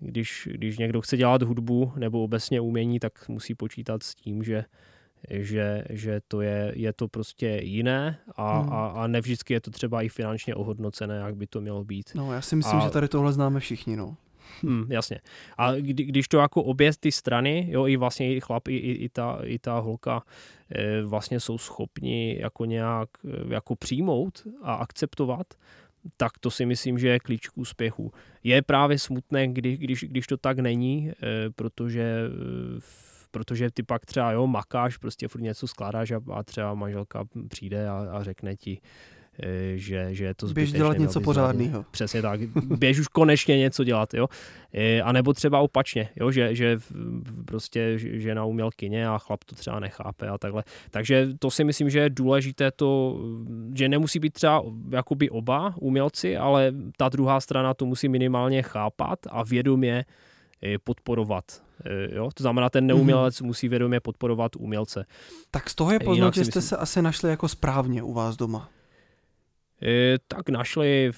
když, 0.00 0.48
když 0.52 0.78
někdo 0.78 1.00
chce 1.00 1.16
dělat 1.16 1.42
hudbu 1.42 1.92
nebo 1.96 2.22
obecně 2.22 2.60
umění, 2.60 2.98
tak 2.98 3.28
musí 3.28 3.54
počítat 3.54 4.02
s 4.02 4.14
tím, 4.14 4.42
že 4.42 4.64
že, 5.30 5.84
že 5.90 6.20
to 6.28 6.40
je, 6.40 6.72
je 6.76 6.92
to 6.92 7.08
prostě 7.08 7.60
jiné 7.62 8.18
a, 8.36 8.58
hmm. 8.58 8.72
a, 8.72 8.86
a 8.86 9.06
nevždycky 9.06 9.54
je 9.54 9.60
to 9.60 9.70
třeba 9.70 10.02
i 10.02 10.08
finančně 10.08 10.54
ohodnocené, 10.54 11.16
jak 11.16 11.36
by 11.36 11.46
to 11.46 11.60
mělo 11.60 11.84
být. 11.84 12.10
No, 12.14 12.32
já 12.32 12.40
si 12.40 12.56
myslím, 12.56 12.78
a, 12.80 12.84
že 12.84 12.90
tady 12.90 13.08
tohle 13.08 13.32
známe 13.32 13.60
všichni, 13.60 13.96
no. 13.96 14.16
Hmm, 14.62 14.92
jasně. 14.92 15.20
A 15.58 15.72
kdy, 15.72 16.04
když 16.04 16.28
to 16.28 16.38
jako 16.38 16.62
obě 16.62 16.90
ty 17.00 17.12
strany, 17.12 17.66
jo, 17.70 17.86
i 17.86 17.96
vlastně 17.96 18.34
i 18.34 18.40
chlap, 18.40 18.68
i, 18.68 18.76
i, 18.76 18.92
i, 18.92 19.08
ta, 19.08 19.38
i 19.44 19.58
ta 19.58 19.78
holka 19.78 20.22
e, 20.74 21.02
vlastně 21.02 21.40
jsou 21.40 21.58
schopni 21.58 22.38
jako 22.40 22.64
nějak 22.64 23.08
e, 23.24 23.54
jako 23.54 23.76
přijmout 23.76 24.46
a 24.62 24.74
akceptovat, 24.74 25.46
tak 26.16 26.38
to 26.40 26.50
si 26.50 26.66
myslím, 26.66 26.98
že 26.98 27.08
je 27.08 27.18
klíč 27.18 27.48
k 27.48 27.58
úspěchu. 27.58 28.12
Je 28.44 28.62
právě 28.62 28.98
smutné, 28.98 29.48
kdy, 29.48 29.76
když, 29.76 30.04
když 30.04 30.26
to 30.26 30.36
tak 30.36 30.58
není, 30.58 31.10
e, 31.10 31.14
protože 31.50 32.02
e, 32.02 32.80
protože 33.30 33.70
ty 33.70 33.82
pak 33.82 34.06
třeba 34.06 34.32
jo, 34.32 34.46
makáš, 34.46 34.96
prostě 34.96 35.28
furt 35.28 35.40
něco 35.40 35.68
skládáš 35.68 36.10
a, 36.10 36.20
a 36.32 36.42
třeba 36.42 36.74
manželka 36.74 37.24
přijde 37.48 37.88
a, 37.88 38.06
a 38.12 38.22
řekne 38.22 38.56
ti, 38.56 38.80
e, 39.42 39.78
že, 39.78 40.14
že 40.14 40.24
je 40.24 40.34
to 40.34 40.46
zbytečné. 40.46 40.72
Běž 40.72 40.78
dělat 40.78 40.98
něco 40.98 41.20
pořádného. 41.20 41.84
Přesně 41.90 42.22
tak. 42.22 42.40
Běž 42.64 42.98
už 42.98 43.08
konečně 43.08 43.58
něco 43.58 43.84
dělat, 43.84 44.14
jo. 44.14 44.26
E, 44.74 45.00
a 45.00 45.12
nebo 45.12 45.32
třeba 45.32 45.60
opačně, 45.60 46.08
jo, 46.16 46.30
že, 46.30 46.54
že 46.54 46.78
prostě 47.44 47.92
žena 47.96 48.44
uměl 48.44 48.70
kině 48.76 49.08
a 49.08 49.18
chlap 49.18 49.44
to 49.44 49.54
třeba 49.54 49.80
nechápe 49.80 50.28
a 50.28 50.38
takhle. 50.38 50.64
Takže 50.90 51.28
to 51.38 51.50
si 51.50 51.64
myslím, 51.64 51.90
že 51.90 51.98
je 51.98 52.10
důležité 52.10 52.70
to, 52.70 53.20
že 53.74 53.88
nemusí 53.88 54.18
být 54.18 54.32
třeba 54.32 54.62
jakoby 54.90 55.30
oba 55.30 55.74
umělci, 55.80 56.36
ale 56.36 56.72
ta 56.96 57.08
druhá 57.08 57.40
strana 57.40 57.74
to 57.74 57.86
musí 57.86 58.08
minimálně 58.08 58.62
chápat 58.62 59.18
a 59.30 59.42
vědomě 59.42 60.04
e, 60.62 60.78
podporovat 60.78 61.44
Eh, 61.44 61.67
jo? 62.12 62.30
To 62.34 62.42
znamená, 62.42 62.70
ten 62.70 62.86
neumělec 62.86 63.34
mm-hmm. 63.34 63.46
musí 63.46 63.68
vědomě 63.68 64.00
podporovat 64.00 64.56
umělce. 64.56 65.06
Tak 65.50 65.70
z 65.70 65.74
toho 65.74 65.92
je 65.92 66.00
poznat, 66.00 66.34
že 66.34 66.44
jste 66.44 66.48
myslím... 66.48 66.62
se 66.62 66.76
asi 66.76 67.02
našli 67.02 67.30
jako 67.30 67.48
správně 67.48 68.02
u 68.02 68.12
vás 68.12 68.36
doma. 68.36 68.70
E, 69.82 70.16
tak 70.28 70.48
našli, 70.48 71.10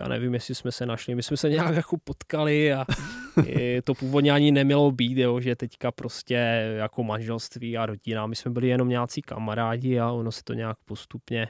já 0.00 0.08
nevím, 0.08 0.34
jestli 0.34 0.54
jsme 0.54 0.72
se 0.72 0.86
našli, 0.86 1.14
my 1.14 1.22
jsme 1.22 1.36
se 1.36 1.48
nějak 1.48 1.74
jako 1.74 1.96
potkali 2.04 2.72
a 2.72 2.84
e, 3.46 3.82
to 3.82 3.94
původně 3.94 4.32
ani 4.32 4.52
nemělo 4.52 4.90
být, 4.90 5.18
jo, 5.18 5.40
že 5.40 5.56
teďka 5.56 5.92
prostě 5.92 6.34
jako 6.76 7.04
manželství 7.04 7.78
a 7.78 7.86
rodina, 7.86 8.26
my 8.26 8.36
jsme 8.36 8.50
byli 8.50 8.68
jenom 8.68 8.88
nějací 8.88 9.22
kamarádi 9.22 9.98
a 9.98 10.10
ono 10.10 10.32
se 10.32 10.40
to 10.44 10.54
nějak 10.54 10.76
postupně 10.84 11.48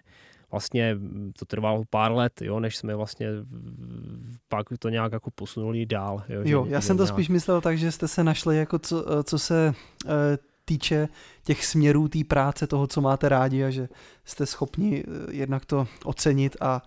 vlastně 0.51 0.97
to 1.39 1.45
trvalo 1.45 1.83
pár 1.91 2.13
let, 2.13 2.43
jo, 2.43 2.61
než 2.61 2.77
jsme 2.77 2.95
vlastně 2.95 3.29
pak 4.49 4.67
to 4.79 4.89
nějak 4.89 5.13
jako 5.13 5.31
posunuli 5.31 5.87
dál. 5.87 6.23
Jo, 6.29 6.41
jo 6.45 6.67
já 6.69 6.81
jsem 6.81 6.97
to 6.97 7.03
nějak... 7.03 7.15
spíš 7.15 7.29
myslel 7.29 7.61
tak, 7.61 7.79
že 7.79 7.93
jste 7.93 8.09
se 8.09 8.25
našli 8.25 8.57
jako 8.57 8.79
co, 8.79 9.25
co 9.25 9.39
se 9.39 9.75
e, 10.07 10.39
týče 10.65 11.09
těch 11.45 11.67
směrů 11.67 12.09
té 12.09 12.25
práce, 12.25 12.67
toho, 12.67 12.87
co 12.87 13.01
máte 13.01 13.29
rádi 13.29 13.65
a 13.65 13.71
že 13.71 13.89
jste 14.25 14.47
schopni 14.47 15.05
e, 15.05 15.33
jednak 15.33 15.65
to 15.65 15.87
ocenit 16.05 16.57
a 16.61 16.83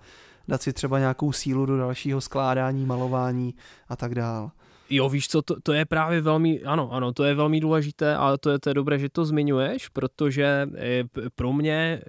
dát 0.47 0.61
si 0.61 0.73
třeba 0.73 0.99
nějakou 0.99 1.31
sílu 1.31 1.65
do 1.65 1.77
dalšího 1.77 2.21
skládání, 2.21 2.85
malování 2.85 3.55
a 3.89 3.95
tak 3.95 4.15
dále. 4.15 4.49
Jo, 4.89 5.09
víš 5.09 5.27
co, 5.27 5.41
to, 5.41 5.55
to 5.63 5.73
je 5.73 5.85
právě 5.85 6.21
velmi, 6.21 6.61
ano, 6.61 6.91
ano, 6.91 7.13
to 7.13 7.23
je 7.23 7.35
velmi 7.35 7.59
důležité 7.59 8.15
a 8.15 8.37
to 8.37 8.49
je, 8.49 8.59
to 8.59 8.69
je 8.69 8.73
dobré, 8.73 8.99
že 8.99 9.09
to 9.09 9.25
zmiňuješ, 9.25 9.89
protože 9.89 10.67
e, 10.75 11.03
pro 11.35 11.53
mě, 11.53 11.73
e, 11.73 12.01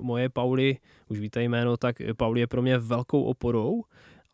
moje 0.00 0.28
Pauli, 0.28 0.76
už 1.08 1.18
víte 1.18 1.42
jméno, 1.42 1.76
tak 1.76 1.96
Pauli 2.16 2.40
je 2.40 2.46
pro 2.46 2.62
mě 2.62 2.78
velkou 2.78 3.22
oporou 3.22 3.82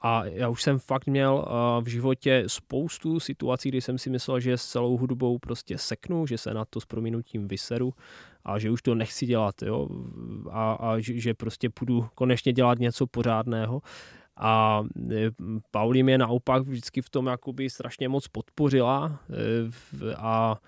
a 0.01 0.25
já 0.25 0.49
už 0.49 0.63
jsem 0.63 0.79
fakt 0.79 1.07
měl 1.07 1.47
v 1.81 1.89
životě 1.89 2.45
spoustu 2.47 3.21
situací, 3.21 3.69
kdy 3.69 3.81
jsem 3.81 3.99
si 3.99 4.11
myslel, 4.11 4.41
že 4.41 4.59
s 4.59 4.67
celou 4.67 4.97
hudbou 4.97 5.39
prostě 5.39 5.79
seknu, 5.79 6.27
že 6.27 6.39
se 6.39 6.55
na 6.55 6.65
to 6.65 6.81
s 6.81 6.85
prominutím 6.85 7.49
vyseru 7.49 7.95
a 8.45 8.59
že 8.59 8.71
už 8.71 8.83
to 8.83 8.95
nechci 8.95 9.27
dělat, 9.27 9.63
jo, 9.63 9.89
a, 10.51 10.73
a 10.73 10.97
že 10.99 11.35
prostě 11.35 11.71
půjdu 11.71 12.07
konečně 12.15 12.53
dělat 12.53 12.79
něco 12.79 13.07
pořádného. 13.07 13.83
A 14.39 14.83
e, 15.11 15.31
Pauli 15.71 16.03
mě 16.03 16.19
naopak 16.19 16.63
vždycky 16.63 17.03
v 17.03 17.11
tom 17.11 17.27
jakoby 17.27 17.71
strašně 17.71 18.09
moc 18.09 18.29
podpořila 18.29 19.21
e, 19.31 20.15
a 20.17 20.61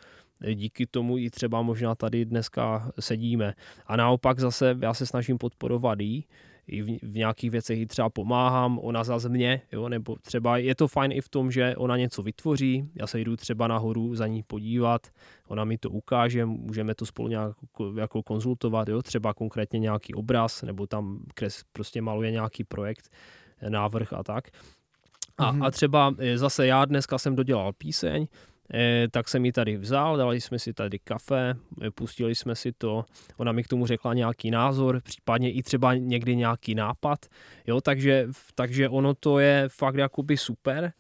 díky 0.55 0.87
tomu 0.87 1.19
i 1.19 1.31
třeba 1.31 1.63
možná 1.63 1.95
tady 1.95 2.25
dneska 2.25 2.91
sedíme. 3.01 3.55
A 3.87 3.97
naopak 3.97 4.41
zase 4.41 4.79
já 4.81 4.95
se 4.95 5.07
snažím 5.07 5.39
podporovat 5.39 6.01
jí, 6.01 6.25
i 6.71 6.83
v, 6.83 6.99
v 7.03 7.17
nějakých 7.17 7.51
věcech 7.51 7.79
jí 7.79 7.87
třeba 7.87 8.11
pomáhám, 8.11 8.79
ona 8.83 9.05
za 9.05 9.29
mě, 9.29 9.63
jo, 9.73 9.89
nebo 9.89 10.17
třeba 10.23 10.57
je 10.59 10.75
to 10.75 10.89
fajn 10.89 11.13
i 11.13 11.21
v 11.21 11.29
tom, 11.29 11.51
že 11.51 11.77
ona 11.77 11.97
něco 11.97 12.23
vytvoří, 12.23 12.91
já 12.95 13.07
se 13.07 13.21
jdu 13.21 13.37
třeba 13.37 13.69
nahoru 13.69 14.15
za 14.15 14.27
ní 14.27 14.43
podívat, 14.43 15.07
ona 15.49 15.65
mi 15.65 15.79
to 15.79 15.91
ukáže, 15.91 16.47
můžeme 16.47 16.95
to 16.95 17.07
spolu 17.07 17.29
nějak 17.29 17.57
jako 17.97 18.23
konzultovat, 18.23 18.89
jo, 18.89 19.03
třeba 19.03 19.35
konkrétně 19.35 19.79
nějaký 19.79 20.15
obraz, 20.15 20.63
nebo 20.63 20.87
tam 20.87 21.21
kres 21.35 21.65
prostě 21.73 22.03
maluje 22.03 22.31
nějaký 22.31 22.65
projekt, 22.65 23.11
návrh 23.69 24.13
a 24.13 24.23
tak. 24.23 24.49
A, 25.39 25.53
mm-hmm. 25.53 25.67
a 25.67 25.71
třeba 25.71 26.15
e, 26.19 26.39
zase 26.39 26.67
já 26.67 26.85
dneska 26.85 27.19
jsem 27.19 27.37
dodělal 27.37 27.73
píseň, 27.73 28.27
eh, 28.75 29.09
tak 29.11 29.29
jsem 29.29 29.45
ji 29.45 29.53
tady 29.53 29.77
vzal, 29.77 30.17
dali 30.17 30.41
jsme 30.41 30.59
si 30.59 30.73
tady 30.73 30.99
kafe, 30.99 31.55
e, 31.83 31.91
pustili 31.91 32.35
jsme 32.35 32.55
si 32.55 32.73
to, 32.73 33.05
ona 33.37 33.53
mi 33.53 33.63
k 33.63 33.69
tomu 33.69 33.87
řekla 33.87 34.15
nějaký 34.15 34.51
názor, 34.51 35.01
případně 35.01 35.53
i 35.53 35.63
třeba 35.63 35.95
někdy 35.95 36.37
nějaký 36.37 36.75
nápad, 36.75 37.27
jo, 37.67 37.81
takže, 37.81 38.29
takže 38.55 38.89
ono 38.89 39.15
to 39.15 39.39
je 39.39 39.65
fakt 39.69 39.97
jakoby 39.97 40.37
super, 40.37 40.93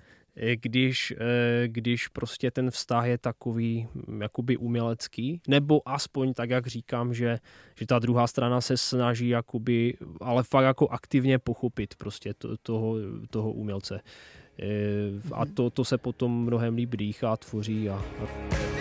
když, 0.54 1.14
eh, 1.18 1.68
když 1.68 2.08
prostě 2.08 2.50
ten 2.50 2.70
vztah 2.70 3.06
je 3.06 3.18
takový 3.18 3.88
hm, 3.94 4.22
jakoby 4.22 4.56
umělecký, 4.56 5.40
nebo 5.48 5.88
aspoň 5.88 6.34
tak, 6.34 6.50
jak 6.50 6.66
říkám, 6.66 7.14
že, 7.14 7.38
že 7.78 7.86
ta 7.86 7.98
druhá 7.98 8.26
strana 8.26 8.60
se 8.60 8.76
snaží 8.76 9.28
jakoby, 9.28 9.94
ale 10.20 10.42
fakt 10.42 10.64
jako 10.64 10.88
aktivně 10.88 11.38
pochopit 11.38 11.94
prostě 11.94 12.34
to, 12.34 12.56
toho, 12.56 12.94
toho 13.30 13.52
umělce. 13.52 14.00
Eh, 14.62 14.66
a 15.32 15.46
to, 15.46 15.70
to 15.70 15.84
se 15.84 15.98
potom 15.98 16.44
mnohem 16.44 16.74
líp 16.74 16.96
dýchá, 16.96 17.36
tvoří 17.36 17.90
a, 17.90 17.94
a 17.94 18.79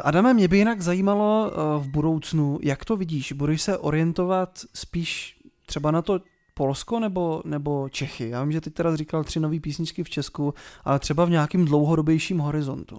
Adame, 0.00 0.34
mě 0.34 0.48
by 0.48 0.58
jinak 0.58 0.80
zajímalo 0.80 1.52
eh, 1.52 1.84
v 1.84 1.88
budoucnu, 1.88 2.58
jak 2.62 2.84
to 2.84 2.96
vidíš? 2.96 3.32
Budeš 3.32 3.62
se 3.62 3.78
orientovat 3.78 4.60
spíš 4.74 5.40
třeba 5.66 5.90
na 5.90 6.02
to 6.02 6.20
Polsko 6.54 7.00
nebo, 7.00 7.42
nebo 7.44 7.88
Čechy? 7.88 8.28
Já 8.28 8.42
vím, 8.42 8.52
že 8.52 8.60
ty 8.60 8.70
teda 8.70 8.96
říkal 8.96 9.24
tři 9.24 9.40
nové 9.40 9.60
písničky 9.60 10.04
v 10.04 10.10
Česku, 10.10 10.54
ale 10.84 10.98
třeba 10.98 11.24
v 11.24 11.30
nějakým 11.30 11.64
dlouhodobějším 11.64 12.38
horizontu. 12.38 12.98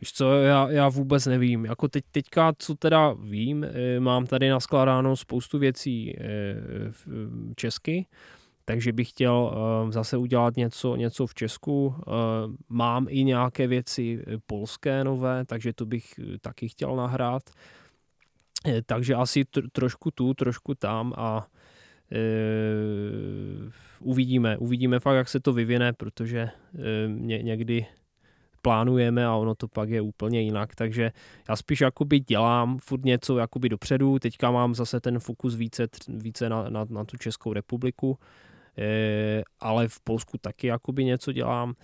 Víš 0.00 0.12
co, 0.12 0.32
já, 0.32 0.70
já 0.70 0.88
vůbec 0.88 1.26
nevím. 1.26 1.64
Jako 1.64 1.88
teď, 1.88 2.04
teďka, 2.12 2.52
co 2.58 2.74
teda 2.74 3.12
vím, 3.12 3.64
eh, 3.64 4.00
mám 4.00 4.26
tady 4.26 4.48
naskládáno 4.48 5.16
spoustu 5.16 5.58
věcí 5.58 6.16
česky, 7.56 8.06
takže 8.68 8.92
bych 8.92 9.10
chtěl 9.10 9.34
uh, 9.34 9.90
zase 9.90 10.16
udělat 10.16 10.56
něco, 10.56 10.96
něco 10.96 11.26
v 11.26 11.34
Česku. 11.34 11.86
Uh, 11.86 11.94
mám 12.68 13.06
i 13.08 13.24
nějaké 13.24 13.66
věci 13.66 14.20
eh, 14.26 14.38
polské 14.46 15.04
nové, 15.04 15.44
takže 15.44 15.72
to 15.72 15.86
bych 15.86 16.20
taky 16.40 16.68
chtěl 16.68 16.96
nahrát. 16.96 17.42
Takže 18.86 19.14
asi 19.14 19.42
tr- 19.42 19.68
trošku 19.72 20.10
tu, 20.10 20.34
trošku 20.34 20.74
tam 20.74 21.12
a 21.16 21.46
uvidíme, 24.00 24.58
uvidíme 24.58 25.00
fakt, 25.00 25.16
jak 25.16 25.28
se 25.28 25.40
to 25.40 25.52
vyvine, 25.52 25.92
protože 25.92 26.48
ně, 27.06 27.42
někdy 27.42 27.86
plánujeme 28.62 29.26
a 29.26 29.34
ono 29.34 29.54
to 29.54 29.68
pak 29.68 29.88
je 29.88 30.00
úplně 30.00 30.40
jinak, 30.40 30.74
takže 30.74 31.12
já 31.48 31.56
spíš 31.56 31.80
jakoby 31.80 32.20
dělám 32.20 32.78
furt 32.78 33.04
něco 33.04 33.38
jakoby 33.38 33.68
dopředu, 33.68 34.18
teďka 34.18 34.50
mám 34.50 34.74
zase 34.74 35.00
ten 35.00 35.18
fokus 35.18 35.54
více, 35.54 35.88
více 36.08 36.48
na, 36.48 36.68
na, 36.68 36.86
na 36.90 37.04
tu 37.04 37.16
Českou 37.16 37.52
republiku, 37.52 38.18
ale 39.60 39.88
v 39.88 40.00
Polsku 40.00 40.38
taky 40.38 40.66
jakoby 40.66 41.04
něco 41.04 41.32
dělám 41.32 41.74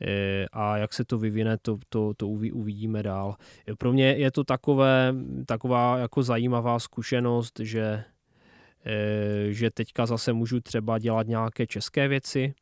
e, 0.00 0.46
a 0.52 0.76
jak 0.76 0.94
se 0.94 1.04
to 1.04 1.18
vyvine, 1.18 1.56
to, 1.62 1.78
to, 1.88 2.14
to 2.16 2.28
uvidíme 2.28 3.02
dál. 3.02 3.36
Pro 3.78 3.92
mě 3.92 4.04
je 4.04 4.30
to 4.30 4.44
takové, 4.44 5.14
taková 5.46 5.98
jako 5.98 6.22
zajímavá 6.22 6.78
zkušenost, 6.78 7.60
že 7.60 8.04
že 9.48 9.70
teďka 9.70 10.06
zase 10.06 10.32
můžu 10.32 10.60
třeba 10.60 10.98
dělat 10.98 11.26
nějaké 11.26 11.66
české 11.66 12.08
věci, 12.08 12.54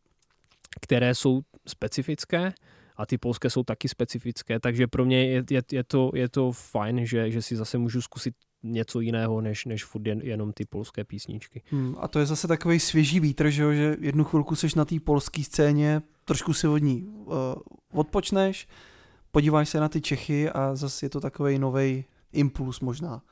které 0.80 1.14
jsou 1.14 1.40
specifické, 1.66 2.52
a 2.98 3.06
ty 3.06 3.18
polské 3.18 3.50
jsou 3.50 3.62
taky 3.62 3.88
specifické, 3.88 4.60
takže 4.60 4.86
pro 4.86 5.04
mě 5.04 5.30
je, 5.30 5.44
je, 5.50 5.62
je, 5.72 5.84
to, 5.84 6.10
je 6.14 6.28
to 6.28 6.52
fajn, 6.52 7.06
že, 7.06 7.30
že 7.30 7.42
si 7.42 7.56
zase 7.56 7.78
můžu 7.78 8.02
zkusit 8.02 8.34
něco 8.62 9.00
jiného, 9.00 9.40
než, 9.40 9.64
než 9.64 9.84
furt 9.84 10.06
jen, 10.06 10.20
jenom 10.20 10.52
ty 10.52 10.64
polské 10.64 11.04
písničky. 11.04 11.62
Hmm, 11.70 11.94
a 11.98 12.08
to 12.08 12.18
je 12.18 12.26
zase 12.26 12.48
takový 12.48 12.80
svěží 12.80 13.20
vítr, 13.20 13.50
že, 13.50 13.74
že 13.74 13.96
jednu 14.00 14.24
chvilku 14.24 14.54
seš 14.54 14.74
na 14.74 14.84
té 14.84 15.00
polské 15.00 15.44
scéně, 15.44 16.02
trošku 16.24 16.52
si 16.52 16.68
od 16.68 16.78
ní 16.78 17.02
uh, 17.02 17.34
odpočneš, 17.92 18.68
podíváš 19.30 19.68
se 19.68 19.80
na 19.80 19.88
ty 19.88 20.00
Čechy 20.00 20.50
a 20.50 20.74
zase 20.74 21.06
je 21.06 21.10
to 21.10 21.20
takový 21.20 21.58
nový 21.58 22.04
impuls 22.32 22.80
možná 22.80 23.22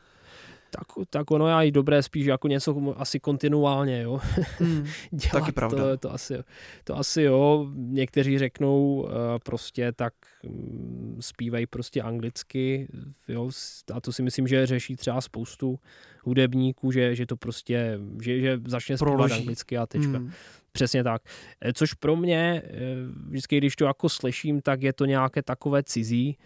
tak, 0.70 1.06
tak 1.10 1.30
ono 1.30 1.48
je 1.48 1.68
i 1.68 1.72
dobré 1.72 2.02
spíš 2.02 2.26
jako 2.26 2.48
něco 2.48 2.94
asi 2.96 3.20
kontinuálně, 3.20 4.02
jo. 4.02 4.20
Hmm, 4.58 4.86
Dělat 5.10 5.32
taky 5.32 5.52
pravda. 5.52 5.82
To, 5.82 5.96
to, 5.96 6.12
asi, 6.12 6.34
to 6.84 6.98
asi 6.98 7.22
jo, 7.22 7.66
někteří 7.74 8.38
řeknou 8.38 9.00
uh, 9.00 9.10
prostě 9.44 9.92
tak 9.92 10.14
um, 10.42 11.16
zpívají 11.20 11.66
prostě 11.66 12.02
anglicky, 12.02 12.88
jo, 13.28 13.50
a 13.94 14.00
to 14.00 14.12
si 14.12 14.22
myslím, 14.22 14.48
že 14.48 14.66
řeší 14.66 14.96
třeba 14.96 15.20
spoustu 15.20 15.78
hudebníků, 16.26 16.92
že, 16.92 17.14
že 17.14 17.26
to 17.26 17.36
prostě, 17.36 17.98
že, 18.22 18.40
že 18.40 18.60
začne 18.66 18.96
zpívat 18.96 19.14
Proloží. 19.14 19.34
anglicky 19.34 19.78
a 19.78 19.86
tečka. 19.86 20.18
Hmm. 20.18 20.32
Přesně 20.72 21.04
tak. 21.04 21.22
Eh, 21.60 21.72
což 21.72 21.94
pro 21.94 22.16
mě, 22.16 22.62
eh, 22.64 22.70
vždycky, 23.28 23.58
když 23.58 23.76
to 23.76 23.84
jako 23.84 24.08
slyším, 24.08 24.60
tak 24.60 24.82
je 24.82 24.92
to 24.92 25.04
nějaké 25.04 25.42
takové 25.42 25.82
cizí, 25.82 26.36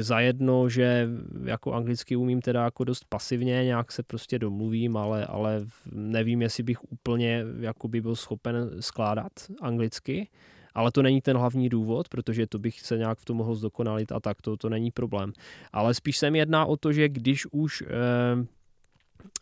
zajedno, 0.00 0.68
že 0.68 1.08
jako 1.44 1.72
anglicky 1.72 2.16
umím 2.16 2.40
teda 2.40 2.64
jako 2.64 2.84
dost 2.84 3.04
pasivně, 3.08 3.64
nějak 3.64 3.92
se 3.92 4.02
prostě 4.02 4.38
domluvím, 4.38 4.96
ale, 4.96 5.26
ale 5.26 5.66
nevím, 5.92 6.42
jestli 6.42 6.62
bych 6.62 6.92
úplně 6.92 7.44
jako 7.60 7.88
by 7.88 8.00
byl 8.00 8.16
schopen 8.16 8.70
skládat 8.80 9.32
anglicky, 9.60 10.28
ale 10.74 10.92
to 10.92 11.02
není 11.02 11.20
ten 11.20 11.36
hlavní 11.36 11.68
důvod, 11.68 12.08
protože 12.08 12.46
to 12.46 12.58
bych 12.58 12.80
se 12.80 12.98
nějak 12.98 13.18
v 13.18 13.24
tom 13.24 13.36
mohl 13.36 13.54
zdokonalit 13.54 14.12
a 14.12 14.20
tak 14.20 14.42
to, 14.42 14.56
to 14.56 14.68
není 14.68 14.90
problém. 14.90 15.32
Ale 15.72 15.94
spíš 15.94 16.16
se 16.18 16.30
mi 16.30 16.38
jedná 16.38 16.66
o 16.66 16.76
to, 16.76 16.92
že 16.92 17.08
když 17.08 17.46
už 17.52 17.82
eh, 17.82 18.46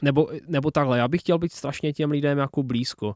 nebo, 0.03 0.29
nebo 0.49 0.70
takhle, 0.70 0.99
já 0.99 1.09
bych 1.09 1.20
chtěl 1.20 1.39
být 1.39 1.53
strašně 1.53 1.93
těm 1.93 2.11
lidem 2.11 2.39
jako 2.39 2.62
blízko. 2.62 3.14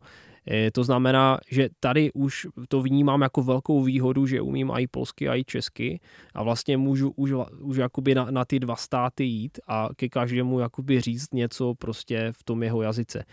E, 0.50 0.70
to 0.70 0.84
znamená, 0.84 1.38
že 1.50 1.68
tady 1.80 2.12
už 2.12 2.46
to 2.68 2.82
vnímám 2.82 3.22
jako 3.22 3.42
velkou 3.42 3.82
výhodu, 3.82 4.26
že 4.26 4.40
umím 4.40 4.70
i 4.70 4.86
polsky, 4.86 5.28
i 5.28 5.44
česky 5.44 6.00
a 6.34 6.42
vlastně 6.42 6.76
můžu 6.76 7.10
už, 7.16 7.32
už 7.60 7.76
jakoby 7.76 8.14
na, 8.14 8.30
na 8.30 8.44
ty 8.44 8.60
dva 8.60 8.76
státy 8.76 9.24
jít 9.24 9.58
a 9.66 9.88
ke 9.96 10.08
každému 10.08 10.58
jakoby 10.58 11.00
říct 11.00 11.34
něco 11.34 11.74
prostě 11.74 12.32
v 12.32 12.44
tom 12.44 12.62
jeho 12.62 12.82
jazyce. 12.82 13.24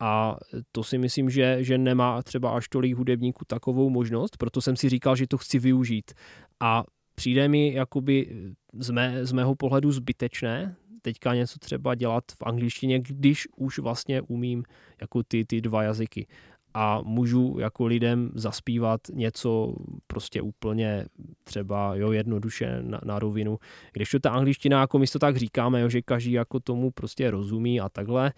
A 0.00 0.36
to 0.72 0.84
si 0.84 0.98
myslím, 0.98 1.30
že, 1.30 1.56
že 1.60 1.78
nemá 1.78 2.22
třeba 2.22 2.50
až 2.50 2.68
tolik 2.68 2.96
hudebníků 2.96 3.44
takovou 3.46 3.90
možnost, 3.90 4.36
proto 4.36 4.60
jsem 4.60 4.76
si 4.76 4.88
říkal, 4.88 5.16
že 5.16 5.26
to 5.26 5.38
chci 5.38 5.58
využít. 5.58 6.12
A 6.60 6.84
přijde 7.14 7.48
mi 7.48 7.74
jakoby 7.74 8.46
z, 8.78 8.90
mé, 8.90 9.26
z 9.26 9.32
mého 9.32 9.54
pohledu 9.54 9.92
zbytečné 9.92 10.76
teďka 11.02 11.34
něco 11.34 11.58
třeba 11.58 11.94
dělat 11.94 12.24
v 12.32 12.42
angličtině, 12.42 13.00
když 13.00 13.48
už 13.56 13.78
vlastně 13.78 14.22
umím 14.22 14.64
jako 15.00 15.22
ty, 15.22 15.44
ty 15.44 15.60
dva 15.60 15.82
jazyky 15.82 16.26
a 16.74 17.00
můžu 17.04 17.56
jako 17.58 17.86
lidem 17.86 18.30
zaspívat 18.34 19.00
něco 19.12 19.74
prostě 20.06 20.42
úplně 20.42 21.06
třeba 21.44 21.94
jo, 21.94 22.12
jednoduše 22.12 22.82
na, 22.82 23.00
na 23.04 23.18
rovinu. 23.18 23.58
Když 23.92 24.10
to 24.10 24.18
ta 24.20 24.30
angličtina, 24.30 24.80
jako 24.80 24.98
my 24.98 25.06
to 25.06 25.18
tak 25.18 25.36
říkáme, 25.36 25.80
jo, 25.80 25.88
že 25.88 26.02
každý 26.02 26.32
jako 26.32 26.60
tomu 26.60 26.90
prostě 26.90 27.30
rozumí 27.30 27.80
a 27.80 27.88
takhle, 27.88 28.32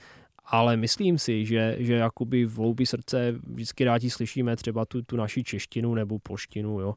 ale 0.46 0.76
myslím 0.76 1.18
si, 1.18 1.46
že, 1.46 1.76
že 1.78 1.94
jakoby 1.94 2.44
v 2.44 2.56
hloubi 2.56 2.86
srdce 2.86 3.34
vždycky 3.46 3.84
rádi 3.84 4.10
slyšíme 4.10 4.56
třeba 4.56 4.84
tu, 4.84 5.02
tu 5.02 5.16
naši 5.16 5.44
češtinu 5.44 5.94
nebo 5.94 6.18
poštinu, 6.18 6.80
jo. 6.80 6.94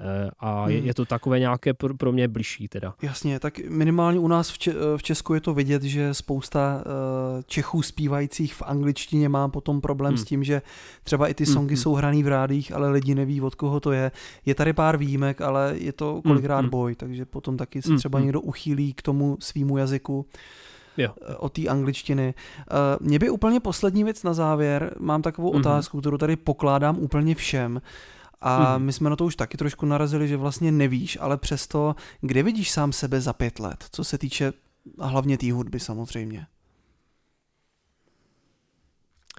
Eh, 0.00 0.30
a 0.38 0.62
hmm. 0.62 0.70
je, 0.70 0.78
je 0.78 0.94
to 0.94 1.04
takové 1.04 1.38
nějaké 1.38 1.74
pro, 1.74 1.94
pro 1.94 2.12
mě 2.12 2.28
bližší 2.28 2.68
teda. 2.68 2.94
Jasně, 3.02 3.40
tak 3.40 3.58
minimálně 3.58 4.18
u 4.18 4.28
nás 4.28 4.50
v, 4.50 4.58
Če- 4.58 4.74
v 4.96 5.02
Česku 5.02 5.34
je 5.34 5.40
to 5.40 5.54
vidět, 5.54 5.82
že 5.82 6.14
spousta 6.14 6.84
uh, 6.86 7.42
Čechů 7.46 7.82
zpívajících 7.82 8.54
v 8.54 8.62
angličtině 8.62 9.28
má 9.28 9.48
potom 9.48 9.80
problém 9.80 10.14
hmm. 10.14 10.18
s 10.18 10.24
tím, 10.24 10.44
že 10.44 10.62
třeba 11.02 11.28
i 11.28 11.34
ty 11.34 11.46
songy 11.46 11.74
hmm. 11.74 11.82
jsou 11.82 11.94
hraný 11.94 12.22
v 12.22 12.28
rádích, 12.28 12.72
ale 12.72 12.90
lidi 12.90 13.14
neví, 13.14 13.40
od 13.40 13.54
koho 13.54 13.80
to 13.80 13.92
je. 13.92 14.10
Je 14.46 14.54
tady 14.54 14.72
pár 14.72 14.96
výjimek, 14.96 15.40
ale 15.40 15.74
je 15.78 15.92
to 15.92 16.22
kolikrát 16.22 16.60
hmm. 16.60 16.70
boj, 16.70 16.94
takže 16.94 17.24
potom 17.24 17.56
taky 17.56 17.82
se 17.82 17.88
hmm. 17.88 17.98
třeba 17.98 18.18
hmm. 18.18 18.26
někdo 18.26 18.40
uchýlí 18.40 18.92
k 18.92 19.02
tomu 19.02 19.36
svýmu 19.40 19.76
jazyku 19.76 20.26
jo. 20.96 21.14
Eh, 21.22 21.34
o 21.34 21.48
té 21.48 21.66
angličtiny. 21.66 22.34
Mě 23.00 23.18
by 23.18 23.30
úplně 23.30 23.60
poslední 23.60 24.04
věc 24.04 24.22
na 24.22 24.34
závěr, 24.34 24.94
mám 24.98 25.22
takovou 25.22 25.52
mm-hmm. 25.52 25.60
otázku, 25.60 26.00
kterou 26.00 26.18
tady 26.18 26.36
pokládám 26.36 26.98
úplně 26.98 27.34
všem. 27.34 27.80
A 28.40 28.78
mm. 28.78 28.84
my 28.84 28.92
jsme 28.92 29.10
na 29.10 29.16
to 29.16 29.24
už 29.24 29.36
taky 29.36 29.56
trošku 29.56 29.86
narazili, 29.86 30.28
že 30.28 30.36
vlastně 30.36 30.72
nevíš, 30.72 31.18
ale 31.20 31.36
přesto, 31.36 31.96
kde 32.20 32.42
vidíš 32.42 32.70
sám 32.70 32.92
sebe 32.92 33.20
za 33.20 33.32
pět 33.32 33.58
let, 33.58 33.84
co 33.90 34.04
se 34.04 34.18
týče 34.18 34.52
hlavně 34.98 35.38
té 35.38 35.52
hudby 35.52 35.80
samozřejmě? 35.80 36.46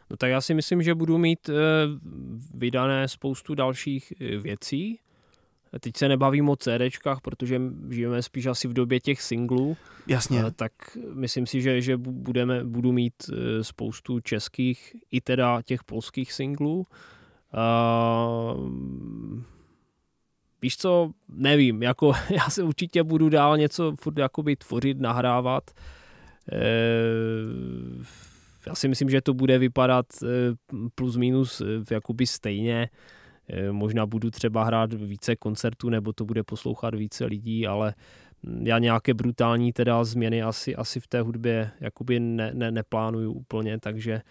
No 0.09 0.17
tak 0.17 0.29
já 0.29 0.41
si 0.41 0.53
myslím, 0.53 0.83
že 0.83 0.95
budu 0.95 1.17
mít 1.17 1.49
e, 1.49 1.53
vydané 2.53 3.07
spoustu 3.07 3.55
dalších 3.55 4.13
eh, 4.21 4.37
věcí. 4.37 4.99
Teď 5.79 5.97
se 5.97 6.07
nebavím 6.07 6.49
o 6.49 6.55
CDčkách, 6.55 7.21
protože 7.21 7.61
žijeme 7.89 8.21
spíš 8.21 8.45
asi 8.45 8.67
v 8.67 8.73
době 8.73 8.99
těch 8.99 9.21
singlů. 9.21 9.77
Jasně. 10.07 10.39
E, 10.39 10.51
tak 10.51 10.71
myslím 11.13 11.47
si, 11.47 11.61
že, 11.61 11.81
že 11.81 11.97
budeme, 11.97 12.63
budu 12.63 12.91
mít 12.91 13.13
e, 13.29 13.63
spoustu 13.63 14.19
českých 14.19 14.95
i 15.11 15.21
teda 15.21 15.61
těch 15.61 15.83
polských 15.83 16.33
singlů. 16.33 16.85
Uh, 17.53 18.69
víš 20.61 20.77
co, 20.77 21.11
nevím, 21.29 21.83
jako 21.83 22.13
já 22.29 22.49
se 22.49 22.63
určitě 22.63 23.03
budu 23.03 23.29
dál 23.29 23.57
něco 23.57 23.95
furt 23.99 24.17
jakoby 24.17 24.55
tvořit, 24.55 24.99
nahrávat. 24.99 25.71
Uh, 26.51 28.05
já 28.67 28.75
si 28.75 28.87
myslím, 28.87 29.09
že 29.09 29.21
to 29.21 29.33
bude 29.33 29.57
vypadat 29.57 30.05
uh, 30.21 30.29
plus 30.95 31.17
minus 31.17 31.61
uh, 31.61 31.67
jakoby 31.91 32.27
stejně. 32.27 32.89
Možná 33.71 34.05
budu 34.05 34.31
třeba 34.31 34.63
hrát 34.63 34.93
více 34.93 35.35
koncertů, 35.35 35.89
nebo 35.89 36.13
to 36.13 36.25
bude 36.25 36.43
poslouchat 36.43 36.95
více 36.95 37.25
lidí, 37.25 37.67
ale 37.67 37.93
já 38.63 38.79
nějaké 38.79 39.13
brutální 39.13 39.73
teda 39.73 40.03
změny 40.03 40.43
asi, 40.43 40.75
asi 40.75 40.99
v 40.99 41.07
té 41.07 41.21
hudbě 41.21 41.71
jakoby 41.79 42.19
ne, 42.19 42.51
ne, 42.53 42.71
neplánuju 42.71 43.31
úplně, 43.31 43.79
takže 43.79 44.13
uh, 44.13 44.21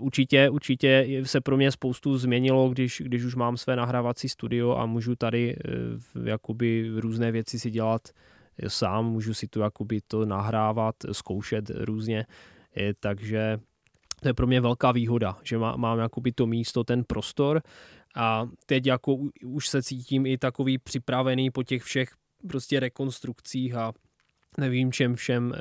Určitě, 0.00 0.50
určitě 0.50 1.06
se 1.22 1.40
pro 1.40 1.56
mě 1.56 1.72
spoustu 1.72 2.18
změnilo, 2.18 2.68
když, 2.68 3.02
když 3.04 3.24
už 3.24 3.34
mám 3.34 3.56
své 3.56 3.76
nahrávací 3.76 4.28
studio 4.28 4.76
a 4.76 4.86
můžu 4.86 5.16
tady 5.16 5.56
eh, 5.56 6.30
jakoby 6.30 6.90
různé 6.96 7.32
věci 7.32 7.58
si 7.58 7.70
dělat 7.70 8.08
eh, 8.58 8.70
sám, 8.70 9.06
můžu 9.06 9.34
si 9.34 9.48
to 9.48 9.60
jakoby 9.60 10.00
to 10.06 10.26
nahrávat, 10.26 10.94
zkoušet 11.12 11.70
různě, 11.74 12.26
eh, 12.76 12.92
takže 13.00 13.58
to 14.20 14.28
je 14.28 14.34
pro 14.34 14.46
mě 14.46 14.60
velká 14.60 14.92
výhoda, 14.92 15.38
že 15.42 15.58
má, 15.58 15.76
mám 15.76 15.98
jakoby 15.98 16.32
to 16.32 16.46
místo, 16.46 16.84
ten 16.84 17.04
prostor 17.04 17.62
a 18.14 18.48
teď 18.66 18.86
jako 18.86 19.18
už 19.44 19.68
se 19.68 19.82
cítím 19.82 20.26
i 20.26 20.38
takový 20.38 20.78
připravený 20.78 21.50
po 21.50 21.62
těch 21.62 21.82
všech 21.82 22.08
prostě 22.48 22.80
rekonstrukcích 22.80 23.74
a 23.74 23.92
nevím 24.58 24.92
čem 24.92 25.14
všem, 25.14 25.52
eh, 25.56 25.58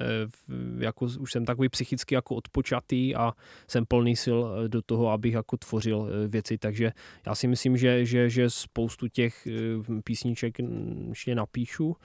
jako 0.83 1.07
už 1.19 1.31
jsem 1.31 1.45
takový 1.45 1.69
psychicky 1.69 2.15
jako 2.15 2.35
odpočatý 2.35 3.15
a 3.15 3.33
jsem 3.67 3.85
plný 3.85 4.15
sil 4.23 4.39
eh, 4.45 4.69
do 4.69 4.81
toho, 4.81 5.09
abych 5.09 5.33
jako 5.33 5.57
tvořil 5.57 6.07
eh, 6.09 6.27
věci, 6.27 6.57
takže 6.57 6.91
já 7.25 7.35
si 7.35 7.47
myslím, 7.47 7.77
že, 7.77 8.05
že, 8.05 8.29
že 8.29 8.49
spoustu 8.49 9.07
těch 9.07 9.47
písniček 10.03 10.55
ještě 11.09 11.35
napíšu, 11.35 11.95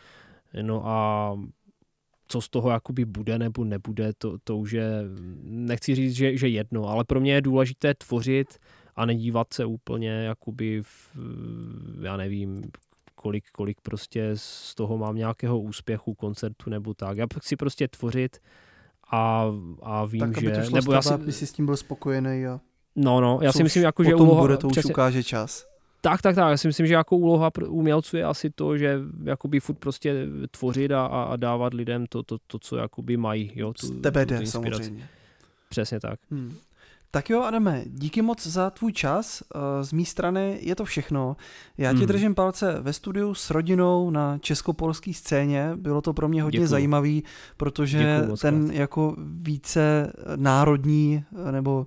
no 0.63 0.87
a 0.87 1.37
co 2.29 2.41
z 2.41 2.49
toho 2.49 2.71
jakoby 2.71 3.05
bude 3.05 3.39
nebo 3.39 3.65
nebude, 3.65 4.13
to, 4.19 4.39
to 4.45 4.57
už 4.57 4.73
je, 4.73 4.91
nechci 5.43 5.95
říct, 5.95 6.17
že, 6.17 6.37
že 6.37 6.49
jedno, 6.49 6.89
ale 6.89 7.05
pro 7.05 7.21
mě 7.21 7.33
je 7.33 7.41
důležité 7.41 7.95
tvořit 7.95 8.59
a 8.99 9.07
nedívat 9.07 9.53
se 9.53 9.65
úplně 9.65 10.11
jakoby 10.11 10.83
v, 10.83 11.17
já 12.03 12.17
nevím, 12.17 12.71
kolik, 13.15 13.45
kolik 13.53 13.81
prostě 13.81 14.31
z 14.35 14.75
toho 14.75 14.99
mám 14.99 15.17
nějakého 15.17 15.61
úspěchu, 15.61 16.15
koncertu 16.15 16.71
nebo 16.71 16.95
tak. 16.95 17.17
Já 17.17 17.27
chci 17.41 17.57
prostě 17.57 17.89
tvořit 17.89 18.39
a, 19.11 19.47
a 19.83 20.05
vím, 20.05 20.21
tak, 20.21 20.41
že... 20.41 20.63
nebo 20.73 20.93
já 20.93 21.03
si, 21.03 21.15
aby 21.15 21.33
si 21.33 21.47
s 21.47 21.53
tím 21.53 21.67
byl 21.67 21.77
spokojený 21.77 22.47
a... 22.47 22.61
No, 22.97 23.21
no, 23.21 23.39
já 23.43 23.53
si 23.53 23.63
myslím, 23.63 23.83
jako, 23.83 24.05
že 24.05 24.15
úloha... 24.15 24.41
bude, 24.41 24.57
to 24.57 24.67
už 24.67 24.73
přesně, 24.73 24.93
ukáže 24.93 25.23
čas. 25.25 25.67
Tak, 26.01 26.23
tak, 26.23 26.35
tak. 26.35 26.51
Já 26.51 26.57
si 26.57 26.69
myslím, 26.69 26.87
že 26.87 26.95
jako 26.95 27.17
úloha 27.17 27.51
umělců 27.69 28.17
je 28.17 28.25
asi 28.25 28.51
to, 28.51 28.79
že 28.79 28.99
jakoby 29.25 29.61
furt 29.61 29.79
prostě 29.79 30.27
tvořit 30.51 30.93
a, 30.93 31.07
a 31.07 31.37
dávat 31.37 31.75
lidem 31.75 32.07
to, 32.07 32.23
to, 32.23 32.39
to 32.47 32.59
co 32.59 32.77
jakoby 32.77 33.17
mají. 33.17 33.53
Jo, 33.55 33.73
tu, 33.73 33.87
Z 33.87 34.01
tebe 34.01 34.27
jde, 34.27 34.47
samozřejmě. 34.47 35.09
Přesně 35.69 36.01
tak. 36.01 36.21
Hmm. 36.31 36.57
Tak 37.11 37.31
jo, 37.31 37.43
Adame, 37.43 37.85
díky 37.87 38.23
moc 38.23 38.47
za 38.47 38.71
tvůj 38.71 38.93
čas. 38.93 39.43
Eh, 39.55 39.85
z 39.85 39.93
mé 39.93 40.05
strany 40.05 40.59
je 40.63 40.77
to 40.77 40.85
všechno. 40.85 41.37
Já 41.79 41.93
ti 41.93 41.99
hmm. 41.99 42.07
držím 42.07 42.35
palce 42.35 42.81
ve 42.81 42.93
studiu 42.93 43.35
s 43.35 43.51
rodinou 43.51 44.11
na 44.11 44.39
českopolské 44.39 45.13
scéně. 45.13 45.73
Bylo 45.77 46.01
to 46.01 46.13
pro 46.13 46.29
mě 46.29 46.43
hodně 46.43 46.57
Děkuju. 46.57 46.69
zajímavý, 46.69 47.25
protože 47.57 48.27
ten 48.41 48.71
jako 48.73 49.17
více 49.19 50.13
národní 50.37 51.25
nebo 51.51 51.87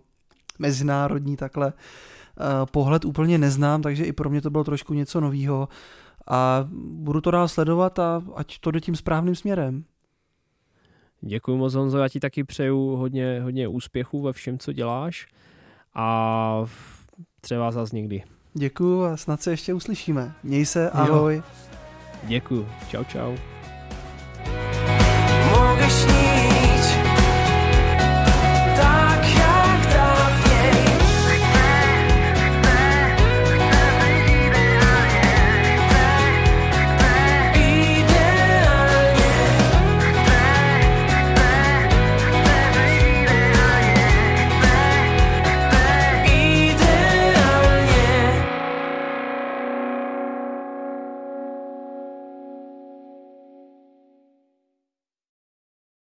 mezinárodní 0.60 1.38
takhle 1.38 1.74
eh, 1.74 2.44
pohled 2.72 3.06
úplně 3.06 3.38
neznám, 3.38 3.82
takže 3.82 4.06
i 4.06 4.14
pro 4.14 4.30
mě 4.30 4.42
to 4.42 4.50
bylo 4.50 4.64
trošku 4.64 4.94
něco 4.94 5.22
nového 5.22 5.70
a 6.28 6.68
budu 6.82 7.22
to 7.22 7.32
dál 7.32 7.48
sledovat 7.48 8.00
a 8.00 8.22
ať 8.36 8.60
to 8.60 8.72
jde 8.72 8.82
tím 8.82 8.96
správným 8.96 9.36
směrem. 9.36 9.84
Děkuji 11.22 11.58
moc 11.58 11.74
Honzo, 11.74 11.98
já 11.98 12.10
ti 12.10 12.20
taky 12.20 12.44
přeju 12.44 12.96
hodně, 12.96 13.42
hodně 13.42 13.68
úspěchů 13.68 14.22
ve 14.22 14.34
všem, 14.34 14.60
co 14.60 14.74
děláš 14.74 15.28
a 15.94 16.66
třeba 17.42 17.72
zas 17.72 17.92
někdy. 17.92 18.24
Děkuji 18.54 19.06
a 19.06 19.18
snad 19.18 19.42
se 19.42 19.52
ještě 19.52 19.74
uslyšíme. 19.74 20.34
Měj 20.44 20.66
se, 20.66 20.90
ahoj. 20.90 21.36
Jo. 21.36 21.44
Děkuji, 22.24 22.68
čau 22.90 23.04
čau. 23.04 23.36